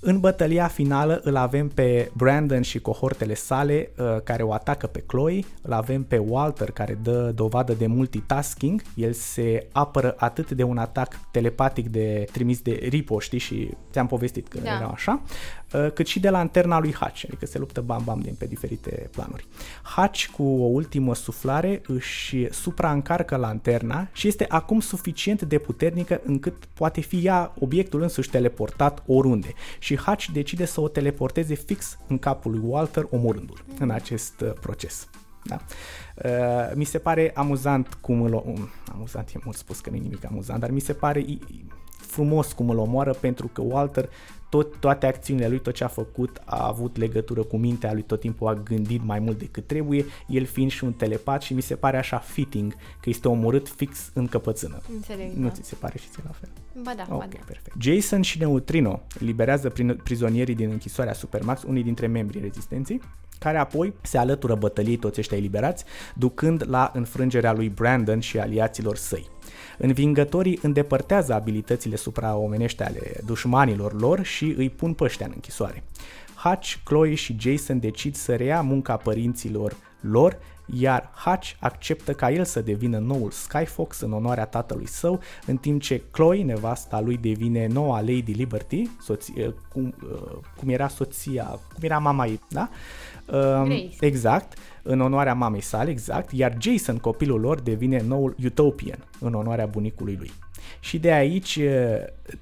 În 0.00 0.20
bătălia 0.20 0.66
finală 0.66 1.20
îl 1.24 1.36
avem 1.36 1.68
pe 1.68 2.10
Brandon 2.12 2.62
și 2.62 2.78
cohortele 2.78 3.34
sale 3.34 3.90
uh, 3.96 4.20
care 4.24 4.42
o 4.42 4.52
atacă 4.52 4.86
pe 4.86 5.00
Chloe, 5.06 5.44
îl 5.62 5.72
avem 5.72 6.02
pe 6.02 6.16
Walter 6.16 6.70
care 6.70 6.98
dă 7.02 7.32
dovadă 7.34 7.72
de 7.72 7.86
multitasking, 7.86 8.82
el 8.94 9.12
se 9.12 9.66
apără 9.72 10.14
atât 10.18 10.50
de 10.50 10.62
un 10.62 10.78
atac 10.78 11.20
telepatic 11.30 11.88
de 11.88 12.26
trimis 12.32 12.60
de 12.60 12.86
Ripo, 12.88 13.18
știi, 13.18 13.38
și 13.38 13.70
ți-am 13.92 14.06
povestit 14.06 14.48
că 14.48 14.58
da. 14.58 14.70
era 14.70 14.86
așa, 14.86 15.22
uh, 15.22 15.65
cât 15.94 16.06
și 16.06 16.20
de 16.20 16.30
lanterna 16.30 16.80
lui 16.80 16.94
Hatch, 16.94 17.24
adică 17.26 17.46
se 17.46 17.58
luptă 17.58 17.80
bam-bam 17.80 18.22
din 18.22 18.34
pe 18.38 18.46
diferite 18.46 19.08
planuri. 19.12 19.46
Hatch 19.82 20.26
cu 20.26 20.42
o 20.42 20.66
ultimă 20.66 21.14
suflare 21.14 21.82
își 21.86 22.52
supraîncarcă 22.52 23.36
lanterna 23.36 24.08
și 24.12 24.28
este 24.28 24.44
acum 24.48 24.80
suficient 24.80 25.42
de 25.42 25.58
puternică 25.58 26.20
încât 26.24 26.64
poate 26.74 27.00
fi 27.00 27.26
ea 27.26 27.54
obiectul 27.58 28.02
însuși 28.02 28.30
teleportat 28.30 29.02
oriunde 29.06 29.52
și 29.78 29.98
Hatch 29.98 30.26
decide 30.32 30.64
să 30.64 30.80
o 30.80 30.88
teleporteze 30.88 31.54
fix 31.54 31.98
în 32.06 32.18
capul 32.18 32.50
lui 32.50 32.60
Walter, 32.64 33.06
omorându-l 33.10 33.64
mm. 33.66 33.74
în 33.78 33.90
acest 33.90 34.40
uh, 34.40 34.52
proces. 34.60 35.08
Da? 35.44 35.60
Uh, 36.24 36.74
mi 36.74 36.84
se 36.84 36.98
pare 36.98 37.32
amuzant 37.34 37.98
cum 38.00 38.22
îl... 38.22 38.32
Um, 38.32 38.68
amuzant 38.92 39.30
e 39.34 39.38
mult 39.44 39.56
spus 39.56 39.80
că 39.80 39.90
nu 39.90 39.96
e 39.96 39.98
nimic 39.98 40.24
amuzant, 40.24 40.60
dar 40.60 40.70
mi 40.70 40.80
se 40.80 40.92
pare 40.92 41.24
frumos 42.16 42.52
cum 42.52 42.70
îl 42.70 42.78
omoară 42.78 43.12
pentru 43.20 43.50
că 43.52 43.62
Walter 43.62 44.08
tot, 44.48 44.76
toate 44.80 45.06
acțiunile 45.06 45.48
lui, 45.48 45.58
tot 45.58 45.74
ce 45.74 45.84
a 45.84 45.88
făcut 45.88 46.40
a 46.44 46.66
avut 46.66 46.96
legătură 46.96 47.42
cu 47.42 47.56
mintea 47.56 47.92
lui, 47.92 48.02
tot 48.02 48.20
timpul 48.20 48.48
a 48.48 48.54
gândit 48.54 49.04
mai 49.04 49.18
mult 49.18 49.38
decât 49.38 49.66
trebuie, 49.66 50.04
el 50.28 50.44
fiind 50.44 50.70
și 50.70 50.84
un 50.84 50.92
telepat 50.92 51.42
și 51.42 51.54
mi 51.54 51.60
se 51.60 51.74
pare 51.74 51.96
așa 51.96 52.18
fitting 52.18 52.74
că 52.74 53.08
este 53.08 53.28
omorât 53.28 53.68
fix 53.68 54.10
în 54.14 54.26
căpățână. 54.26 54.80
Înțeleg, 54.94 55.32
Nu 55.34 55.46
da. 55.46 55.52
ți 55.52 55.68
se 55.68 55.74
pare 55.74 55.98
și 55.98 56.08
ție 56.08 56.22
la 56.26 56.30
fel? 56.40 56.48
Ba 56.82 56.92
da, 56.96 57.02
ok, 57.02 57.18
ba 57.18 57.26
da. 57.30 57.38
perfect. 57.46 57.76
Jason 57.80 58.22
și 58.22 58.38
Neutrino 58.38 59.02
liberează 59.18 59.68
prin 59.68 60.00
prizonierii 60.04 60.54
din 60.54 60.70
închisoarea 60.70 61.12
Supermax, 61.12 61.62
unii 61.62 61.82
dintre 61.82 62.06
membrii 62.06 62.40
rezistenței, 62.40 63.00
care 63.38 63.58
apoi 63.58 63.94
se 64.02 64.18
alătură 64.18 64.54
bătăliei 64.54 64.96
toți 64.96 65.20
ăștia 65.20 65.36
eliberați, 65.36 65.84
ducând 66.14 66.64
la 66.68 66.90
înfrângerea 66.94 67.52
lui 67.52 67.68
Brandon 67.68 68.20
și 68.20 68.38
aliaților 68.38 68.96
săi. 68.96 69.26
Învingătorii 69.78 70.58
îndepărtează 70.62 71.34
abilitățile 71.34 71.96
supraomenești 71.96 72.82
ale 72.82 73.12
dușmanilor 73.24 74.00
lor 74.00 74.22
și 74.24 74.54
îi 74.56 74.70
pun 74.70 74.92
păștea 74.92 75.26
în 75.26 75.32
închisoare. 75.34 75.82
Hutch, 76.42 76.74
Chloe 76.84 77.14
și 77.14 77.36
Jason 77.38 77.80
decid 77.80 78.14
să 78.14 78.34
reia 78.34 78.60
munca 78.60 78.96
părinților 78.96 79.76
lor, 80.00 80.38
iar 80.66 81.10
Hutch 81.24 81.52
acceptă 81.60 82.12
ca 82.12 82.30
el 82.30 82.44
să 82.44 82.60
devină 82.60 82.98
noul 82.98 83.30
Skyfox 83.30 84.00
în 84.00 84.12
onoarea 84.12 84.44
tatălui 84.44 84.88
său, 84.88 85.20
în 85.46 85.56
timp 85.56 85.80
ce 85.80 86.02
Chloe, 86.10 86.42
nevasta 86.42 87.00
lui, 87.00 87.16
devine 87.16 87.66
noua 87.66 88.00
Lady 88.00 88.32
Liberty, 88.32 88.90
soție, 89.02 89.54
cum, 89.72 89.94
cum 90.56 90.68
era 90.68 90.88
soția, 90.88 91.44
cum 91.44 91.82
era 91.82 91.98
mama 91.98 92.26
ei, 92.26 92.40
da? 92.48 92.68
Grace. 93.26 93.88
Exact 94.00 94.58
în 94.86 95.00
onoarea 95.00 95.34
mamei 95.34 95.60
sale, 95.60 95.90
exact, 95.90 96.32
iar 96.32 96.56
Jason, 96.60 96.96
copilul 96.96 97.40
lor, 97.40 97.60
devine 97.60 98.02
noul 98.02 98.36
Utopian, 98.44 98.98
în 99.20 99.34
onoarea 99.34 99.66
bunicului 99.66 100.16
lui. 100.18 100.32
Și 100.80 100.98
de 100.98 101.12
aici 101.12 101.58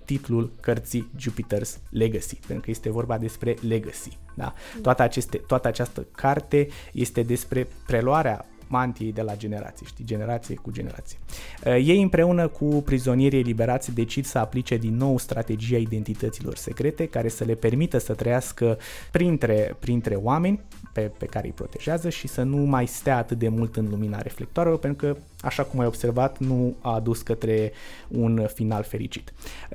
titlul 0.05 0.53
cărții 0.61 1.11
Jupiter's 1.16 1.78
Legacy, 1.90 2.36
pentru 2.47 2.64
că 2.64 2.70
este 2.70 2.90
vorba 2.90 3.18
despre 3.18 3.57
legacy. 3.68 4.18
Da? 4.34 4.55
Toată, 4.82 5.03
aceste, 5.03 5.36
toată 5.36 5.68
această 5.68 6.07
carte 6.12 6.68
este 6.92 7.22
despre 7.22 7.68
preluarea 7.86 8.47
mantiei 8.68 9.12
de 9.12 9.22
la 9.22 9.36
generație, 9.36 9.86
știi, 9.86 10.04
generație 10.04 10.54
cu 10.54 10.70
generație. 10.70 11.18
Ei 11.64 12.02
împreună 12.02 12.48
cu 12.48 12.64
prizonierii 12.64 13.38
eliberați 13.38 13.94
decid 13.94 14.24
să 14.24 14.38
aplice 14.38 14.76
din 14.76 14.96
nou 14.96 15.18
strategia 15.18 15.76
identităților 15.76 16.56
secrete 16.56 17.06
care 17.06 17.28
să 17.28 17.44
le 17.44 17.54
permită 17.54 17.98
să 17.98 18.14
trăiască 18.14 18.78
printre, 19.10 19.76
printre 19.78 20.14
oameni 20.14 20.60
pe, 20.92 21.00
pe 21.18 21.26
care 21.26 21.46
îi 21.46 21.52
protejează 21.52 22.08
și 22.08 22.28
să 22.28 22.42
nu 22.42 22.56
mai 22.56 22.86
stea 22.86 23.16
atât 23.16 23.38
de 23.38 23.48
mult 23.48 23.76
în 23.76 23.88
lumina 23.90 24.20
reflectoarelor, 24.20 24.78
pentru 24.78 25.06
că, 25.06 25.16
așa 25.45 25.62
cum 25.62 25.80
ai 25.80 25.86
observat, 25.86 26.38
nu 26.38 26.76
a 26.80 26.95
adus 26.95 27.22
către 27.22 27.72
un 28.09 28.47
final 28.55 28.82
fericit. 28.82 29.32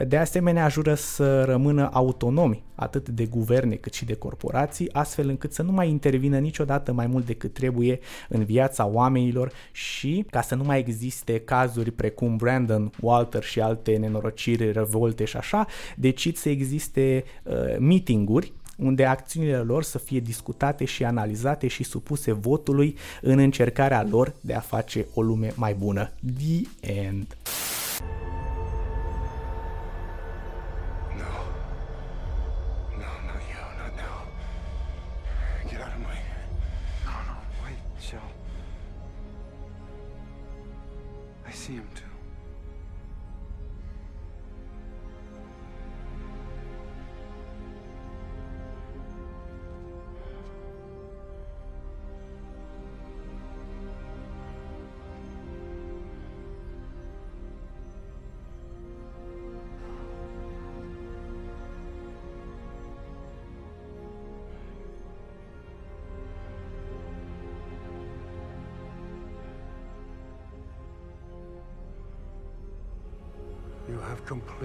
De 0.08 0.18
asemenea, 0.18 0.68
jură 0.68 0.94
să 0.94 1.44
rămână 1.44 1.90
autonomi 1.94 2.64
atât 2.76 3.10
de 3.10 3.26
guverne 3.26 3.76
cât 3.76 3.94
și 3.94 4.06
de 4.06 4.14
corporații, 4.14 4.94
astfel 4.94 5.30
încât 5.30 5.54
să 5.54 5.62
nu 5.62 5.72
mai 5.72 5.90
intervină 5.90 6.38
niciodată 6.38 6.92
mai 6.92 7.08
mult 7.08 7.26
decât 7.26 7.54
trebuie 7.54 8.00
în 8.30 8.44
viața 8.44 8.86
oamenilor 8.86 9.52
și 9.72 10.26
ca 10.30 10.42
să 10.42 10.56
nu 10.56 10.64
mai 10.64 10.80
existe 10.80 11.40
cazuri 11.40 11.92
precum 11.92 12.36
Brandon, 12.36 12.92
Walter 13.02 13.44
și 13.44 13.62
alte 13.62 13.96
nenorociri, 13.96 14.72
revolte 14.72 15.26
și 15.26 15.38
așa, 15.38 15.66
decid 15.96 16.36
să 16.36 16.50
existe 16.50 17.24
uh, 17.44 17.54
meetinguri 17.80 18.54
unde 18.80 19.06
acțiunile 19.06 19.58
lor 19.58 19.84
să 19.84 19.98
fie 19.98 20.20
discutate 20.20 20.86
și 20.86 21.04
analizate 21.04 21.68
și 21.68 21.84
supuse 21.84 22.32
votului 22.32 22.96
în 23.22 23.40
încercarea 23.40 24.04
lor 24.10 24.34
de 24.42 24.54
a 24.54 24.60
face 24.60 25.06
o 25.14 25.22
lume 25.22 25.52
mai 25.56 25.74
bună. 25.74 26.12
The 26.38 26.92
end. 26.92 27.38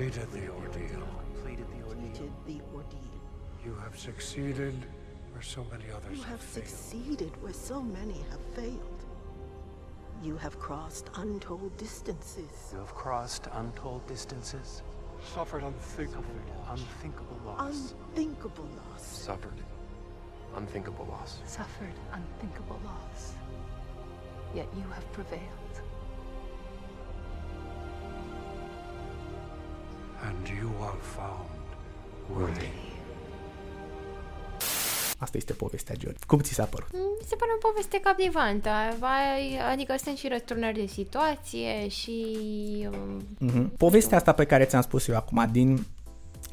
Completed 0.05 0.33
the 0.33 0.53
ordeal. 0.53 1.09
Completed 1.35 1.67
the 1.71 1.87
ordeal. 1.87 2.33
the 2.47 2.61
ordeal. 2.75 3.01
You 3.65 3.75
have 3.83 3.99
succeeded 3.99 4.75
where 5.33 5.43
so 5.43 5.65
many 5.71 5.85
others 5.91 6.19
You 6.19 6.25
have 6.25 6.41
failed. 6.41 6.67
succeeded 6.67 7.33
where 7.43 7.53
so 7.55 7.83
many 7.83 8.19
have 8.31 8.41
failed. 8.55 9.05
You 10.23 10.37
have 10.37 10.59
crossed 10.59 11.09
untold 11.17 11.77
distances. 11.79 12.71
You 12.73 12.79
have 12.79 12.95
crossed 12.95 13.49
untold 13.53 14.07
distances. 14.07 14.83
Suffered 15.35 15.63
unthinkable 15.63 16.25
loss. 16.59 16.81
Unthinkable 16.81 17.41
loss. 17.47 17.95
Unthinkable 18.15 18.69
loss. 18.91 19.07
Suffered 19.07 19.61
unthinkable 20.57 21.07
loss. 21.07 21.39
Suffered 21.47 21.95
unthinkable 22.13 22.81
loss. 22.85 23.33
Yet 24.55 24.69
you 24.77 24.85
have 24.93 25.11
prevailed. 25.13 25.64
And 30.29 30.47
you 30.61 30.71
are 30.81 30.99
found 31.17 31.51
worthy. 32.39 32.69
Asta 35.19 35.37
este 35.37 35.53
povestea, 35.53 35.95
George. 35.99 36.19
Cum 36.27 36.39
ți 36.41 36.53
s-a 36.55 36.65
părut? 36.65 36.89
Mi 36.93 37.27
se 37.27 37.37
pare 37.37 37.51
o 37.55 37.69
poveste 37.69 38.01
captivantă. 38.01 38.71
Vai- 38.99 39.59
Adică 39.73 39.95
sunt 40.05 40.17
și 40.17 40.29
răsturnări 40.29 40.75
de 40.79 40.87
situație 40.87 41.89
și... 41.89 42.27
um, 42.93 43.23
Mm-hmm. 43.51 43.77
Povestea 43.77 44.17
asta 44.17 44.33
pe 44.33 44.45
care 44.45 44.65
ți-am 44.65 44.83
spus 44.83 45.07
eu 45.09 45.17
acum, 45.17 45.49
din 45.53 45.87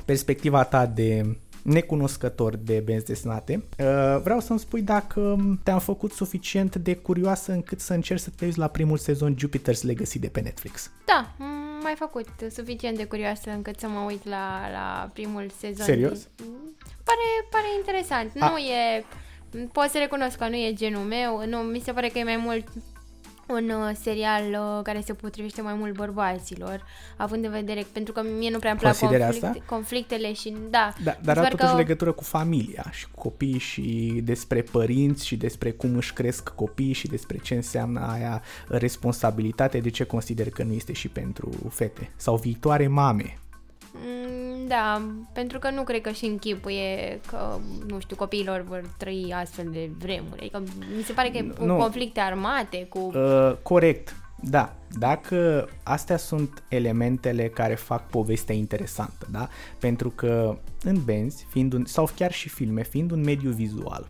perspectiva 0.06 0.64
ta 0.64 0.86
de 0.86 1.38
necunoscător 1.64 2.56
de 2.56 2.80
benzi 2.86 3.06
desenate, 3.06 3.64
uh, 3.80 4.20
vreau 4.24 4.40
să-mi 4.40 4.60
spui 4.60 4.82
dacă 4.82 5.36
te-am 5.64 5.80
făcut 5.80 6.12
suficient 6.12 6.76
de 6.76 6.96
curioasă 6.96 7.52
încât 7.52 7.80
să 7.80 7.94
încerci 7.94 8.20
să 8.22 8.30
te 8.36 8.46
uiți 8.46 8.58
la 8.58 8.68
primul 8.68 8.98
sezon 8.98 9.36
Jupiter's 9.36 9.82
Legacy 9.82 10.20
de 10.20 10.28
pe 10.28 10.40
Netflix. 10.40 10.92
Da, 11.06 11.36
m- 11.36 11.71
mai 11.82 11.94
făcut 11.98 12.28
suficient 12.52 12.98
de 12.98 13.06
curioasă 13.06 13.50
încât 13.50 13.80
să 13.80 13.88
mă 13.88 14.00
uit 14.00 14.26
la, 14.28 14.70
la 14.72 15.10
primul 15.14 15.50
sezon. 15.60 15.86
Serios? 15.86 16.28
Pare, 17.04 17.48
pare 17.52 17.66
interesant. 17.78 18.32
A- 18.40 18.50
Nu 18.50 18.58
e... 18.58 19.06
Pot 19.72 19.90
să 19.90 19.98
recunosc 19.98 20.38
că 20.38 20.48
nu 20.48 20.56
e 20.56 20.74
genul 20.74 21.04
meu. 21.04 21.46
Nu, 21.48 21.58
mi 21.58 21.80
se 21.80 21.92
pare 21.92 22.08
că 22.08 22.18
e 22.20 22.24
mai 22.24 22.38
mult 22.38 22.68
un 23.54 23.70
uh, 23.70 23.96
serial 24.02 24.44
uh, 24.52 24.84
care 24.84 25.02
se 25.06 25.14
potrivește 25.14 25.62
mai 25.62 25.74
mult 25.74 25.94
bărbaților, 25.94 26.86
având 27.18 27.46
în 27.46 27.52
vedere, 27.52 27.86
pentru 27.92 28.14
că 28.14 28.22
mie 28.40 28.50
nu 28.50 28.60
prea 28.60 28.72
îmi 28.72 28.80
plac 28.80 28.98
Consideri 28.98 29.24
conflict, 29.24 29.44
asta? 29.46 29.64
conflictele 29.66 30.34
și 30.34 30.56
da. 30.70 30.94
Da, 31.04 31.18
dar 31.24 31.36
Sper 31.36 31.38
are 31.38 31.50
totuși 31.50 31.72
că- 31.72 31.78
legătură 31.78 32.12
cu 32.12 32.24
familia 32.24 32.86
și 32.92 33.06
cu 33.12 33.22
copiii 33.22 33.58
și 33.60 34.20
despre 34.24 34.62
părinți 34.62 35.26
și 35.26 35.36
despre 35.36 35.72
cum 35.72 35.96
își 35.96 36.14
cresc 36.14 36.50
copiii 36.50 36.94
și 36.94 37.08
despre 37.08 37.38
ce 37.38 37.56
înseamnă 37.56 38.00
aia 38.12 38.42
responsabilitate, 38.68 39.78
de 39.80 39.90
ce 39.90 40.04
consider 40.04 40.50
că 40.50 40.64
nu 40.64 40.74
este 40.74 40.94
și 40.94 41.08
pentru 41.08 41.50
fete 41.70 42.12
sau 42.16 42.36
viitoare 42.36 42.88
mame. 42.88 43.36
Mm, 43.94 44.68
Da, 44.68 45.02
pentru 45.34 45.60
că 45.60 45.70
nu 45.70 45.84
cred 45.84 46.02
că 46.02 46.12
și 46.12 46.26
închipuie 46.26 47.20
că, 47.28 47.60
nu 47.88 48.00
știu, 48.00 48.16
copiilor 48.16 48.62
vor 48.68 48.84
trăi 48.98 49.34
astfel 49.36 49.70
de 49.72 49.90
vremuri. 49.98 50.40
Adică 50.40 50.64
mi 50.98 51.04
se 51.04 51.14
pare 51.14 51.30
că 51.30 51.38
e 51.38 51.42
cu 51.58 51.66
Nu. 51.66 51.76
conflicte 51.78 52.20
armate, 52.20 52.86
cu... 52.90 53.00
Uh, 53.00 53.54
corect, 53.62 54.16
da. 54.42 54.76
Dacă 55.00 55.70
astea 55.84 56.18
sunt 56.18 56.64
elementele 56.68 57.50
care 57.50 57.76
fac 57.76 58.08
povestea 58.08 58.56
interesantă, 58.56 59.28
da? 59.32 59.48
Pentru 59.80 60.10
că 60.10 60.58
în 60.84 61.04
benzi, 61.04 61.46
fiind 61.50 61.74
un, 61.74 61.86
sau 61.86 62.10
chiar 62.16 62.32
și 62.32 62.50
filme, 62.50 62.84
fiind 62.84 63.12
un 63.12 63.24
mediu 63.24 63.52
vizual, 63.52 64.08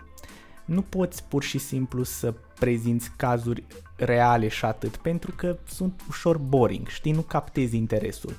nu 0.66 0.82
poți 0.82 1.24
pur 1.24 1.44
și 1.44 1.58
simplu 1.58 2.04
să 2.04 2.34
prezinți 2.60 3.12
cazuri 3.16 3.64
reale 4.06 4.47
și 4.47 4.66
atât, 4.66 4.95
pentru 4.95 5.34
că 5.36 5.58
sunt 5.68 6.02
ușor 6.08 6.38
boring, 6.38 6.88
știi, 6.88 7.12
nu 7.12 7.22
captezi 7.22 7.76
interesul. 7.76 8.34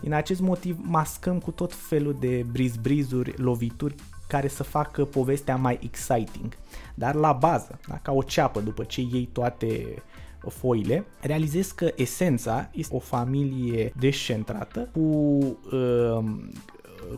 Din 0.00 0.12
acest 0.12 0.40
motiv 0.40 0.78
mascăm 0.80 1.38
cu 1.38 1.50
tot 1.50 1.74
felul 1.74 2.16
de 2.20 2.46
briz-brizuri, 2.52 3.34
lovituri 3.36 3.94
care 4.28 4.48
să 4.48 4.62
facă 4.62 5.04
povestea 5.04 5.56
mai 5.56 5.78
exciting. 5.82 6.56
Dar 6.94 7.14
la 7.14 7.32
bază, 7.32 7.78
da, 7.88 7.98
ca 8.02 8.12
o 8.12 8.22
ceapă 8.22 8.60
după 8.60 8.84
ce 8.84 9.00
iei 9.00 9.28
toate 9.32 10.02
foile, 10.48 11.04
realizez 11.20 11.70
că 11.70 11.90
esența 11.94 12.70
este 12.72 12.94
o 12.94 12.98
familie 12.98 13.92
descentrată 13.96 14.88
cu 14.92 15.00
um, 15.00 16.50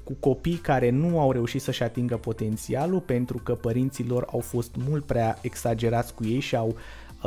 cu 0.05 0.12
copii 0.20 0.57
care 0.57 0.90
nu 0.90 1.20
au 1.20 1.32
reușit 1.32 1.62
să-și 1.62 1.82
atingă 1.82 2.16
potențialul 2.16 3.01
pentru 3.01 3.38
că 3.38 3.55
părinții 3.55 4.07
lor 4.07 4.26
au 4.30 4.40
fost 4.40 4.74
mult 4.88 5.05
prea 5.05 5.38
exagerați 5.40 6.14
cu 6.14 6.24
ei 6.24 6.40
și 6.40 6.57
au 6.57 6.76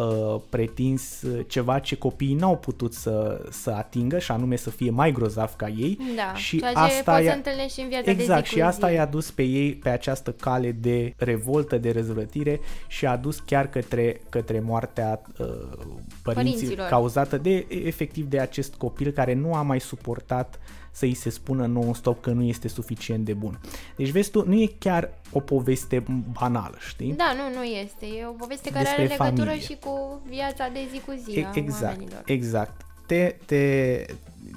uh, 0.07 0.41
pretins 0.49 1.23
ceva 1.47 1.79
ce 1.79 1.95
copiii 1.97 2.33
n-au 2.33 2.57
putut 2.57 2.93
să, 2.93 3.41
să 3.49 3.69
atingă 3.71 4.19
și 4.19 4.31
anume 4.31 4.55
să 4.55 4.69
fie 4.69 4.89
mai 4.89 5.11
grozav 5.11 5.55
ca 5.55 5.67
ei 5.67 5.97
Da, 6.15 6.33
și 6.35 6.57
ceea 6.59 6.71
ce 6.71 6.77
asta 6.79 7.11
poți 7.11 7.23
i-a- 7.25 7.31
să 7.31 7.37
întâlnești 7.37 7.73
și 7.73 7.81
în 7.81 7.87
viața 7.87 8.03
de 8.05 8.11
Exact, 8.11 8.43
zi 8.45 8.51
și 8.51 8.59
cu 8.59 8.65
asta 8.65 8.87
zi. 8.87 8.93
i-a 8.93 9.05
dus 9.05 9.31
pe 9.31 9.43
ei 9.43 9.73
pe 9.75 9.89
această 9.89 10.31
cale 10.31 10.71
de 10.71 11.13
revoltă, 11.17 11.77
de 11.77 11.91
răzvrătire 11.91 12.59
și 12.87 13.05
a 13.05 13.15
dus 13.15 13.39
chiar 13.39 13.69
către, 13.69 14.21
către 14.29 14.59
moartea 14.59 15.21
uh, 15.37 15.45
părinții, 16.23 16.53
Părinților. 16.53 16.87
cauzată 16.87 17.37
de 17.37 17.65
efectiv 17.69 18.25
de 18.25 18.39
acest 18.39 18.73
copil 18.75 19.11
care 19.11 19.33
nu 19.33 19.53
a 19.53 19.61
mai 19.61 19.79
suportat 19.79 20.59
să 20.91 21.05
îi 21.05 21.13
se 21.13 21.29
spună 21.29 21.65
non-stop 21.65 22.21
că 22.21 22.29
nu 22.31 22.43
este 22.43 22.67
suficient 22.67 23.25
de 23.25 23.33
bun. 23.33 23.59
Deci 23.95 24.09
vezi 24.09 24.31
tu, 24.31 24.47
nu 24.47 24.53
e 24.61 24.71
chiar 24.79 25.09
o 25.31 25.39
poveste 25.39 26.03
banală, 26.39 26.75
știi? 26.87 27.13
Da, 27.13 27.33
nu, 27.35 27.57
nu 27.59 27.63
este. 27.63 28.05
E 28.05 28.25
o 28.25 28.31
poveste 28.31 28.69
care 28.69 28.83
Despre 28.83 29.03
are 29.03 29.11
legătură 29.11 29.45
familie. 29.49 29.65
și 29.67 29.77
cu 29.79 30.21
viața 30.29 30.69
de 30.73 30.79
zi 30.91 30.99
cu 30.99 31.13
zi 31.23 31.39
E- 31.39 31.45
a 31.45 31.51
exact, 31.53 31.83
oamenilor. 31.97 32.21
exact. 32.25 32.81
Te, 33.05 33.35
te, 33.45 34.05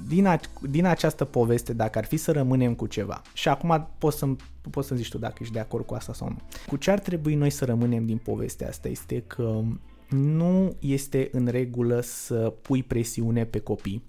din, 0.08 0.26
a, 0.26 0.40
din 0.60 0.84
această 0.86 1.24
poveste, 1.24 1.72
dacă 1.72 1.98
ar 1.98 2.04
fi 2.04 2.16
să 2.16 2.32
rămânem 2.32 2.74
cu 2.74 2.86
ceva, 2.86 3.22
și 3.32 3.48
acum 3.48 3.88
poți 3.98 4.18
să 4.18 4.26
poți 4.70 4.88
să 4.88 4.94
zici 4.94 5.08
tu 5.08 5.18
dacă 5.18 5.34
ești 5.40 5.52
de 5.52 5.58
acord 5.60 5.86
cu 5.86 5.94
asta 5.94 6.12
sau 6.12 6.28
nu. 6.28 6.36
Cu 6.66 6.76
ce 6.76 6.90
ar 6.90 6.98
trebui 6.98 7.34
noi 7.34 7.50
să 7.50 7.64
rămânem 7.64 8.06
din 8.06 8.16
povestea 8.16 8.68
asta 8.68 8.88
este 8.88 9.24
că 9.26 9.60
nu 10.08 10.76
este 10.78 11.28
în 11.32 11.46
regulă 11.46 12.00
să 12.00 12.52
pui 12.62 12.82
presiune 12.82 13.44
pe 13.44 13.58
copii. 13.58 14.02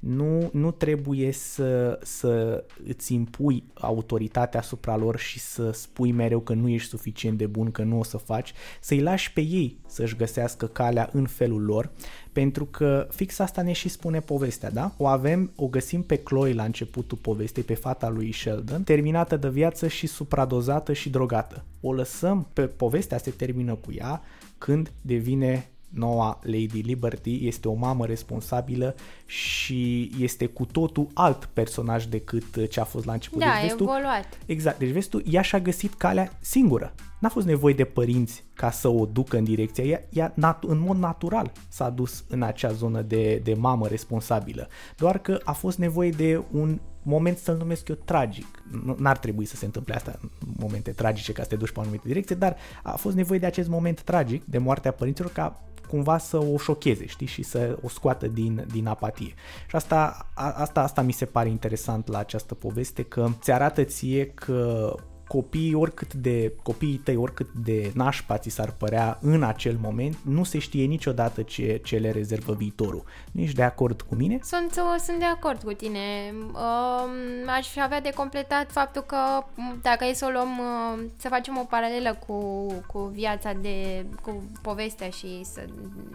Nu, 0.00 0.50
nu 0.52 0.70
trebuie 0.70 1.32
să, 1.32 1.98
să 2.02 2.64
îți 2.86 3.14
impui 3.14 3.64
autoritatea 3.74 4.60
asupra 4.60 4.96
lor 4.96 5.18
și 5.18 5.38
să 5.38 5.70
spui 5.70 6.12
mereu 6.12 6.40
că 6.40 6.54
nu 6.54 6.68
ești 6.68 6.88
suficient 6.88 7.38
de 7.38 7.46
bun, 7.46 7.70
că 7.70 7.82
nu 7.82 7.98
o 7.98 8.04
să 8.04 8.16
faci, 8.16 8.52
să-i 8.80 9.00
lași 9.00 9.32
pe 9.32 9.40
ei 9.40 9.78
să-și 9.86 10.16
găsească 10.16 10.66
calea 10.66 11.08
în 11.12 11.26
felul 11.26 11.62
lor, 11.62 11.90
pentru 12.32 12.64
că 12.64 13.06
fix 13.10 13.38
asta 13.38 13.62
ne 13.62 13.72
și 13.72 13.88
spune 13.88 14.20
povestea, 14.20 14.70
da? 14.70 14.94
O 14.96 15.06
avem, 15.06 15.52
o 15.56 15.66
găsim 15.66 16.02
pe 16.02 16.16
Chloe 16.16 16.52
la 16.52 16.64
începutul 16.64 17.18
povestei, 17.20 17.62
pe 17.62 17.74
fata 17.74 18.08
lui 18.08 18.32
Sheldon, 18.32 18.82
terminată 18.82 19.36
de 19.36 19.48
viață 19.48 19.88
și 19.88 20.06
supradozată 20.06 20.92
și 20.92 21.10
drogată. 21.10 21.64
O 21.80 21.92
lăsăm 21.92 22.48
pe 22.52 22.62
povestea, 22.62 23.18
se 23.18 23.30
termină 23.30 23.74
cu 23.74 23.92
ea, 23.92 24.22
când 24.58 24.92
devine 25.00 25.70
noua 25.90 26.38
Lady 26.42 26.80
Liberty, 26.80 27.46
este 27.46 27.68
o 27.68 27.74
mamă 27.74 28.06
responsabilă 28.06 28.94
și 29.26 30.10
este 30.18 30.46
cu 30.46 30.64
totul 30.64 31.06
alt 31.14 31.44
personaj 31.44 32.04
decât 32.04 32.68
ce 32.68 32.80
a 32.80 32.84
fost 32.84 33.04
la 33.04 33.12
început. 33.12 33.38
Da, 33.38 33.46
deci, 33.46 33.56
e 33.56 33.60
vezi 33.62 33.76
tu, 33.76 33.82
evoluat. 33.82 34.38
Exact, 34.46 34.78
deci 34.78 34.90
vezi 34.90 35.08
tu, 35.08 35.22
ea 35.30 35.42
și-a 35.42 35.60
găsit 35.60 35.94
calea 35.94 36.38
singură. 36.40 36.94
N-a 37.20 37.28
fost 37.28 37.46
nevoie 37.46 37.74
de 37.74 37.84
părinți 37.84 38.44
ca 38.54 38.70
să 38.70 38.88
o 38.88 39.06
ducă 39.06 39.36
în 39.36 39.44
direcția 39.44 39.84
ea, 39.84 40.02
ea 40.10 40.34
nat- 40.34 40.66
în 40.66 40.78
mod 40.78 40.96
natural 40.96 41.52
s-a 41.68 41.90
dus 41.90 42.24
în 42.28 42.42
acea 42.42 42.72
zonă 42.72 43.02
de, 43.02 43.40
de 43.44 43.54
mamă 43.54 43.86
responsabilă. 43.86 44.68
Doar 44.96 45.18
că 45.18 45.40
a 45.44 45.52
fost 45.52 45.78
nevoie 45.78 46.10
de 46.10 46.42
un 46.50 46.80
moment 47.02 47.38
să-l 47.38 47.56
numesc 47.56 47.88
eu 47.88 47.94
tragic. 48.04 48.62
Nu- 48.84 48.96
N-ar 48.98 49.18
trebui 49.18 49.44
să 49.44 49.56
se 49.56 49.64
întâmple 49.64 49.94
asta 49.94 50.18
în 50.22 50.28
momente 50.58 50.90
tragice 50.90 51.32
ca 51.32 51.42
să 51.42 51.48
te 51.48 51.56
duci 51.56 51.70
pe 51.70 51.78
o 51.78 51.82
anumită 51.82 52.06
direcție, 52.06 52.36
dar 52.36 52.56
a 52.82 52.96
fost 52.96 53.16
nevoie 53.16 53.38
de 53.38 53.46
acest 53.46 53.68
moment 53.68 54.00
tragic 54.02 54.44
de 54.44 54.58
moartea 54.58 54.92
părinților 54.92 55.32
ca 55.32 55.62
cumva 55.88 56.18
să 56.18 56.36
o 56.36 56.56
șocheze, 56.58 57.06
știi, 57.06 57.26
și 57.26 57.42
să 57.42 57.78
o 57.82 57.88
scoată 57.88 58.26
din, 58.26 58.66
din 58.72 58.86
apatie. 58.86 59.34
Și 59.68 59.76
asta, 59.76 60.26
a, 60.34 60.50
asta, 60.50 60.82
asta 60.82 61.02
mi 61.02 61.12
se 61.12 61.24
pare 61.24 61.48
interesant 61.48 62.08
la 62.08 62.18
această 62.18 62.54
poveste, 62.54 63.02
că 63.02 63.28
ți 63.40 63.52
arată 63.52 63.84
ție 63.84 64.26
că 64.26 64.94
copiii 65.32 65.74
oricât 65.74 66.14
de 66.14 66.52
copiii 66.62 66.96
tăi 66.96 67.16
oricât 67.16 67.48
de 67.52 67.90
nașpa 67.94 68.38
ți 68.38 68.48
s-ar 68.50 68.70
părea 68.70 69.18
în 69.20 69.42
acel 69.42 69.78
moment, 69.82 70.16
nu 70.24 70.44
se 70.44 70.58
știe 70.58 70.84
niciodată 70.84 71.42
ce, 71.42 71.80
ce 71.84 71.96
le 71.96 72.10
rezervă 72.10 72.52
viitorul. 72.52 73.04
Nu 73.32 73.40
ești 73.40 73.56
de 73.56 73.62
acord 73.62 74.00
cu 74.02 74.14
mine? 74.14 74.38
Sunt, 74.42 74.70
uh, 74.76 75.00
sunt 75.04 75.18
de 75.18 75.24
acord 75.24 75.62
cu 75.62 75.72
tine. 75.72 75.98
Um, 76.32 77.48
aș 77.48 77.68
fi 77.68 77.82
avea 77.82 78.00
de 78.00 78.12
completat 78.14 78.70
faptul 78.72 79.02
că 79.02 79.16
m, 79.54 79.78
dacă 79.82 80.04
e 80.04 80.12
să 80.12 80.26
o 80.26 80.30
luăm, 80.30 80.58
uh, 80.58 81.04
să 81.16 81.28
facem 81.28 81.58
o 81.58 81.64
paralelă 81.64 82.18
cu, 82.26 82.66
cu 82.86 82.98
viața 82.98 83.52
de, 83.52 84.06
cu 84.22 84.42
povestea 84.62 85.08
și 85.08 85.44
să 85.44 85.64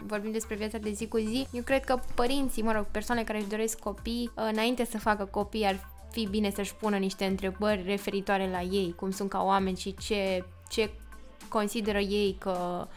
vorbim 0.06 0.32
despre 0.32 0.56
viața 0.56 0.78
de 0.78 0.92
zi 0.92 1.08
cu 1.08 1.18
zi, 1.18 1.48
eu 1.52 1.64
cred 1.64 1.84
că 1.84 2.00
părinții, 2.16 2.64
mă 2.64 2.72
rog, 2.72 2.86
persoane 2.92 3.24
care 3.24 3.38
își 3.38 3.48
doresc 3.48 3.80
copii, 3.80 4.32
uh, 4.36 4.50
înainte 4.52 4.86
să 4.86 4.98
facă 4.98 5.26
copii 5.26 5.66
ar 5.66 5.94
fi 6.16 6.28
bine 6.30 6.50
să-și 6.50 6.76
pună 6.76 6.98
niște 6.98 7.26
întrebări 7.26 7.84
referitoare 7.86 8.50
la 8.50 8.62
ei, 8.62 8.94
cum 8.96 9.12
sunt 9.12 9.30
ca 9.30 9.44
oameni 9.44 9.78
și 9.78 9.96
ce, 10.00 10.44
ce 10.70 10.90
consideră 11.50 12.00
ei 12.00 12.36
că 12.40 12.88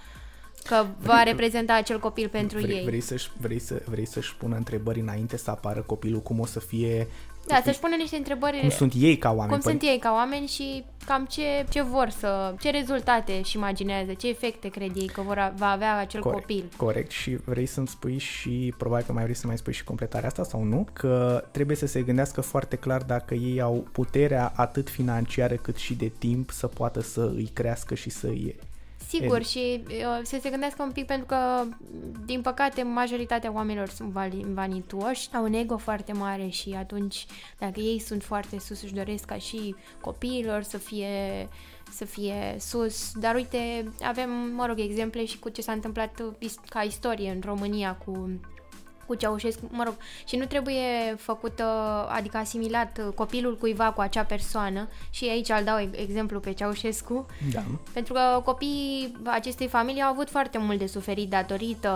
că 0.64 0.86
va 0.98 1.22
reprezenta 1.22 1.74
acel 1.74 1.98
copil 1.98 2.28
pentru 2.28 2.58
vrei, 2.58 2.76
ei. 2.76 2.84
Vrei, 2.84 3.00
să-și, 3.00 3.30
vrei, 3.40 3.58
să, 3.58 3.82
vrei 3.84 4.06
să-și 4.06 4.36
pună 4.36 4.56
întrebări 4.56 5.00
înainte 5.00 5.36
să 5.36 5.50
apară 5.50 5.82
copilul, 5.82 6.20
cum 6.20 6.38
o 6.38 6.46
să 6.46 6.60
fie, 6.60 7.08
Da, 7.49 7.61
să-și 7.64 7.78
pună 7.78 7.94
niște 7.99 8.16
întrebări 8.16 8.61
cum 8.61 8.68
sunt 8.68 8.92
ei 8.96 9.16
ca 9.18 9.28
oameni. 9.32 9.49
cum 9.49 9.59
Păi- 9.59 9.62
sunt 9.78 9.82
ei 9.82 9.99
ca 9.99 10.12
oameni 10.12 10.46
și 10.46 10.84
cam 11.07 11.24
ce, 11.30 11.64
ce 11.70 11.82
vor 11.82 12.09
să, 12.18 12.55
ce 12.61 12.70
rezultate 12.70 13.32
își 13.32 13.57
imaginează, 13.57 14.12
ce 14.12 14.28
efecte 14.28 14.68
cred 14.68 14.90
ei 14.96 15.07
că 15.07 15.20
vor 15.20 15.38
a, 15.38 15.53
va 15.57 15.70
avea 15.70 15.99
acel 15.99 16.20
Corect, 16.20 16.40
copil. 16.40 16.64
corect 16.76 17.11
și 17.11 17.36
vrei 17.44 17.66
să-mi 17.66 17.88
spui 17.88 18.18
și 18.18 18.74
probabil 18.78 19.05
că 19.07 19.12
mai 19.12 19.22
vrei 19.22 19.34
să 19.34 19.46
mai 19.46 19.59
spui 19.59 19.72
și 19.72 19.84
completarea 19.84 20.28
asta 20.28 20.42
sau 20.44 20.62
nu, 20.62 20.86
că 20.92 21.44
trebuie 21.51 21.76
să 21.76 21.86
se 21.86 22.03
gândească 22.03 22.40
foarte 22.40 22.76
clar 22.76 23.03
dacă 23.03 23.34
ei 23.34 23.61
au 23.61 23.86
puterea 23.92 24.53
atât 24.57 24.88
financiară 24.90 25.55
cât 25.55 25.76
și 25.76 25.94
de 25.94 26.12
timp 26.18 26.51
să 26.51 26.66
poată 26.66 27.01
să 27.01 27.32
îi 27.34 27.51
crească 27.53 27.94
și 27.94 28.11
să 28.11 28.26
îi 28.26 28.57
Sigur, 29.09 29.36
Edu- 29.36 29.44
și 29.44 29.82
uh, 29.88 30.20
să 30.22 30.38
se 30.40 30.50
gândească 30.50 30.82
un 30.82 30.90
pic 30.92 31.06
pentru 31.06 31.26
că, 31.26 31.64
din 32.24 32.40
păcate, 32.40 32.82
majoritatea 32.82 33.52
oamenilor 33.52 33.88
sunt 33.88 34.11
vali- 34.11 34.44
vanitoși, 34.54 35.28
au 35.34 35.42
un 35.44 35.52
ego 35.52 35.76
foarte 35.76 36.12
mare 36.12 36.48
și 36.48 36.74
atunci, 36.78 37.26
dacă 37.59 37.80
ei 37.80 37.98
sunt 38.00 38.22
foarte 38.22 38.59
sus, 38.59 38.82
își 38.82 38.94
doresc 38.94 39.24
ca 39.24 39.36
și 39.36 39.74
copiilor 40.00 40.62
să 40.62 40.78
fie 40.78 41.48
să 41.92 42.04
fie 42.04 42.56
sus, 42.59 43.12
dar 43.14 43.34
uite, 43.34 43.92
avem, 44.02 44.30
mă 44.54 44.66
rog, 44.66 44.78
exemple 44.78 45.24
și 45.24 45.38
cu 45.38 45.48
ce 45.48 45.62
s-a 45.62 45.72
întâmplat 45.72 46.20
uh, 46.20 46.32
is- 46.38 46.59
ca 46.68 46.80
istorie 46.82 47.30
în 47.30 47.40
România 47.44 47.94
cu 48.04 48.40
cu 49.09 49.14
Ceaușescu, 49.14 49.62
mă 49.70 49.82
rog, 49.84 49.94
și 50.26 50.36
nu 50.36 50.44
trebuie 50.44 51.14
făcut, 51.16 51.59
uh, 51.59 52.06
adică 52.09 52.36
asimilat 52.36 52.98
uh, 53.06 53.14
copilul 53.14 53.56
cuiva 53.59 53.92
cu 53.92 54.00
acea 54.00 54.22
persoană 54.22 54.88
și 55.11 55.24
aici 55.24 55.48
îl 55.48 55.64
dau 55.64 55.76
e- 55.78 55.90
exemplu 55.92 56.40
pe 56.40 56.52
Ceaușescu, 56.52 57.26
Da. 57.52 57.62
pentru 57.92 58.12
că 58.12 58.40
copiii 58.44 59.16
acestei 59.24 59.68
familii 59.68 60.02
au 60.02 60.11
avut 60.12 60.30
foarte 60.30 60.59
mult 60.59 60.78
de 60.78 60.86
suferit 60.86 61.28
datorită 61.30 61.92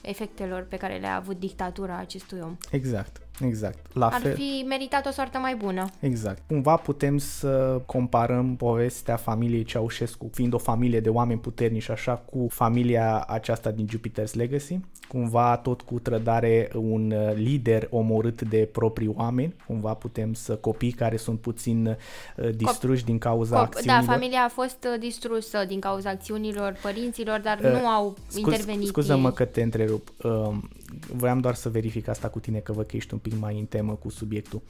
efectelor 0.00 0.66
pe 0.68 0.76
care 0.76 0.96
le-a 0.96 1.16
avut 1.16 1.38
dictatura 1.38 1.96
acestui 1.98 2.38
om. 2.42 2.56
Exact, 2.70 3.16
exact. 3.40 3.78
La 3.96 4.06
Ar 4.08 4.20
fel. 4.20 4.34
fi 4.34 4.64
meritat 4.68 5.06
o 5.06 5.10
soartă 5.10 5.38
mai 5.38 5.54
bună. 5.54 5.84
Exact. 6.00 6.42
Cumva 6.46 6.76
putem 6.76 7.18
să 7.18 7.80
comparăm 7.86 8.56
povestea 8.56 9.16
familiei 9.16 9.64
Ceaușescu, 9.64 10.30
fiind 10.32 10.52
o 10.54 10.58
familie 10.58 11.00
de 11.00 11.08
oameni 11.08 11.40
puternici 11.40 11.90
așa, 11.90 12.12
cu 12.14 12.46
familia 12.50 13.24
aceasta 13.28 13.70
din 13.70 13.88
Jupiter's 13.88 14.32
Legacy. 14.32 14.78
Cumva 15.08 15.56
tot 15.56 15.80
cu 15.82 15.98
trădare 15.98 16.68
un 16.74 17.10
uh, 17.10 17.34
lider 17.34 17.86
omorât 17.90 18.42
de 18.42 18.68
proprii 18.72 19.12
oameni. 19.16 19.54
Cumva 19.66 19.94
putem 19.94 20.32
să 20.34 20.56
copii 20.56 20.92
care 20.92 21.16
sunt 21.16 21.40
puțin 21.40 21.86
uh, 22.36 22.48
distruși 22.56 23.04
din 23.04 23.18
cauza 23.18 23.56
Cop- 23.56 23.62
acțiunilor. 23.64 24.04
da, 24.06 24.12
familia 24.12 24.40
a 24.44 24.48
fost 24.48 24.86
uh, 24.92 25.00
distrusă 25.00 25.64
din 25.68 25.80
cauza 25.80 26.10
acțiunilor 26.10 26.76
părinților, 26.82 27.40
dar 27.40 27.58
Uh, 27.66 27.70
nu 27.72 27.86
au 27.88 28.16
Scuz- 28.28 28.36
intervenit 28.36 28.86
Scuză-mă 28.86 29.28
ei. 29.28 29.34
că 29.34 29.44
te 29.44 29.62
întrerup. 29.62 30.08
Uh, 30.24 30.54
voiam 31.12 31.38
doar 31.38 31.54
să 31.54 31.68
verific 31.68 32.08
asta 32.08 32.28
cu 32.28 32.38
tine, 32.38 32.58
că 32.58 32.72
văd 32.72 32.86
că 32.86 32.96
ești 32.96 33.12
un 33.12 33.18
pic 33.18 33.38
mai 33.40 33.58
în 33.58 33.64
temă 33.64 33.92
cu 33.92 34.08
subiectul. 34.10 34.62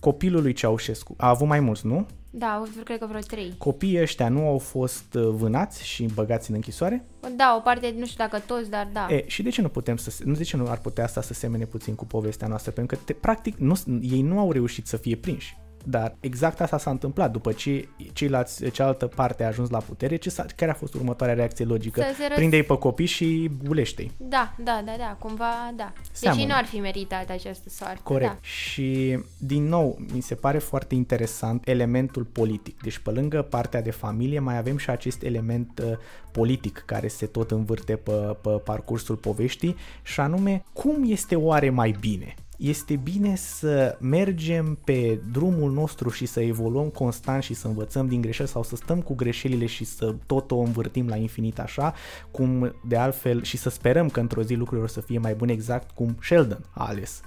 copilul 0.00 0.42
lui 0.42 0.52
Ceaușescu 0.52 1.14
a 1.16 1.28
avut 1.28 1.46
mai 1.46 1.60
mulți, 1.60 1.86
nu? 1.86 2.06
Da, 2.30 2.46
au 2.46 2.60
avut, 2.60 2.84
cred 2.84 2.98
că 2.98 3.06
vreo 3.06 3.20
trei. 3.20 3.54
Copiii 3.58 4.00
ăștia 4.00 4.28
nu 4.28 4.48
au 4.48 4.58
fost 4.58 5.14
uh, 5.14 5.28
vânați 5.28 5.86
și 5.86 6.08
băgați 6.14 6.50
în 6.50 6.54
închisoare? 6.54 7.04
Da, 7.36 7.54
o 7.58 7.60
parte, 7.60 7.94
nu 7.98 8.06
știu 8.06 8.24
dacă 8.24 8.42
toți, 8.46 8.70
dar 8.70 8.88
da. 8.92 9.06
E, 9.10 9.24
și 9.26 9.42
de 9.42 9.50
ce 9.50 9.60
nu 9.60 9.68
putem 9.68 9.96
să, 9.96 10.22
nu 10.24 10.34
de 10.34 10.42
ce 10.42 10.56
nu 10.56 10.66
ar 10.68 10.78
putea 10.78 11.04
asta 11.04 11.22
să 11.22 11.34
semene 11.34 11.64
puțin 11.64 11.94
cu 11.94 12.04
povestea 12.04 12.48
noastră? 12.48 12.70
Pentru 12.70 12.96
că, 12.96 13.02
te, 13.04 13.12
practic, 13.12 13.56
nu, 13.56 13.74
ei 14.02 14.22
nu 14.22 14.38
au 14.38 14.52
reușit 14.52 14.86
să 14.86 14.96
fie 14.96 15.16
prinși. 15.16 15.56
Dar 15.86 16.16
exact 16.20 16.60
asta 16.60 16.78
s-a 16.78 16.90
întâmplat. 16.90 17.30
După 17.30 17.52
ce 17.52 17.88
ceilalți, 18.12 18.70
cealaltă 18.70 19.06
parte 19.06 19.44
a 19.44 19.46
ajuns 19.46 19.70
la 19.70 19.78
putere, 19.78 20.16
ce 20.16 20.30
s-a, 20.30 20.44
care 20.56 20.70
a 20.70 20.74
fost 20.74 20.94
următoarea 20.94 21.34
reacție 21.34 21.64
logică? 21.64 22.00
Să 22.00 22.14
se 22.16 22.26
răs- 22.26 22.36
Prinde-i 22.36 22.62
pe 22.62 22.76
copii 22.78 23.06
și 23.06 23.50
bulește 23.62 24.10
Da, 24.16 24.54
da, 24.58 24.82
da, 24.84 24.92
da, 24.98 25.16
cumva, 25.18 25.72
da. 25.76 25.92
Seamănă. 26.12 26.40
Deși 26.40 26.52
nu 26.52 26.58
ar 26.58 26.64
fi 26.64 26.78
meritat 26.80 27.30
această 27.30 27.68
soartă. 27.68 28.00
Corect. 28.02 28.30
Da. 28.30 28.38
Și, 28.40 29.18
din 29.38 29.68
nou, 29.68 29.98
mi 30.14 30.20
se 30.20 30.34
pare 30.34 30.58
foarte 30.58 30.94
interesant 30.94 31.68
elementul 31.68 32.24
politic. 32.24 32.82
Deci, 32.82 32.98
pe 32.98 33.10
lângă 33.10 33.42
partea 33.42 33.82
de 33.82 33.90
familie, 33.90 34.38
mai 34.38 34.58
avem 34.58 34.76
și 34.76 34.90
acest 34.90 35.22
element 35.22 35.82
uh, 35.84 35.92
politic 36.32 36.82
care 36.86 37.08
se 37.08 37.26
tot 37.26 37.50
învârte 37.50 37.96
pe, 37.96 38.10
pe 38.40 38.48
parcursul 38.50 39.16
poveștii 39.16 39.76
și 40.02 40.20
anume, 40.20 40.64
cum 40.72 41.04
este 41.06 41.36
oare 41.36 41.70
mai 41.70 41.96
bine? 42.00 42.34
Este 42.56 42.96
bine 42.96 43.36
să 43.36 43.96
mergem 44.00 44.78
pe 44.84 45.20
drumul 45.32 45.72
nostru 45.72 46.08
și 46.08 46.26
să 46.26 46.40
evoluăm 46.40 46.88
constant 46.88 47.42
și 47.42 47.54
să 47.54 47.66
învățăm 47.66 48.08
din 48.08 48.20
greșeli 48.20 48.48
sau 48.48 48.62
să 48.62 48.76
stăm 48.76 49.00
cu 49.00 49.14
greșelile 49.14 49.66
și 49.66 49.84
să 49.84 50.14
tot 50.26 50.50
o 50.50 50.58
învârtim 50.58 51.08
la 51.08 51.16
infinit 51.16 51.58
așa, 51.58 51.94
cum 52.30 52.74
de 52.88 52.96
altfel 52.96 53.42
și 53.42 53.56
să 53.56 53.70
sperăm 53.70 54.08
că 54.08 54.20
într-o 54.20 54.42
zi 54.42 54.54
lucrurile 54.54 54.86
o 54.86 54.88
să 54.90 55.00
fie 55.00 55.18
mai 55.18 55.34
bune 55.34 55.52
exact 55.52 55.90
cum 55.90 56.16
Sheldon 56.22 56.64
a 56.70 56.86
ales. 56.86 57.20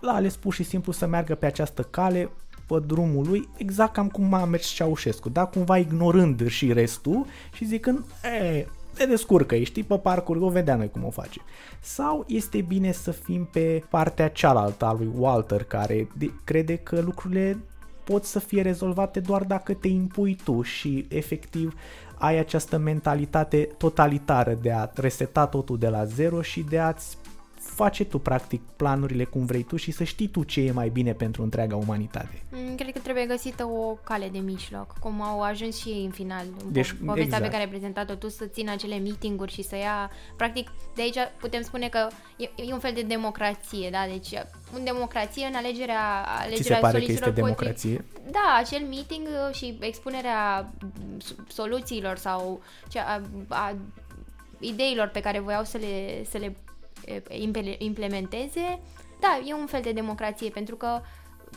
L-a 0.00 0.12
ales 0.12 0.36
pur 0.36 0.54
și 0.54 0.62
simplu 0.62 0.92
să 0.92 1.06
meargă 1.06 1.34
pe 1.34 1.46
această 1.46 1.82
cale 1.82 2.30
pe 2.66 2.82
drumul 2.86 3.26
lui, 3.28 3.48
exact 3.56 3.92
cam 3.92 4.08
cum 4.08 4.34
a 4.34 4.44
mers 4.44 4.66
Ceaușescu, 4.66 5.28
da? 5.28 5.44
Cumva 5.44 5.78
ignorând 5.78 6.48
și 6.48 6.72
restul 6.72 7.26
și 7.52 7.64
zicând, 7.64 8.04
e, 8.40 8.66
te 8.94 9.06
descurcă, 9.06 9.56
știi, 9.56 9.82
pe 9.82 9.98
parcurs, 9.98 10.40
o 10.40 10.48
vedea 10.48 10.76
noi 10.76 10.90
cum 10.90 11.04
o 11.04 11.10
face. 11.10 11.40
Sau 11.80 12.24
este 12.28 12.60
bine 12.60 12.92
să 12.92 13.10
fim 13.10 13.48
pe 13.52 13.82
partea 13.90 14.28
cealaltă 14.28 14.84
a 14.84 14.92
lui 14.92 15.10
Walter, 15.16 15.64
care 15.64 16.08
de- 16.18 16.30
crede 16.44 16.76
că 16.76 17.00
lucrurile 17.00 17.58
pot 18.04 18.24
să 18.24 18.38
fie 18.38 18.62
rezolvate 18.62 19.20
doar 19.20 19.42
dacă 19.44 19.74
te 19.74 19.88
impui 19.88 20.36
tu 20.44 20.62
și 20.62 21.06
efectiv 21.08 21.74
ai 22.18 22.38
această 22.38 22.76
mentalitate 22.78 23.68
totalitară 23.78 24.58
de 24.62 24.72
a 24.72 24.88
reseta 24.94 25.46
totul 25.46 25.78
de 25.78 25.88
la 25.88 26.04
zero 26.04 26.42
și 26.42 26.60
de 26.60 26.78
a-ți 26.78 27.16
face 27.74 28.04
tu 28.04 28.18
practic 28.18 28.60
planurile 28.76 29.24
cum 29.24 29.44
vrei 29.46 29.62
tu 29.62 29.76
și 29.76 29.90
să 29.90 30.04
știi 30.04 30.28
tu 30.28 30.42
ce 30.42 30.60
e 30.60 30.70
mai 30.72 30.88
bine 30.88 31.12
pentru 31.12 31.42
întreaga 31.42 31.76
umanitate. 31.76 32.42
Mm, 32.52 32.74
Cred 32.74 32.92
că 32.92 32.98
trebuie 32.98 33.26
găsită 33.26 33.64
o 33.64 33.96
cale 34.04 34.28
de 34.28 34.38
mijloc, 34.38 34.92
cum 35.00 35.22
au 35.22 35.42
ajuns 35.42 35.76
și 35.78 35.88
ei 35.88 36.04
în 36.04 36.10
final. 36.10 36.44
în 36.64 36.72
Deci, 36.72 36.92
po- 36.92 36.98
povestea 36.98 37.22
exact. 37.24 37.42
pe 37.42 37.48
care 37.48 37.62
ai 37.62 37.68
prezentat-o 37.68 38.14
tu, 38.14 38.28
să 38.28 38.44
țină 38.46 38.70
acele 38.70 38.98
meetinguri 38.98 39.52
și 39.52 39.62
să 39.62 39.76
ia... 39.76 40.10
Practic, 40.36 40.70
de 40.94 41.02
aici 41.02 41.18
putem 41.40 41.62
spune 41.62 41.88
că 41.88 42.08
e, 42.36 42.50
e 42.56 42.72
un 42.72 42.78
fel 42.78 42.92
de 42.94 43.02
democrație, 43.02 43.90
da? 43.90 44.04
Deci, 44.08 44.32
în 44.76 44.84
democrație, 44.84 45.46
în 45.46 45.54
alegerea, 45.54 46.24
alegerea 46.38 46.56
Ți 46.56 46.62
se 46.62 46.74
pare 46.74 46.98
că 46.98 47.04
este 47.04 47.16
soluțiilor 47.16 47.28
potrivit- 47.30 47.56
democrație? 47.56 48.04
Da, 48.30 48.56
acel 48.58 48.80
meeting 48.88 49.26
uh, 49.26 49.54
și 49.54 49.78
expunerea 49.80 50.72
mm, 50.82 51.18
s- 51.20 51.34
soluțiilor 51.48 52.16
sau 52.16 52.62
ce, 52.88 52.98
a, 52.98 53.20
a 53.48 53.74
ideilor 54.58 55.08
pe 55.08 55.20
care 55.20 55.38
voiau 55.40 55.64
să 55.64 55.76
le, 55.78 56.24
să 56.24 56.38
le 56.38 56.44
e, 56.44 56.46
imple- 56.46 56.63
implementeze, 57.78 58.80
da, 59.20 59.40
e 59.46 59.54
un 59.54 59.66
fel 59.66 59.80
de 59.82 59.92
democrație, 59.92 60.50
pentru 60.50 60.76
că 60.76 61.00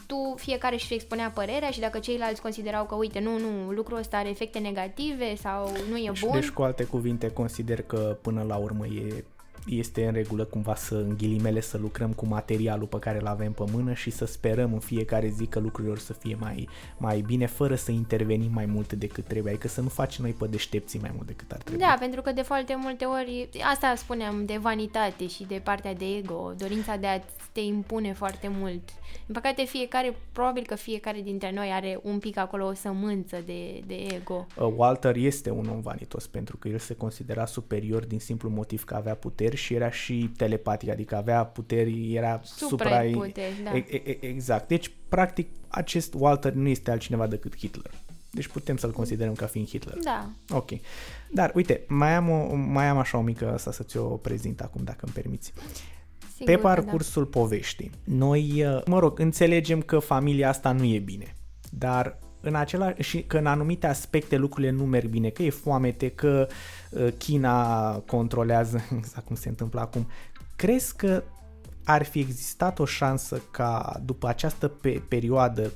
tu 0.07 0.33
fiecare 0.37 0.75
își 0.75 0.93
expunea 0.93 1.29
părerea 1.29 1.69
și 1.69 1.79
dacă 1.79 1.99
ceilalți 1.99 2.41
considerau 2.41 2.85
că, 2.85 2.95
uite, 2.95 3.19
nu, 3.19 3.37
nu, 3.37 3.71
lucrul 3.71 3.97
ăsta 3.97 4.17
are 4.17 4.29
efecte 4.29 4.59
negative 4.59 5.35
sau 5.35 5.71
nu 5.89 5.97
e 5.97 6.09
Deci, 6.09 6.21
bun, 6.21 6.31
deci, 6.31 6.49
cu 6.49 6.61
alte 6.61 6.83
cuvinte, 6.83 7.31
consider 7.31 7.81
că 7.81 8.17
până 8.21 8.43
la 8.43 8.55
urmă 8.55 8.85
e, 8.85 9.23
este 9.69 10.05
în 10.05 10.13
regulă 10.13 10.45
cumva 10.45 10.75
să, 10.75 10.95
în 10.95 11.15
ghilimele, 11.17 11.61
să 11.61 11.77
lucrăm 11.77 12.11
cu 12.13 12.25
materialul 12.25 12.87
pe 12.87 12.99
care 12.99 13.19
îl 13.19 13.27
avem 13.27 13.51
pe 13.51 13.63
mână 13.71 13.93
și 13.93 14.09
să 14.09 14.25
sperăm 14.25 14.73
în 14.73 14.79
fiecare 14.79 15.27
zi 15.27 15.45
că 15.45 15.59
lucrurile 15.59 15.93
or 15.93 15.99
să 15.99 16.13
fie 16.13 16.37
mai, 16.39 16.69
mai 16.97 17.21
bine, 17.21 17.45
fără 17.45 17.75
să 17.75 17.91
intervenim 17.91 18.51
mai 18.53 18.65
mult 18.65 18.93
decât 18.93 19.25
trebuie, 19.25 19.51
adică 19.51 19.67
să 19.67 19.81
nu 19.81 19.87
facem 19.87 20.23
noi 20.23 20.33
pe 20.33 20.47
deștepții 20.47 20.99
mai 20.99 21.11
mult 21.15 21.27
decât 21.27 21.51
ar 21.51 21.61
trebui. 21.61 21.81
Da, 21.81 21.95
pentru 21.99 22.21
că 22.21 22.31
de 22.31 22.41
foarte 22.41 22.75
multe 22.77 23.05
ori, 23.05 23.49
asta 23.73 23.93
spuneam, 23.95 24.45
de 24.45 24.57
vanitate 24.61 25.27
și 25.27 25.43
de 25.43 25.61
partea 25.63 25.93
de 25.93 26.05
ego, 26.17 26.53
dorința 26.57 26.95
de 26.95 27.07
a 27.07 27.19
te 27.51 27.59
impune 27.59 28.13
foarte 28.13 28.51
mult. 28.59 28.81
În 29.27 29.33
păcate, 29.33 29.63
fiecare, 29.63 30.15
probabil 30.31 30.63
că 30.65 30.75
fiecare 30.75 31.21
dintre 31.21 31.51
noi 31.51 31.69
are 31.71 31.99
un 32.03 32.19
pic 32.19 32.37
acolo 32.37 32.65
o 32.65 32.73
sămânță 32.73 33.43
de, 33.45 33.81
de 33.87 33.95
ego. 34.15 34.47
Uh, 34.57 34.73
Walter 34.75 35.15
este 35.15 35.49
un 35.49 35.67
om 35.67 35.81
vanitos 35.81 36.27
pentru 36.27 36.57
că 36.57 36.67
el 36.67 36.77
se 36.77 36.95
considera 36.95 37.45
superior 37.45 38.05
din 38.05 38.19
simplu 38.19 38.49
motiv 38.49 38.83
că 38.83 38.95
avea 38.95 39.15
puteri 39.15 39.55
și 39.57 39.73
era 39.73 39.91
și 39.91 40.31
telepatic, 40.37 40.89
adică 40.89 41.15
avea 41.15 41.45
puteri, 41.45 42.13
era 42.13 42.39
supra... 42.43 42.89
Supraputeri, 42.89 43.61
da. 43.63 43.75
E- 43.75 44.01
e- 44.05 44.25
Exact. 44.25 44.67
Deci, 44.67 44.91
practic, 45.09 45.49
acest 45.67 46.13
Walter 46.17 46.53
nu 46.53 46.67
este 46.67 46.91
altcineva 46.91 47.27
decât 47.27 47.57
Hitler. 47.57 47.91
Deci 48.31 48.47
putem 48.47 48.77
să-l 48.77 48.91
considerăm 48.91 49.33
ca 49.33 49.45
fiind 49.45 49.67
Hitler. 49.67 49.97
Da. 50.03 50.29
Ok. 50.49 50.69
Dar, 51.31 51.51
uite, 51.55 51.83
mai 51.87 52.15
am, 52.15 52.29
o, 52.29 52.55
mai 52.55 52.87
am 52.87 52.97
așa 52.97 53.17
o 53.17 53.21
mică 53.21 53.53
asta 53.53 53.71
să 53.71 53.83
ți-o 53.83 54.03
prezint 54.03 54.61
acum, 54.61 54.83
dacă 54.83 54.99
îmi 55.01 55.13
permiți. 55.13 55.53
Sigur 56.31 56.45
Pe 56.45 56.55
că 56.55 56.61
parcursul 56.61 57.25
poveștii, 57.25 57.91
noi, 58.03 58.65
uh, 58.65 58.83
mă 58.85 58.99
rog, 58.99 59.19
înțelegem 59.19 59.81
că 59.81 59.99
familia 59.99 60.49
asta 60.49 60.71
nu 60.71 60.83
e 60.83 60.99
bine, 60.99 61.35
dar 61.71 62.19
în 62.41 62.55
acela, 62.55 62.93
și 62.99 63.23
că 63.23 63.37
în 63.37 63.45
anumite 63.45 63.87
aspecte 63.87 64.37
lucrurile 64.37 64.71
nu 64.71 64.85
merg 64.85 65.09
bine, 65.09 65.29
că 65.29 65.43
e 65.43 65.49
foamete, 65.49 66.09
că 66.09 66.47
uh, 66.49 66.55
China 67.17 67.91
controlează, 67.97 68.81
exact 68.97 69.25
cum 69.25 69.35
se 69.35 69.49
întâmplă 69.49 69.79
acum. 69.79 70.07
Crezi 70.55 70.95
că 70.95 71.23
ar 71.87 72.03
fi 72.03 72.19
existat 72.19 72.79
o 72.79 72.85
șansă 72.85 73.41
ca 73.51 74.01
după 74.05 74.27
această 74.27 74.67
pe- 74.67 75.01
perioadă 75.07 75.71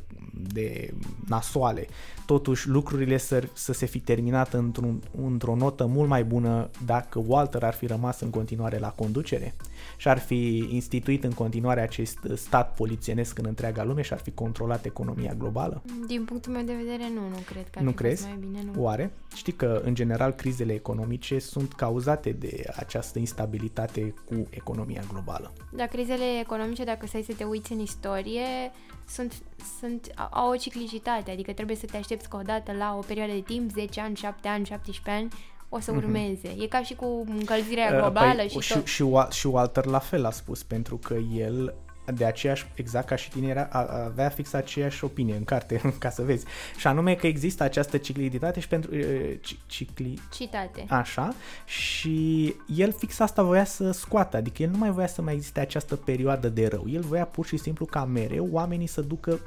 de 0.54 0.94
nasoale, 1.28 1.88
totuși 2.26 2.70
lucrurile 2.70 3.18
să, 3.18 3.44
să 3.54 3.74
se 3.74 3.86
fi 3.86 4.00
terminat 4.00 4.54
într-un, 4.54 5.02
într-o 5.26 5.56
notă 5.56 5.86
mult 5.86 6.10
mai 6.10 6.24
bună 6.24 6.70
dacă 6.86 7.24
Walter 7.28 7.64
ar 7.64 7.74
fi 7.74 7.86
rămas 7.86 8.20
în 8.20 8.30
continuare 8.30 8.78
la 8.78 8.90
conducere 8.90 9.56
și 9.98 10.08
ar 10.08 10.18
fi 10.18 10.68
instituit 10.72 11.24
în 11.24 11.32
continuare 11.32 11.82
acest 11.82 12.18
stat 12.36 12.74
polițienesc 12.74 13.38
în 13.38 13.46
întreaga 13.48 13.84
lume 13.84 14.02
și 14.02 14.14
ar 14.14 14.20
fi 14.20 14.32
controlat 14.32 14.86
economia 14.86 15.34
globală? 15.38 15.82
da. 15.86 15.94
Din 16.08 16.24
punctul 16.26 16.52
meu 16.54 16.64
de 16.64 16.74
vedere, 16.74 17.10
nu, 17.14 17.22
nu 17.22 17.40
cred 17.46 17.70
că 17.70 17.80
ar 17.80 17.84
nu 17.84 17.90
fi 17.92 17.96
fost 17.96 17.98
crezi? 17.98 18.24
mai 18.24 18.38
bine, 18.40 18.64
nu. 18.74 18.84
Oare? 18.84 19.14
Știi 19.36 19.54
că, 19.54 19.82
în 19.84 19.96
general, 19.96 20.32
crizele 20.32 20.74
economice 20.74 21.40
sunt 21.40 21.74
cauzate 21.74 22.32
de 22.32 22.64
această 22.76 23.20
instabilitate 23.20 24.14
cu 24.26 24.48
economia 24.50 25.02
globală. 25.12 25.54
Dar 25.72 25.88
crizele 26.04 26.40
economice, 26.40 26.84
dacă 26.84 27.06
stai 27.08 27.22
să 27.28 27.34
te 27.38 27.44
uiți 27.44 27.72
în 27.72 27.80
istorie, 27.80 28.72
sunt, 29.10 29.34
sunt, 29.80 30.12
au 30.30 30.50
o 30.52 30.56
ciclicitate, 30.56 31.32
adică 31.32 31.52
trebuie 31.54 31.76
să 31.76 31.86
te 31.86 31.98
aștepți 31.98 32.30
că 32.30 32.38
odată 32.38 32.72
la 32.78 32.96
o 32.98 33.04
perioadă 33.08 33.32
de 33.34 33.40
timp, 33.40 33.72
10 33.72 34.00
ani, 34.02 34.16
7 34.16 34.48
ani, 34.48 34.66
17 34.66 35.24
ani, 35.24 35.28
o 35.70 35.80
să 35.80 35.92
urmeze. 35.92 36.56
E 36.60 36.68
ca 36.68 36.82
și 36.84 36.94
cu 36.96 37.24
încălzirea 37.28 37.86
Mhm. 37.86 37.94
Uh, 37.96 38.00
globală 38.02 38.34
păi, 38.36 38.50
și 38.50 38.60
și, 38.60 38.74
tot. 38.74 38.86
și, 38.86 39.04
Wa- 39.04 39.30
și 39.32 39.48
Walter 39.48 39.86
la 39.86 40.00
fel 40.00 40.26
a 40.26 40.32
spus, 40.32 40.64
pentru 40.64 40.98
că 40.98 41.14
el 41.36 41.74
de 42.12 42.26
aceeași, 42.26 42.66
exact 42.74 43.08
ca 43.08 43.16
și 43.16 43.30
tine, 43.30 43.48
era, 43.48 43.68
a- 43.72 44.04
avea 44.06 44.30
fix 44.30 44.54
aceeași 44.54 45.04
opinie 45.04 45.36
în 45.36 45.44
carte, 45.44 45.82
ca 46.00 46.10
să 46.10 46.22
vezi. 46.22 46.46
Și 46.78 46.88
anume 46.88 47.16
că 47.16 47.28
există 47.28 47.64
această 47.64 47.98
cicliditate 47.98 48.60
și 48.60 48.68
pentru... 48.68 48.92
uh, 48.96 49.34
ci- 49.42 49.58
Cicli, 49.66 50.20
Citate. 50.34 50.86
Așa, 50.90 51.34
și 51.66 52.56
el 52.76 52.92
fix 52.98 53.20
asta 53.20 53.44
voia 53.44 53.64
să 53.66 53.92
scoată, 53.92 54.38
adică 54.38 54.64
el 54.64 54.70
nu 54.70 54.78
mai 54.78 54.90
voia 54.90 55.08
să 55.08 55.22
mai 55.22 55.34
existe 55.34 55.60
această 55.60 55.96
perioadă 55.96 56.50
de 56.50 56.68
rău. 56.68 56.86
El 56.90 57.02
voia 57.02 57.26
pur 57.26 57.46
și 57.46 57.58
simplu 57.58 57.86
ca 57.86 58.06
mereu 58.06 58.48
oamenii 58.52 58.88
să 58.88 59.02
ducă 59.02 59.40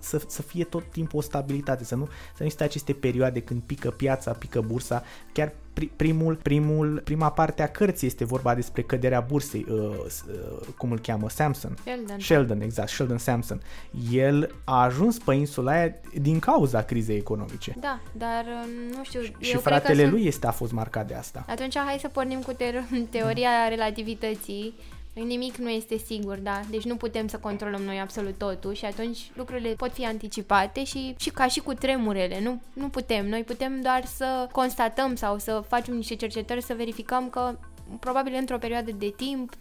să, 0.00 0.20
să 0.26 0.42
fie 0.42 0.64
tot 0.64 0.84
timpul 0.90 1.18
o 1.18 1.22
stabilitate, 1.22 1.84
să 1.84 1.94
nu, 1.94 2.04
să 2.04 2.36
nu 2.38 2.44
existe 2.44 2.64
aceste 2.64 2.92
perioade 2.92 3.40
când 3.40 3.60
pică 3.66 3.90
piața, 3.90 4.32
pică 4.32 4.60
bursa. 4.60 5.02
Chiar 5.32 5.52
pri- 5.80 5.90
primul, 5.96 6.34
primul, 6.34 7.00
prima 7.04 7.30
parte 7.30 7.62
a 7.62 7.68
cărții 7.68 8.06
este 8.06 8.24
vorba 8.24 8.54
despre 8.54 8.82
căderea 8.82 9.20
bursei, 9.20 9.66
uh, 9.70 9.90
s- 10.08 10.24
uh, 10.28 10.66
cum 10.76 10.90
îl 10.92 10.98
cheamă, 10.98 11.28
Samson. 11.28 11.76
Sheldon. 11.80 12.18
Sheldon, 12.20 12.60
exact, 12.60 12.88
Sheldon 12.88 13.18
Samson. 13.18 13.60
El 14.12 14.54
a 14.64 14.82
ajuns 14.82 15.18
pe 15.18 15.34
insula 15.34 15.72
aia 15.72 15.94
din 16.20 16.38
cauza 16.38 16.82
crizei 16.82 17.16
economice. 17.16 17.74
Da, 17.80 18.00
dar 18.12 18.44
uh, 18.44 18.96
nu 18.96 19.04
știu, 19.04 19.20
Și 19.20 19.28
eu 19.30 19.60
cred 19.60 19.60
fratele 19.62 20.02
că 20.02 20.08
lui 20.08 20.18
sunt... 20.18 20.32
este 20.32 20.46
a 20.46 20.50
fost 20.50 20.72
marcat 20.72 21.06
de 21.06 21.14
asta. 21.14 21.44
Atunci 21.48 21.76
hai 21.78 21.98
să 22.00 22.08
pornim 22.08 22.40
cu 22.40 22.52
te- 22.52 22.82
teoria 23.18 23.50
relativității. 23.68 24.74
Nimic 25.12 25.56
nu 25.56 25.68
este 25.68 25.96
sigur, 25.96 26.36
da? 26.36 26.60
Deci 26.70 26.84
nu 26.84 26.96
putem 26.96 27.28
să 27.28 27.38
controlăm 27.38 27.82
noi 27.82 28.00
absolut 28.00 28.38
totul 28.38 28.72
și 28.72 28.84
atunci 28.84 29.30
lucrurile 29.34 29.68
pot 29.68 29.92
fi 29.92 30.06
anticipate 30.06 30.84
și, 30.84 31.14
și 31.18 31.30
ca 31.30 31.46
și 31.46 31.60
cu 31.60 31.74
tremurele. 31.74 32.40
Nu, 32.40 32.60
nu 32.72 32.88
putem. 32.88 33.28
Noi 33.28 33.44
putem 33.44 33.80
doar 33.80 34.04
să 34.04 34.48
constatăm 34.52 35.14
sau 35.14 35.38
să 35.38 35.64
facem 35.68 35.94
niște 35.94 36.14
cercetări 36.14 36.62
să 36.62 36.74
verificăm 36.74 37.30
că 37.30 37.58
probabil 38.00 38.34
într-o 38.38 38.58
perioadă 38.58 38.90
de 38.90 39.12
timp 39.16 39.52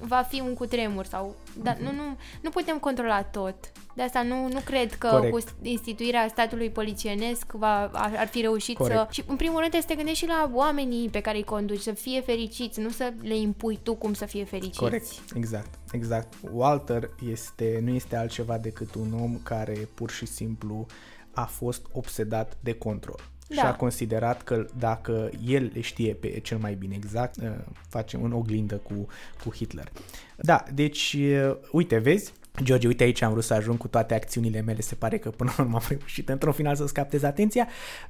va 0.00 0.22
fi 0.28 0.40
un 0.40 0.54
cutremur 0.54 1.04
sau... 1.04 1.36
Dar 1.62 1.76
mm-hmm. 1.76 1.80
nu, 1.80 1.92
nu, 1.92 2.16
nu 2.40 2.50
putem 2.50 2.78
controla 2.78 3.22
tot. 3.22 3.72
De 3.94 4.02
asta 4.02 4.22
nu, 4.22 4.48
nu 4.48 4.60
cred 4.64 4.94
că 4.94 5.08
Corect. 5.08 5.32
cu 5.32 5.38
instituirea 5.62 6.28
statului 6.28 6.70
polițienesc 6.70 7.52
va, 7.52 7.90
ar, 7.92 8.14
ar 8.16 8.26
fi 8.26 8.40
reușit 8.40 8.76
Corect. 8.76 8.98
să... 8.98 9.06
Și 9.10 9.24
în 9.26 9.36
primul 9.36 9.58
rând 9.58 9.70
trebuie 9.70 9.80
să 9.80 9.88
te 9.88 9.94
gândești 9.94 10.24
și 10.24 10.28
la 10.28 10.50
oamenii 10.52 11.08
pe 11.08 11.20
care 11.20 11.36
îi 11.36 11.44
conduci, 11.44 11.80
să 11.80 11.92
fie 11.92 12.20
fericiți, 12.20 12.80
nu 12.80 12.90
să 12.90 13.12
le 13.22 13.36
impui 13.36 13.78
tu 13.82 13.94
cum 13.94 14.14
să 14.14 14.24
fie 14.24 14.44
fericiți. 14.44 14.78
Corect, 14.78 15.06
exact, 15.34 15.78
exact. 15.92 16.32
Walter 16.52 17.10
este, 17.30 17.80
nu 17.84 17.94
este 17.94 18.16
altceva 18.16 18.58
decât 18.58 18.94
un 18.94 19.12
om 19.20 19.38
care 19.42 19.88
pur 19.94 20.10
și 20.10 20.26
simplu 20.26 20.86
a 21.32 21.44
fost 21.44 21.86
obsedat 21.92 22.56
de 22.60 22.72
control. 22.72 23.20
Da. 23.48 23.60
Și 23.60 23.66
a 23.66 23.74
considerat 23.74 24.42
că 24.42 24.66
dacă 24.78 25.30
el 25.46 25.70
le 25.74 25.80
știe 25.80 26.14
pe 26.14 26.40
cel 26.40 26.58
mai 26.58 26.74
bine 26.74 26.94
exact, 26.94 27.36
uh, 27.36 27.48
facem 27.88 28.22
în 28.22 28.32
oglindă 28.32 28.76
cu, 28.76 29.06
cu 29.44 29.54
Hitler. 29.54 29.92
Da, 30.36 30.64
deci, 30.74 31.16
uh, 31.18 31.56
uite, 31.72 31.98
vezi, 31.98 32.32
George, 32.62 32.86
uite 32.86 33.02
aici 33.02 33.22
am 33.22 33.32
vrut 33.32 33.44
să 33.44 33.54
ajung 33.54 33.78
cu 33.78 33.88
toate 33.88 34.14
acțiunile 34.14 34.60
mele, 34.60 34.80
se 34.80 34.94
pare 34.94 35.18
că 35.18 35.30
până 35.30 35.52
la 35.56 35.62
urmă 35.62 35.76
am 35.76 35.84
reușit 35.88 36.28
într-un 36.28 36.52
final 36.52 36.76
să-ți 36.76 36.92
captez 36.92 37.22
atenția. 37.22 37.68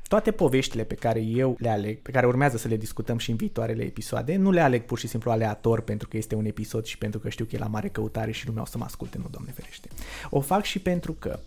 Toate 0.09 0.31
poveștile 0.31 0.85
pe 0.85 0.95
care 0.95 1.21
eu 1.21 1.57
le 1.59 1.69
aleg, 1.69 1.99
pe 1.99 2.11
care 2.11 2.27
urmează 2.27 2.57
să 2.57 2.69
le 2.69 2.77
discutăm 2.77 3.19
și 3.19 3.31
în 3.31 3.37
viitoarele 3.37 3.83
episoade, 3.83 4.37
nu 4.37 4.51
le 4.51 4.61
aleg 4.61 4.83
pur 4.83 4.99
și 4.99 5.07
simplu 5.07 5.31
aleator 5.31 5.81
pentru 5.81 6.09
că 6.09 6.17
este 6.17 6.35
un 6.35 6.45
episod 6.45 6.85
și 6.85 6.99
pentru 6.99 7.21
că 7.21 7.29
știu 7.29 7.45
că 7.45 7.57
e 7.57 7.59
la 7.59 7.67
mare 7.67 7.89
căutare 7.89 8.31
și 8.31 8.47
lumea 8.47 8.63
o 8.63 8.67
să 8.67 8.79
mă 8.79 8.85
asculte, 8.85 9.19
nu, 9.19 9.29
Doamne 9.31 9.53
ferește. 9.53 9.89
O 10.31 10.41
fac 10.41 10.65
și 10.65 10.79
pentru 10.79 11.13
că 11.13 11.39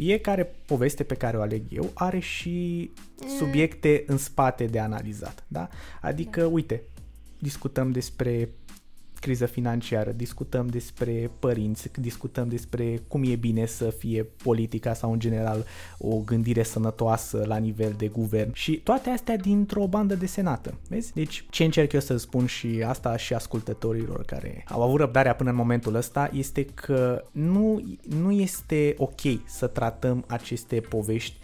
fiecare 0.00 0.54
poveste 0.66 1.02
pe 1.02 1.14
care 1.14 1.36
o 1.36 1.40
aleg 1.40 1.62
eu 1.70 1.90
are 1.94 2.18
și 2.18 2.90
subiecte 3.38 4.04
în 4.06 4.18
spate 4.18 4.64
de 4.64 4.78
analizat, 4.78 5.44
da? 5.48 5.68
Adică, 6.00 6.44
uite, 6.44 6.82
discutăm 7.38 7.90
despre 7.90 8.48
criză 9.20 9.46
financiară, 9.46 10.10
discutăm 10.10 10.66
despre 10.66 11.30
părinți, 11.38 11.90
discutăm 12.00 12.48
despre 12.48 13.02
cum 13.08 13.22
e 13.24 13.36
bine 13.36 13.66
să 13.66 13.90
fie 13.90 14.22
politica 14.22 14.94
sau 14.94 15.12
în 15.12 15.18
general 15.18 15.64
o 15.98 16.16
gândire 16.16 16.62
sănătoasă 16.62 17.44
la 17.46 17.56
nivel 17.56 17.94
de 17.96 18.08
guvern. 18.08 18.52
Și 18.52 18.76
toate 18.76 19.10
astea 19.10 19.36
dintr-o 19.36 19.86
bandă 19.86 20.14
desenată, 20.14 20.78
vezi? 20.88 21.12
Deci 21.12 21.44
ce 21.50 21.64
încerc 21.64 21.92
eu 21.92 22.00
să 22.00 22.16
spun 22.16 22.46
și 22.46 22.82
asta 22.86 23.16
și 23.16 23.34
ascultătorilor 23.34 24.24
care 24.24 24.64
au 24.68 24.82
avut 24.82 24.98
răbdarea 24.98 25.34
până 25.34 25.50
în 25.50 25.56
momentul 25.56 25.94
ăsta 25.94 26.30
este 26.32 26.64
că 26.64 27.24
nu, 27.32 27.82
nu 28.08 28.30
este 28.30 28.94
ok 28.98 29.20
să 29.46 29.66
tratăm 29.66 30.24
aceste 30.28 30.80
povești 30.80 31.36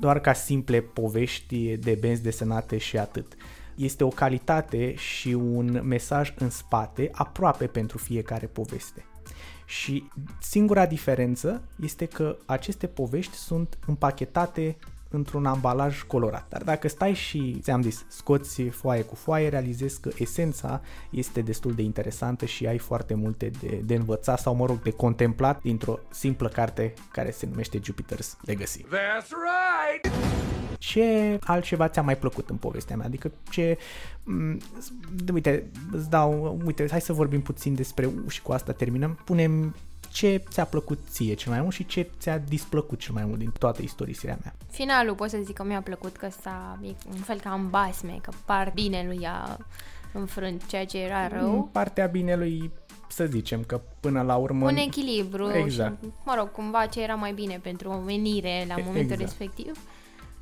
doar 0.00 0.20
ca 0.20 0.32
simple 0.32 0.80
povești 0.80 1.76
de 1.76 1.96
benzi 2.00 2.22
desenate 2.22 2.78
și 2.78 2.98
atât 2.98 3.36
este 3.84 4.04
o 4.04 4.08
calitate 4.08 4.94
și 4.94 5.28
un 5.28 5.80
mesaj 5.84 6.34
în 6.38 6.50
spate 6.50 7.08
aproape 7.12 7.66
pentru 7.66 7.98
fiecare 7.98 8.46
poveste. 8.46 9.04
Și 9.66 10.08
singura 10.40 10.86
diferență 10.86 11.62
este 11.82 12.06
că 12.06 12.36
aceste 12.46 12.86
povești 12.86 13.34
sunt 13.34 13.78
împachetate 13.86 14.76
într-un 15.10 15.46
ambalaj 15.46 16.02
colorat. 16.02 16.46
Dar 16.48 16.62
dacă 16.62 16.88
stai 16.88 17.12
și, 17.12 17.58
ți-am 17.62 17.82
zis, 17.82 18.04
scoți 18.08 18.62
foaie 18.62 19.02
cu 19.02 19.14
foaie, 19.14 19.48
realizezi 19.48 20.00
că 20.00 20.10
esența 20.18 20.80
este 21.10 21.40
destul 21.40 21.72
de 21.74 21.82
interesantă 21.82 22.44
și 22.44 22.66
ai 22.66 22.78
foarte 22.78 23.14
multe 23.14 23.50
de, 23.60 23.82
de 23.84 23.94
învățat 23.94 24.38
sau, 24.38 24.54
mă 24.54 24.66
rog, 24.66 24.82
de 24.82 24.90
contemplat 24.90 25.62
dintr-o 25.62 25.98
simplă 26.10 26.48
carte 26.48 26.94
care 27.12 27.30
se 27.30 27.46
numește 27.46 27.80
Jupiter's 27.80 28.36
Legacy. 28.40 28.84
That's 28.84 29.28
right! 29.28 30.14
ce 30.80 31.38
altceva 31.40 31.88
ți-a 31.88 32.02
mai 32.02 32.16
plăcut 32.16 32.50
în 32.50 32.56
povestea 32.56 32.96
mea? 32.96 33.06
Adică 33.06 33.30
ce... 33.50 33.78
m- 34.22 34.56
Uite, 35.32 35.70
îți 35.92 36.10
dau... 36.10 36.60
Uite, 36.64 36.86
hai 36.90 37.00
să 37.00 37.12
vorbim 37.12 37.40
puțin 37.40 37.74
despre... 37.74 38.10
Și 38.28 38.42
cu 38.42 38.52
asta 38.52 38.72
terminăm. 38.72 39.18
Punem 39.24 39.74
ce 40.12 40.42
ți-a 40.50 40.64
plăcut 40.64 40.98
ție 41.08 41.34
cel 41.34 41.52
mai 41.52 41.60
mult 41.60 41.74
și 41.74 41.86
ce 41.86 42.10
ți-a 42.18 42.38
displăcut 42.38 42.98
cel 42.98 43.14
mai 43.14 43.24
mult 43.24 43.38
din 43.38 43.52
toată 43.58 43.82
istorisirea 43.82 44.38
mea. 44.42 44.54
Finalul 44.70 45.14
pot 45.14 45.30
să 45.30 45.38
zic 45.42 45.54
că 45.54 45.64
mi-a 45.64 45.82
plăcut 45.82 46.16
că 46.16 46.26
ăsta 46.26 46.78
e 46.82 46.88
un 47.10 47.16
fel 47.16 47.40
ca 47.40 47.50
în 47.52 47.68
basme, 47.70 48.18
că 48.22 48.30
par 48.44 48.70
binelui 48.74 49.26
a 49.26 49.56
înfrânt 50.12 50.66
ceea 50.66 50.84
ce 50.86 50.98
era 50.98 51.22
În 51.22 51.28
rău. 51.28 51.68
partea 51.72 52.06
binelui 52.06 52.70
să 53.08 53.24
zicem 53.24 53.62
că 53.64 53.80
până 54.00 54.22
la 54.22 54.36
urmă... 54.36 54.66
Un 54.66 54.76
echilibru 54.76 55.50
Exact. 55.52 56.02
și, 56.02 56.08
mă 56.24 56.34
rog, 56.38 56.50
cumva 56.52 56.86
ce 56.86 57.02
era 57.02 57.14
mai 57.14 57.32
bine 57.32 57.58
pentru 57.62 57.90
omenire 57.90 58.64
la 58.68 58.74
E- 58.78 58.82
momentul 58.84 59.00
exact. 59.12 59.20
respectiv. 59.20 59.78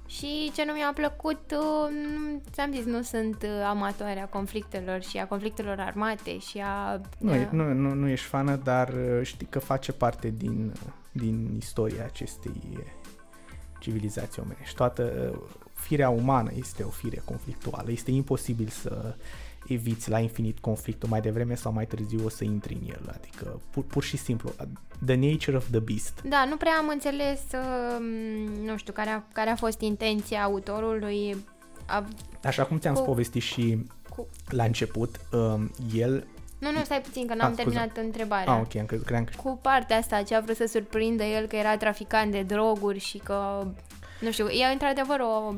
Și 0.09 0.51
ce 0.55 0.65
nu 0.65 0.73
mi-a 0.73 0.93
plăcut, 0.95 1.41
uh, 1.53 1.89
nu- 1.91 2.43
ți-am 2.53 2.73
zis, 2.73 2.85
nu 2.85 3.03
sunt 3.03 3.43
uh, 3.43 3.65
amatoare 3.69 4.21
a 4.21 4.27
conflictelor 4.27 5.03
și 5.03 5.19
a 5.19 5.27
conflictelor 5.27 5.81
armate 5.81 6.39
și 6.39 6.59
a... 6.65 7.01
Nu, 7.19 7.31
a- 7.31 7.37
e- 7.37 7.49
nu, 7.53 7.73
nu, 7.73 7.95
nu 7.95 8.09
ești 8.09 8.27
fană, 8.27 8.57
dar 8.57 8.89
uh, 8.89 9.21
știi 9.23 9.47
că 9.51 9.59
face 9.59 9.93
parte 9.93 10.35
din, 10.37 10.73
din 11.13 11.55
istoria 11.59 12.05
acestei 12.05 12.61
uh, 12.73 12.79
civilizații 13.81 14.43
omenești. 14.45 14.75
Toată 14.75 15.31
uh, 15.33 15.39
firea 15.75 16.09
umană 16.09 16.51
este 16.55 16.83
o 16.83 16.89
fire 16.91 17.23
conflictuală. 17.25 17.91
Este 17.91 18.11
imposibil 18.11 18.69
să 18.69 19.15
eviți 19.69 20.11
la 20.11 20.19
infinit 20.19 20.59
conflictul 20.59 21.09
mai 21.09 21.21
devreme 21.21 21.55
sau 21.55 21.73
mai 21.73 21.87
târziu 21.87 22.25
o 22.25 22.29
să 22.29 22.45
intri 22.45 22.75
în 22.83 22.89
el. 22.89 23.13
Adică 23.17 23.61
pur, 23.71 23.85
pur 23.85 24.03
și 24.03 24.17
simplu, 24.17 24.53
uh, 24.61 24.67
the 25.07 25.15
nature 25.31 25.57
of 25.57 25.67
the 25.71 25.79
beast. 25.81 26.21
Da, 26.25 26.45
nu 26.49 26.57
prea 26.57 26.73
am 26.79 26.89
înțeles, 26.89 27.41
uh, 27.53 27.99
nu 28.65 28.77
știu, 28.77 28.93
care 28.93 29.11
a, 29.11 29.23
care 29.33 29.51
a 29.51 29.57
fost 29.57 29.81
intenția 29.81 30.43
autorului. 30.43 31.37
A, 31.87 32.05
Așa 32.45 32.65
cum 32.65 32.79
ți-am 32.79 32.95
Cu- 32.95 33.03
povestit 33.03 33.43
și 33.43 33.79
cu... 34.17 34.27
la 34.49 34.65
început, 34.65 35.21
um, 35.33 35.71
el... 35.95 36.27
Nu, 36.59 36.71
nu, 36.73 36.85
stai 36.85 37.01
puțin, 37.01 37.27
că 37.27 37.35
n-am 37.35 37.51
Ah, 37.53 37.59
scuze. 37.59 37.77
terminat 37.77 37.97
întrebarea. 38.05 38.53
Ah, 38.53 38.61
ok, 38.65 38.77
am 38.77 38.87
crezut, 38.87 39.05
credeam 39.07 39.25
că... 39.25 39.33
Cu 39.43 39.59
partea 39.63 39.97
asta, 39.97 40.23
ce 40.23 40.35
a 40.35 40.41
vrut 40.41 40.57
să 40.57 40.67
surprindă 40.67 41.23
el 41.25 41.47
că 41.47 41.57
era 41.57 41.77
traficant 41.77 42.31
de 42.33 42.43
droguri 42.43 42.99
și 42.99 43.19
că, 43.19 43.67
nu 44.21 44.31
știu, 44.31 44.47
e 44.49 44.73
într-adevăr 44.73 45.21
o... 45.21 45.55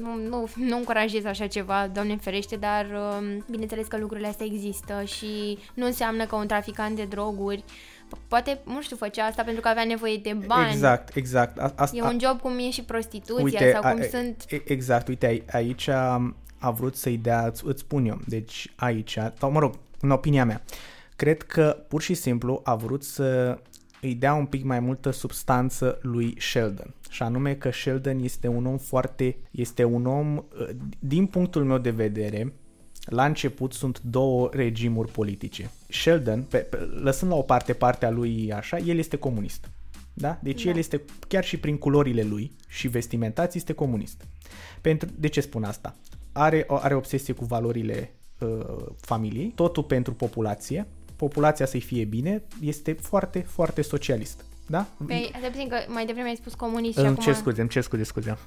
Nu, 0.00 0.14
nu, 0.28 0.48
nu 0.56 0.76
încurajez 0.76 1.24
așa 1.24 1.46
ceva, 1.46 1.88
doamne 1.92 2.16
ferește, 2.16 2.56
dar 2.56 2.86
um, 2.86 3.44
bineînțeles 3.50 3.86
că 3.86 3.98
lucrurile 3.98 4.28
astea 4.28 4.46
există 4.46 5.02
și 5.04 5.58
nu 5.74 5.86
înseamnă 5.86 6.26
că 6.26 6.36
un 6.36 6.46
traficant 6.46 6.96
de 6.96 7.04
droguri 7.04 7.64
po- 8.08 8.18
poate, 8.28 8.58
nu 8.64 8.82
știu, 8.82 8.96
făcea 8.96 9.24
asta 9.24 9.42
pentru 9.42 9.62
că 9.62 9.68
avea 9.68 9.84
nevoie 9.84 10.16
de 10.16 10.32
bani. 10.46 10.70
Exact, 10.72 11.16
exact. 11.16 11.58
A, 11.58 11.72
asta, 11.76 11.96
E 11.96 12.02
un 12.02 12.18
job 12.20 12.40
cum 12.40 12.58
e 12.58 12.70
și 12.70 12.82
prostituția 12.82 13.42
Uite, 13.44 13.70
sau 13.72 13.92
cum 13.92 14.00
a- 14.00 14.04
sunt... 14.10 14.44
e- 14.48 14.72
Exact, 14.72 15.08
uite, 15.08 15.26
ai- 15.26 15.44
aici 15.52 15.88
a, 15.88 16.34
a 16.58 16.70
vrut 16.70 16.96
să-i 16.96 17.16
dea, 17.16 17.46
îți, 17.46 17.62
îți 17.66 17.80
spun 17.80 18.04
eu, 18.06 18.18
deci 18.26 18.72
aici, 18.76 19.18
sau 19.38 19.50
mă 19.50 19.58
rog, 19.58 19.74
în 20.00 20.10
opinia 20.10 20.44
mea, 20.44 20.62
cred 21.16 21.42
că 21.42 21.84
pur 21.88 22.02
și 22.02 22.14
simplu 22.14 22.60
a 22.64 22.74
vrut 22.74 23.04
să 23.04 23.58
îi 24.00 24.14
dea 24.14 24.34
un 24.34 24.46
pic 24.46 24.64
mai 24.64 24.80
multă 24.80 25.10
substanță 25.10 25.98
lui 26.02 26.34
Sheldon. 26.40 26.94
Și 27.10 27.22
anume 27.22 27.54
că 27.54 27.70
Sheldon 27.70 28.18
este 28.18 28.48
un 28.48 28.66
om 28.66 28.78
foarte, 28.78 29.36
este 29.50 29.84
un 29.84 30.06
om, 30.06 30.36
uh, 30.36 30.68
din 30.98 31.26
punctul 31.26 31.64
meu 31.64 31.78
de 31.78 31.90
vedere, 31.90 32.52
la 33.04 33.24
început 33.24 33.72
sunt 33.72 34.00
două 34.00 34.48
regimuri 34.52 35.10
politice. 35.10 35.70
Sheldon, 35.88 36.42
pe, 36.42 36.58
pe, 36.58 36.76
lăsând 36.76 37.30
la 37.30 37.36
o 37.36 37.42
parte 37.42 37.72
partea 37.72 38.10
lui 38.10 38.52
așa, 38.52 38.76
el 38.76 38.98
este 38.98 39.16
comunist. 39.16 39.70
Da? 40.14 40.38
Deci 40.42 40.64
Da. 40.64 40.70
el 40.70 40.76
este, 40.76 41.02
chiar 41.28 41.44
și 41.44 41.58
prin 41.58 41.76
culorile 41.76 42.22
lui 42.22 42.56
și 42.68 42.88
vestimentații, 42.88 43.58
este 43.58 43.72
comunist. 43.72 44.24
Pentru, 44.80 45.08
de 45.18 45.28
ce 45.28 45.40
spun 45.40 45.64
asta? 45.64 45.96
Are, 46.32 46.66
are 46.68 46.94
obsesie 46.94 47.34
cu 47.34 47.44
valorile 47.44 48.14
uh, 48.40 48.86
familiei, 48.96 49.52
totul 49.54 49.82
pentru 49.82 50.14
populație, 50.14 50.86
populația 51.18 51.66
să-i 51.66 51.80
fie 51.80 52.04
bine, 52.04 52.42
este 52.60 52.92
foarte, 52.92 53.38
foarte 53.38 53.82
socialist. 53.82 54.44
Da? 54.66 54.86
Păi, 55.06 55.32
stai 55.38 55.50
puțin 55.50 55.68
că 55.68 55.76
mai 55.88 56.06
devreme 56.06 56.28
ai 56.28 56.36
spus 56.36 56.54
comunist 56.54 56.92
și 56.92 56.98
Îmi 56.98 57.08
acum... 57.08 57.24
cer 57.24 57.34
scuze, 57.34 57.60
îmi 57.60 57.70
cer 57.70 57.82
scuze, 57.82 58.02
scuze. 58.02 58.38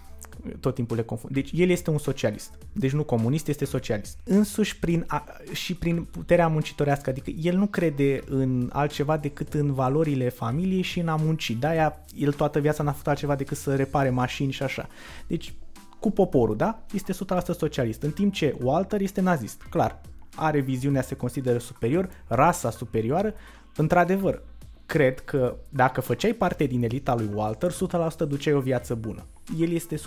Tot 0.60 0.76
timpul 0.76 0.96
le 0.96 1.04
confund. 1.04 1.34
Deci 1.34 1.50
el 1.54 1.70
este 1.70 1.90
un 1.90 1.98
socialist. 1.98 2.52
Deci 2.74 2.92
nu 2.92 3.04
comunist, 3.04 3.48
este 3.48 3.66
socialist. 3.66 4.18
Însuși 4.24 4.80
prin 4.80 5.04
a, 5.08 5.26
și 5.52 5.76
prin 5.76 6.04
puterea 6.04 6.48
muncitorească. 6.48 7.10
Adică 7.10 7.30
el 7.30 7.58
nu 7.58 7.68
crede 7.68 8.24
în 8.26 8.70
altceva 8.74 9.18
decât 9.18 9.54
în 9.54 9.74
valorile 9.74 10.30
familiei 10.30 10.82
și 10.82 11.00
în 11.00 11.08
a 11.08 11.16
munci. 11.16 11.52
De-aia 11.52 11.98
el 12.16 12.34
toată 12.34 12.60
viața 12.60 12.84
n-a 12.84 12.92
făcut 12.92 13.08
altceva 13.08 13.36
decât 13.36 13.58
să 13.58 13.76
repare 13.76 14.10
mașini 14.10 14.52
și 14.52 14.64
așa. 14.64 14.88
Deci 15.28 15.54
cu 16.00 16.12
poporul, 16.12 16.56
da? 16.56 16.80
Este 16.94 17.14
100% 17.14 17.16
socialist. 17.58 18.02
În 18.02 18.12
timp 18.12 18.34
ce 18.34 18.56
Walter 18.62 19.02
este 19.02 19.22
nazist. 19.22 19.62
Clar, 19.70 20.02
are 20.36 20.60
viziunea, 20.60 21.02
se 21.02 21.16
consideră 21.16 21.58
superior, 21.58 22.10
rasa 22.28 22.72
superioară. 22.72 23.34
Într-adevăr, 23.76 24.44
cred 24.86 25.20
că 25.20 25.56
dacă 25.70 26.02
făceai 26.02 26.34
parte 26.34 26.66
din 26.66 26.84
elita 26.84 27.16
lui 27.16 27.30
Walter, 27.34 27.72
100% 27.72 28.28
duceai 28.28 28.54
o 28.54 28.60
viață 28.60 28.96
bună. 28.96 29.26
El 29.58 29.72
este 29.72 29.96
100% 29.96 30.00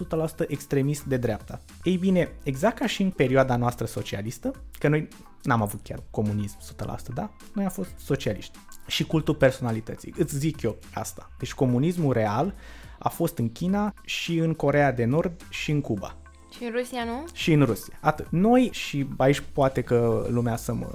extremist 0.47 1.05
de 1.05 1.16
dreapta. 1.16 1.61
Ei 1.83 1.97
bine, 1.97 2.33
exact 2.43 2.79
ca 2.79 2.87
și 2.87 3.03
în 3.03 3.11
perioada 3.11 3.57
noastră 3.57 3.87
socialistă, 3.87 4.51
că 4.79 4.89
noi 4.89 5.09
n-am 5.43 5.62
avut 5.62 5.81
chiar 5.83 6.03
comunism 6.11 6.59
100%, 6.59 7.14
da? 7.14 7.31
Noi 7.55 7.64
am 7.64 7.70
fost 7.70 7.91
socialiști. 7.97 8.59
Și 8.87 9.05
cultul 9.05 9.35
personalității. 9.35 10.14
Îți 10.16 10.37
zic 10.39 10.62
eu 10.62 10.77
asta. 10.95 11.31
Deci 11.39 11.55
comunismul 11.55 12.12
real 12.12 12.55
a 12.99 13.09
fost 13.09 13.39
în 13.39 13.53
China 13.53 13.95
și 14.05 14.39
în 14.39 14.55
Corea 14.55 14.93
de 14.93 15.05
Nord 15.05 15.47
și 15.51 15.70
în 15.70 15.81
Cuba 15.81 16.16
Și 16.57 16.64
în 16.64 16.72
Rusia 16.76 17.05
nu? 17.05 17.24
și 17.32 17.52
în 17.52 17.62
Rusia. 17.62 17.98
Atât. 18.00 18.26
Noi, 18.30 18.68
și 18.72 19.07
aici 19.16 19.42
poate 19.52 19.82
că 19.82 20.26
lumea 20.28 20.57
să 20.57 20.74
mă 20.74 20.90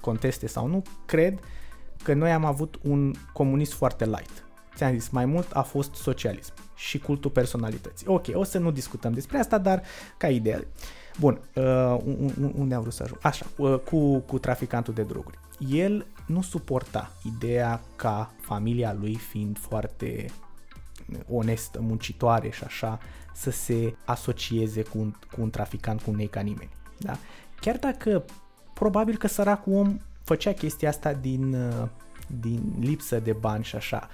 conteste 0.00 0.46
sau 0.46 0.66
nu, 0.66 0.82
cred 1.06 1.38
că 2.02 2.14
noi 2.14 2.32
am 2.32 2.44
avut 2.44 2.78
un 2.82 3.14
comunism 3.32 3.76
foarte 3.76 4.04
light. 4.04 4.44
Ți-am 4.74 4.98
zis, 4.98 5.08
mai 5.08 5.24
mult 5.24 5.50
a 5.52 5.62
fost 5.62 5.94
socialism 5.94 6.52
și 6.74 6.98
cultul 6.98 7.30
personalității. 7.30 8.06
Ok, 8.06 8.24
o 8.32 8.44
să 8.44 8.58
nu 8.58 8.70
discutăm 8.70 9.12
despre 9.12 9.38
asta, 9.38 9.58
dar 9.58 9.82
ca 10.16 10.28
idee. 10.28 10.66
Bun, 11.18 11.40
uh, 11.54 11.96
unde 12.54 12.74
am 12.74 12.80
vrut 12.80 12.92
să 12.92 13.02
ajung? 13.02 13.18
Așa, 13.22 13.46
uh, 13.56 13.78
cu, 13.78 14.18
cu 14.18 14.38
traficantul 14.38 14.94
de 14.94 15.02
droguri. 15.02 15.38
El 15.70 16.06
nu 16.26 16.42
suporta 16.42 17.12
ideea 17.36 17.80
ca 17.96 18.32
familia 18.40 18.96
lui, 19.00 19.14
fiind 19.14 19.58
foarte 19.58 20.26
onestă, 21.28 21.80
muncitoare 21.80 22.50
și 22.50 22.64
așa, 22.64 22.98
să 23.34 23.50
se 23.50 23.96
asocieze 24.04 24.82
cu 24.82 24.98
un, 24.98 25.10
cu 25.10 25.40
un 25.40 25.50
traficant, 25.50 26.02
cu 26.02 26.10
un 26.10 26.18
ei 26.18 26.26
ca 26.26 26.40
nimeni. 26.40 26.70
Da? 26.98 27.16
Chiar 27.60 27.76
dacă 27.76 28.24
probabil 28.74 29.16
că 29.16 29.26
săracul 29.26 29.72
om 29.72 29.98
făcea 30.24 30.52
chestia 30.52 30.88
asta 30.88 31.12
din, 31.12 31.54
uh, 31.54 31.88
din 32.40 32.74
lipsă 32.80 33.18
de 33.18 33.32
bani 33.32 33.64
și 33.64 33.76
așa. 33.76 34.08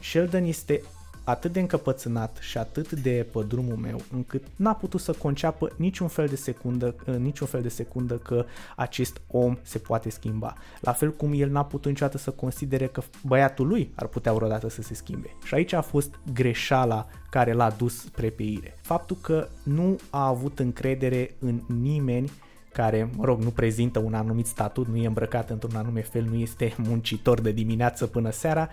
Sheldon 0.00 0.44
este 0.44 0.82
atât 1.26 1.52
de 1.52 1.60
încăpățânat 1.60 2.38
și 2.40 2.58
atât 2.58 2.92
de 2.92 3.26
pe 3.32 3.44
drumul 3.48 3.76
meu, 3.76 4.00
încât 4.12 4.42
n-a 4.56 4.74
putut 4.74 5.00
să 5.00 5.12
conceapă 5.12 5.72
niciun 5.76 6.08
fel 6.08 6.26
de 6.26 6.36
secundă, 6.36 6.94
niciun 7.18 7.46
fel 7.46 7.62
de 7.62 7.68
secundă 7.68 8.14
că 8.14 8.44
acest 8.76 9.20
om 9.26 9.58
se 9.62 9.78
poate 9.78 10.10
schimba. 10.10 10.54
La 10.80 10.92
fel 10.92 11.12
cum 11.12 11.32
el 11.34 11.50
n-a 11.50 11.64
putut 11.64 11.90
niciodată 11.90 12.18
să 12.18 12.30
considere 12.30 12.86
că 12.86 13.02
băiatul 13.22 13.66
lui 13.66 13.92
ar 13.94 14.06
putea 14.06 14.32
vreodată 14.32 14.68
să 14.68 14.82
se 14.82 14.94
schimbe. 14.94 15.36
Și 15.44 15.54
aici 15.54 15.72
a 15.72 15.80
fost 15.80 16.14
greșeala 16.32 17.06
care 17.30 17.52
l-a 17.52 17.70
dus 17.70 18.00
spre 18.00 18.30
peire. 18.30 18.78
Faptul 18.80 19.16
că 19.20 19.48
nu 19.62 19.96
a 20.10 20.26
avut 20.26 20.58
încredere 20.58 21.34
în 21.38 21.62
nimeni 21.66 22.30
care, 22.76 23.10
mă 23.16 23.24
rog, 23.24 23.40
nu 23.40 23.50
prezintă 23.50 23.98
un 23.98 24.14
anumit 24.14 24.46
statut, 24.46 24.86
nu 24.86 24.96
e 24.96 25.06
îmbrăcat 25.06 25.50
într-un 25.50 25.76
anume 25.76 26.00
fel, 26.00 26.24
nu 26.30 26.34
este 26.34 26.74
muncitor 26.88 27.40
de 27.40 27.52
dimineață 27.52 28.06
până 28.06 28.30
seara, 28.30 28.68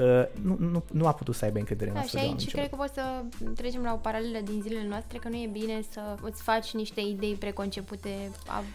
uh, 0.00 0.24
nu, 0.42 0.56
nu, 0.58 0.82
nu 0.92 1.06
a 1.06 1.12
putut 1.12 1.34
să 1.34 1.44
aibă 1.44 1.58
încredere 1.58 1.90
da, 1.90 2.00
în 2.00 2.06
și 2.06 2.16
aici 2.16 2.50
cred 2.50 2.68
că 2.68 2.76
poți 2.76 2.94
să 2.94 3.02
trecem 3.56 3.82
la 3.82 3.92
o 3.92 3.96
paralelă 3.96 4.38
din 4.44 4.60
zilele 4.62 4.86
noastre, 4.88 5.18
că 5.18 5.28
nu 5.28 5.36
e 5.36 5.48
bine 5.52 5.82
să 5.90 6.00
îți 6.22 6.42
faci 6.42 6.72
niște 6.72 7.00
idei 7.00 7.34
preconcepute 7.34 8.08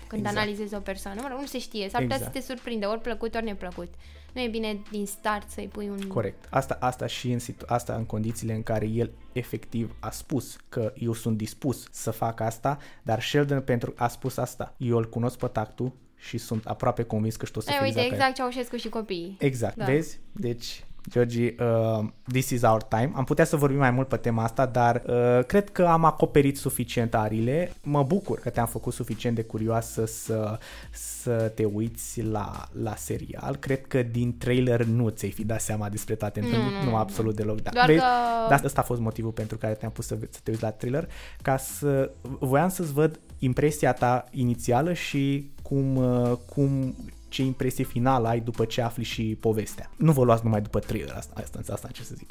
când 0.07 0.21
exact. 0.21 0.37
analizezi 0.37 0.75
o 0.75 0.79
persoană. 0.79 1.19
Mă 1.21 1.27
rog, 1.31 1.39
nu 1.39 1.45
se 1.45 1.59
știe, 1.59 1.89
s-ar 1.89 2.01
putea 2.01 2.15
exact. 2.15 2.35
să 2.35 2.39
te 2.39 2.45
surprinde, 2.45 2.85
ori 2.85 3.01
plăcut, 3.01 3.35
ori 3.35 3.45
neplăcut 3.45 3.89
nu 4.33 4.41
e 4.41 4.47
bine 4.47 4.81
din 4.91 5.05
start 5.05 5.49
să-i 5.49 5.67
pui 5.67 5.89
un... 5.89 6.07
Corect. 6.07 6.47
Asta, 6.49 6.77
asta 6.79 7.05
și 7.05 7.31
în, 7.31 7.39
situ- 7.39 7.65
asta 7.67 7.93
în 7.93 8.05
condițiile 8.05 8.53
în 8.53 8.63
care 8.63 8.85
el 8.85 9.11
efectiv 9.31 9.95
a 9.99 10.09
spus 10.09 10.57
că 10.69 10.93
eu 10.95 11.13
sunt 11.13 11.37
dispus 11.37 11.87
să 11.91 12.11
fac 12.11 12.39
asta, 12.39 12.77
dar 13.03 13.21
Sheldon 13.21 13.61
pentru 13.61 13.93
a 13.95 14.07
spus 14.07 14.37
asta. 14.37 14.73
Eu 14.77 14.97
îl 14.97 15.09
cunosc 15.09 15.37
pe 15.37 15.47
tactul 15.47 15.91
și 16.15 16.37
sunt 16.37 16.65
aproape 16.65 17.03
convins 17.03 17.35
că 17.35 17.45
știu 17.45 17.61
să 17.61 17.71
fie 17.71 17.85
Uite, 17.85 18.05
exact 18.05 18.35
Ceaușescu 18.35 18.75
și 18.75 18.89
copiii. 18.89 19.35
Exact, 19.39 19.75
da. 19.75 19.85
vezi? 19.85 20.19
Deci 20.31 20.83
Georgi, 21.09 21.55
uh, 21.59 22.05
this 22.31 22.49
is 22.49 22.61
our 22.61 22.83
time. 22.83 23.11
Am 23.15 23.23
putea 23.23 23.45
să 23.45 23.55
vorbim 23.55 23.77
mai 23.77 23.91
mult 23.91 24.07
pe 24.07 24.17
tema 24.17 24.43
asta, 24.43 24.65
dar 24.65 25.03
uh, 25.05 25.45
cred 25.45 25.69
că 25.69 25.85
am 25.85 26.05
acoperit 26.05 26.57
suficient 26.57 27.13
arile. 27.13 27.71
Mă 27.83 28.03
bucur 28.03 28.39
că 28.39 28.49
te-am 28.49 28.67
făcut 28.67 28.93
suficient 28.93 29.35
de 29.35 29.43
curioasă 29.43 30.05
să, 30.05 30.59
să 30.91 31.51
te 31.55 31.65
uiți 31.65 32.21
la, 32.21 32.67
la 32.81 32.95
serial. 32.95 33.55
Cred 33.55 33.87
că 33.87 34.03
din 34.03 34.37
trailer 34.37 34.83
nu 34.83 35.09
ți-ai 35.09 35.31
fi 35.31 35.45
dat 35.45 35.61
seama 35.61 35.89
despre 35.89 36.15
toate 36.15 36.39
întâmplările. 36.39 36.83
Mm. 36.83 36.89
Nu, 36.89 36.95
absolut 36.95 37.35
deloc. 37.35 37.61
Da. 37.61 37.69
Doar 37.73 37.85
Vezi? 37.85 37.99
că... 37.99 38.05
Dar 38.49 38.61
asta 38.63 38.81
a 38.81 38.83
fost 38.83 39.01
motivul 39.01 39.31
pentru 39.31 39.57
care 39.57 39.73
te-am 39.73 39.91
pus 39.91 40.05
să, 40.05 40.17
să 40.29 40.39
te 40.43 40.49
uiți 40.51 40.63
la 40.63 40.71
trailer, 40.71 41.09
ca 41.41 41.57
să... 41.57 42.11
Voiam 42.39 42.69
să-ți 42.69 42.93
văd 42.93 43.19
impresia 43.39 43.93
ta 43.93 44.25
inițială 44.31 44.93
și 44.93 45.51
cum, 45.61 45.95
uh, 45.95 46.31
cum 46.53 46.95
ce 47.37 47.43
impresie 47.43 47.83
finală 47.83 48.27
ai 48.27 48.39
după 48.39 48.65
ce 48.65 48.81
afli 48.81 49.03
și 49.03 49.37
povestea. 49.39 49.89
Nu 49.97 50.11
vă 50.11 50.23
luați 50.23 50.43
numai 50.43 50.61
după 50.61 50.79
trailer, 50.79 51.13
asta, 51.15 51.41
asta, 51.41 51.73
asta 51.73 51.87
ce 51.87 52.03
să 52.03 52.13
zic. 52.17 52.29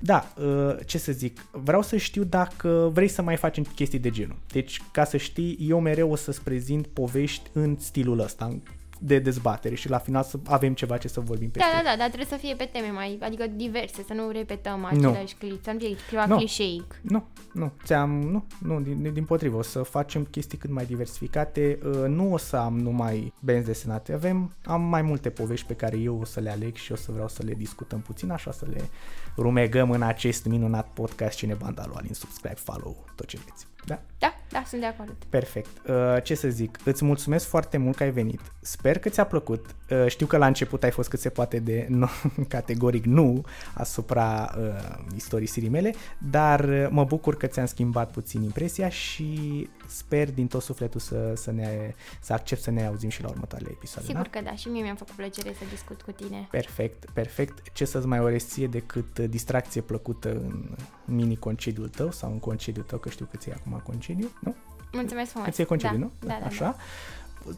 Da, 0.00 0.32
uh, 0.36 0.76
ce 0.86 0.98
să 0.98 1.12
zic, 1.12 1.46
vreau 1.50 1.82
să 1.82 1.96
știu 1.96 2.24
dacă 2.24 2.90
vrei 2.92 3.08
să 3.08 3.22
mai 3.22 3.36
facem 3.36 3.64
chestii 3.74 3.98
de 3.98 4.10
genul. 4.10 4.36
Deci, 4.52 4.80
ca 4.92 5.04
să 5.04 5.16
știi, 5.16 5.56
eu 5.60 5.80
mereu 5.80 6.10
o 6.10 6.16
să-ți 6.16 6.42
prezint 6.42 6.86
povești 6.86 7.50
în 7.52 7.76
stilul 7.78 8.18
ăsta, 8.18 8.58
de 8.98 9.18
dezbatere 9.18 9.74
și 9.74 9.88
la 9.88 9.98
final 9.98 10.22
să 10.22 10.38
avem 10.46 10.74
ceva 10.74 10.96
ce 10.96 11.08
să 11.08 11.20
vorbim 11.20 11.50
pe 11.50 11.58
Da, 11.58 11.64
da, 11.76 11.90
da, 11.90 11.96
dar 11.96 12.06
trebuie 12.06 12.28
să 12.28 12.36
fie 12.36 12.54
pe 12.54 12.68
teme 12.72 12.90
mai, 12.90 13.18
adică 13.22 13.46
diverse, 13.46 14.02
să 14.06 14.12
nu 14.12 14.30
repetăm 14.30 14.84
același 14.84 15.36
nu. 15.40 15.48
clip, 15.48 15.64
să 15.64 15.70
nu 15.72 15.78
fie 15.78 15.96
ceva 16.08 16.26
no. 16.26 16.36
clișeic. 16.36 17.00
Nu, 17.02 17.24
nu, 17.52 17.72
ți-am, 17.84 18.10
nu, 18.10 18.44
nu, 18.58 18.80
din, 18.80 19.12
din 19.12 19.24
potrivă, 19.24 19.56
o 19.56 19.62
să 19.62 19.82
facem 19.82 20.24
chestii 20.24 20.58
cât 20.58 20.70
mai 20.70 20.84
diversificate, 20.84 21.78
uh, 21.84 21.92
nu 22.06 22.32
o 22.32 22.36
să 22.36 22.56
am 22.56 22.78
numai 22.78 23.32
benzi 23.40 23.66
desenate, 23.66 24.12
avem, 24.12 24.52
am 24.64 24.82
mai 24.82 25.02
multe 25.02 25.30
povești 25.30 25.66
pe 25.66 25.74
care 25.74 25.96
eu 25.96 26.18
o 26.20 26.24
să 26.24 26.40
le 26.40 26.50
aleg 26.50 26.74
și 26.74 26.92
o 26.92 26.96
să 26.96 27.12
vreau 27.12 27.28
să 27.28 27.42
le 27.42 27.54
discutăm 27.54 28.00
puțin, 28.00 28.30
așa 28.30 28.52
să 28.52 28.66
le 28.70 28.88
rumegăm 29.36 29.90
în 29.90 30.02
acest 30.02 30.44
minunat 30.44 30.88
podcast 30.92 31.36
Cine 31.36 31.54
Banda 31.54 31.84
lui 31.86 31.96
Alin, 31.98 32.14
subscribe, 32.14 32.54
follow, 32.54 33.04
tot 33.14 33.26
ce 33.26 33.38
vreți. 33.44 33.66
Da? 33.84 34.00
Da, 34.18 34.34
da, 34.50 34.62
sunt 34.66 34.80
de 34.80 34.86
acord. 34.86 35.16
Perfect. 35.28 35.88
Uh, 35.88 36.22
ce 36.22 36.34
să 36.34 36.48
zic, 36.48 36.78
îți 36.84 37.04
mulțumesc 37.04 37.46
foarte 37.46 37.76
mult 37.76 37.96
că 37.96 38.02
ai 38.02 38.10
venit. 38.10 38.40
Sper 38.60 38.98
că 38.98 39.08
ți-a 39.08 39.24
plăcut. 39.24 39.66
Uh, 39.90 40.06
știu 40.06 40.26
că 40.26 40.36
la 40.36 40.46
început 40.46 40.82
ai 40.82 40.90
fost 40.90 41.08
cât 41.08 41.20
se 41.20 41.28
poate 41.28 41.58
de 41.58 41.86
no, 41.88 42.06
categoric 42.48 43.04
nu 43.04 43.44
asupra 43.74 44.54
uh, 44.58 44.98
istorisirii 45.16 45.68
mele, 45.68 45.94
dar 46.30 46.64
uh, 46.64 46.86
mă 46.90 47.04
bucur 47.04 47.36
că 47.36 47.46
ți-am 47.46 47.66
schimbat 47.66 48.10
puțin 48.10 48.42
impresia 48.42 48.88
și 48.88 49.68
sper 49.86 50.30
din 50.32 50.46
tot 50.46 50.62
sufletul 50.62 51.00
să, 51.00 51.32
să, 51.36 51.50
ne, 51.50 51.94
să 52.20 52.32
accept 52.32 52.62
să 52.62 52.70
ne 52.70 52.86
auzim 52.86 53.08
și 53.08 53.22
la 53.22 53.28
următoarele 53.28 53.70
episoade. 53.72 54.06
Sigur 54.06 54.28
da? 54.30 54.38
că 54.38 54.44
da, 54.44 54.54
și 54.54 54.68
mie 54.68 54.82
mi-a 54.82 54.94
făcut 54.94 55.14
plăcere 55.14 55.54
să 55.58 55.64
discut 55.70 56.02
cu 56.02 56.10
tine. 56.10 56.48
Perfect, 56.50 57.10
perfect. 57.12 57.72
Ce 57.72 57.84
să-ți 57.84 58.06
mai 58.06 58.20
orez 58.20 58.44
ție 58.44 58.66
decât 58.66 59.18
distracție 59.18 59.80
plăcută 59.80 60.30
în 60.30 60.76
mini-concediul 61.04 61.88
tău 61.88 62.10
sau 62.10 62.30
în 62.30 62.38
concediul 62.38 62.84
tău, 62.84 62.98
că 62.98 63.08
știu 63.08 63.28
că 63.30 63.36
ți 63.36 63.50
acum 63.50 63.67
concediu, 63.76 64.30
nu? 64.40 64.54
Mulțumesc 64.92 65.30
frumos. 65.30 65.48
Ți-e 65.50 65.64
concediu, 65.64 65.98
da, 65.98 66.04
nu? 66.04 66.28
Da, 66.28 66.38
da, 66.40 66.46
Așa. 66.46 66.64
Da. 66.64 66.76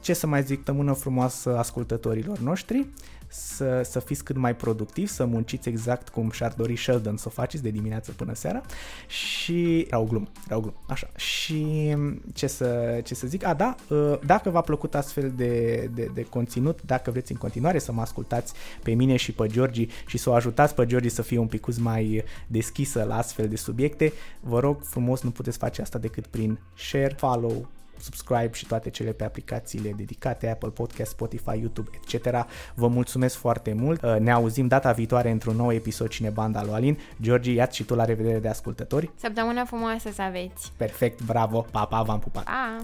Ce 0.00 0.12
să 0.12 0.26
mai 0.26 0.42
zic, 0.42 0.64
tămână 0.64 0.92
frumoasă 0.92 1.58
ascultătorilor 1.58 2.38
noștri 2.38 2.86
să, 3.30 3.82
să 3.84 4.00
fiți 4.00 4.24
cât 4.24 4.36
mai 4.36 4.56
productivi, 4.56 5.10
să 5.10 5.24
munciți 5.24 5.68
exact 5.68 6.08
cum 6.08 6.30
și-ar 6.30 6.52
dori 6.56 6.76
Sheldon 6.76 7.16
să 7.16 7.24
o 7.26 7.30
faceți 7.30 7.62
de 7.62 7.70
dimineață 7.70 8.12
până 8.12 8.34
seara 8.34 8.62
și... 9.06 9.80
Era 9.80 9.98
o 9.98 10.04
glumă, 10.04 10.28
era 10.46 10.56
o 10.56 10.60
glumă, 10.60 10.76
așa. 10.86 11.10
Și 11.16 11.96
ce 12.34 12.46
să, 12.46 13.00
ce 13.04 13.14
să 13.14 13.26
zic? 13.26 13.44
A, 13.44 13.54
da, 13.54 13.74
ă, 13.90 14.18
dacă 14.26 14.50
v-a 14.50 14.60
plăcut 14.60 14.94
astfel 14.94 15.32
de, 15.36 15.84
de, 15.94 16.10
de 16.14 16.22
conținut, 16.22 16.82
dacă 16.82 17.10
vreți 17.10 17.32
în 17.32 17.38
continuare 17.38 17.78
să 17.78 17.92
mă 17.92 18.00
ascultați 18.00 18.52
pe 18.82 18.92
mine 18.92 19.16
și 19.16 19.32
pe 19.32 19.46
Georgi 19.46 19.88
și 20.06 20.18
să 20.18 20.30
o 20.30 20.32
ajutați 20.32 20.74
pe 20.74 20.86
Georgi 20.86 21.08
să 21.08 21.22
fie 21.22 21.38
un 21.38 21.46
pic 21.46 21.76
mai 21.78 22.24
deschisă 22.46 23.02
la 23.02 23.16
astfel 23.16 23.48
de 23.48 23.56
subiecte, 23.56 24.12
vă 24.40 24.60
rog 24.60 24.82
frumos, 24.82 25.22
nu 25.22 25.30
puteți 25.30 25.58
face 25.58 25.82
asta 25.82 25.98
decât 25.98 26.26
prin 26.26 26.58
share, 26.76 27.14
follow, 27.18 27.68
subscribe 28.00 28.50
și 28.52 28.66
toate 28.66 28.90
cele 28.90 29.12
pe 29.12 29.24
aplicațiile 29.24 29.92
dedicate, 29.96 30.48
Apple 30.48 30.68
Podcast, 30.68 31.10
Spotify, 31.10 31.58
YouTube, 31.58 31.90
etc. 32.02 32.46
Vă 32.74 32.88
mulțumesc 32.88 33.36
foarte 33.36 33.72
mult. 33.72 34.02
Uh, 34.02 34.16
ne 34.18 34.30
auzim 34.30 34.66
data 34.66 34.92
viitoare 34.92 35.30
într-un 35.30 35.56
nou 35.56 35.72
episod 35.72 36.08
Cine 36.08 36.28
Banda 36.28 36.62
lui 36.62 36.72
Alin. 36.72 36.98
Georgi, 37.22 37.52
ia 37.52 37.68
și 37.68 37.84
tu 37.84 37.94
la 37.94 38.04
revedere 38.04 38.38
de 38.38 38.48
ascultători. 38.48 39.10
Săptămâna 39.16 39.64
frumoasă 39.64 40.10
să 40.12 40.22
aveți. 40.22 40.72
Perfect, 40.76 41.22
bravo. 41.22 41.66
Pa, 41.70 41.84
pa, 41.84 42.02
v-am 42.02 42.18
pupat. 42.18 42.44
Pa! 42.44 42.76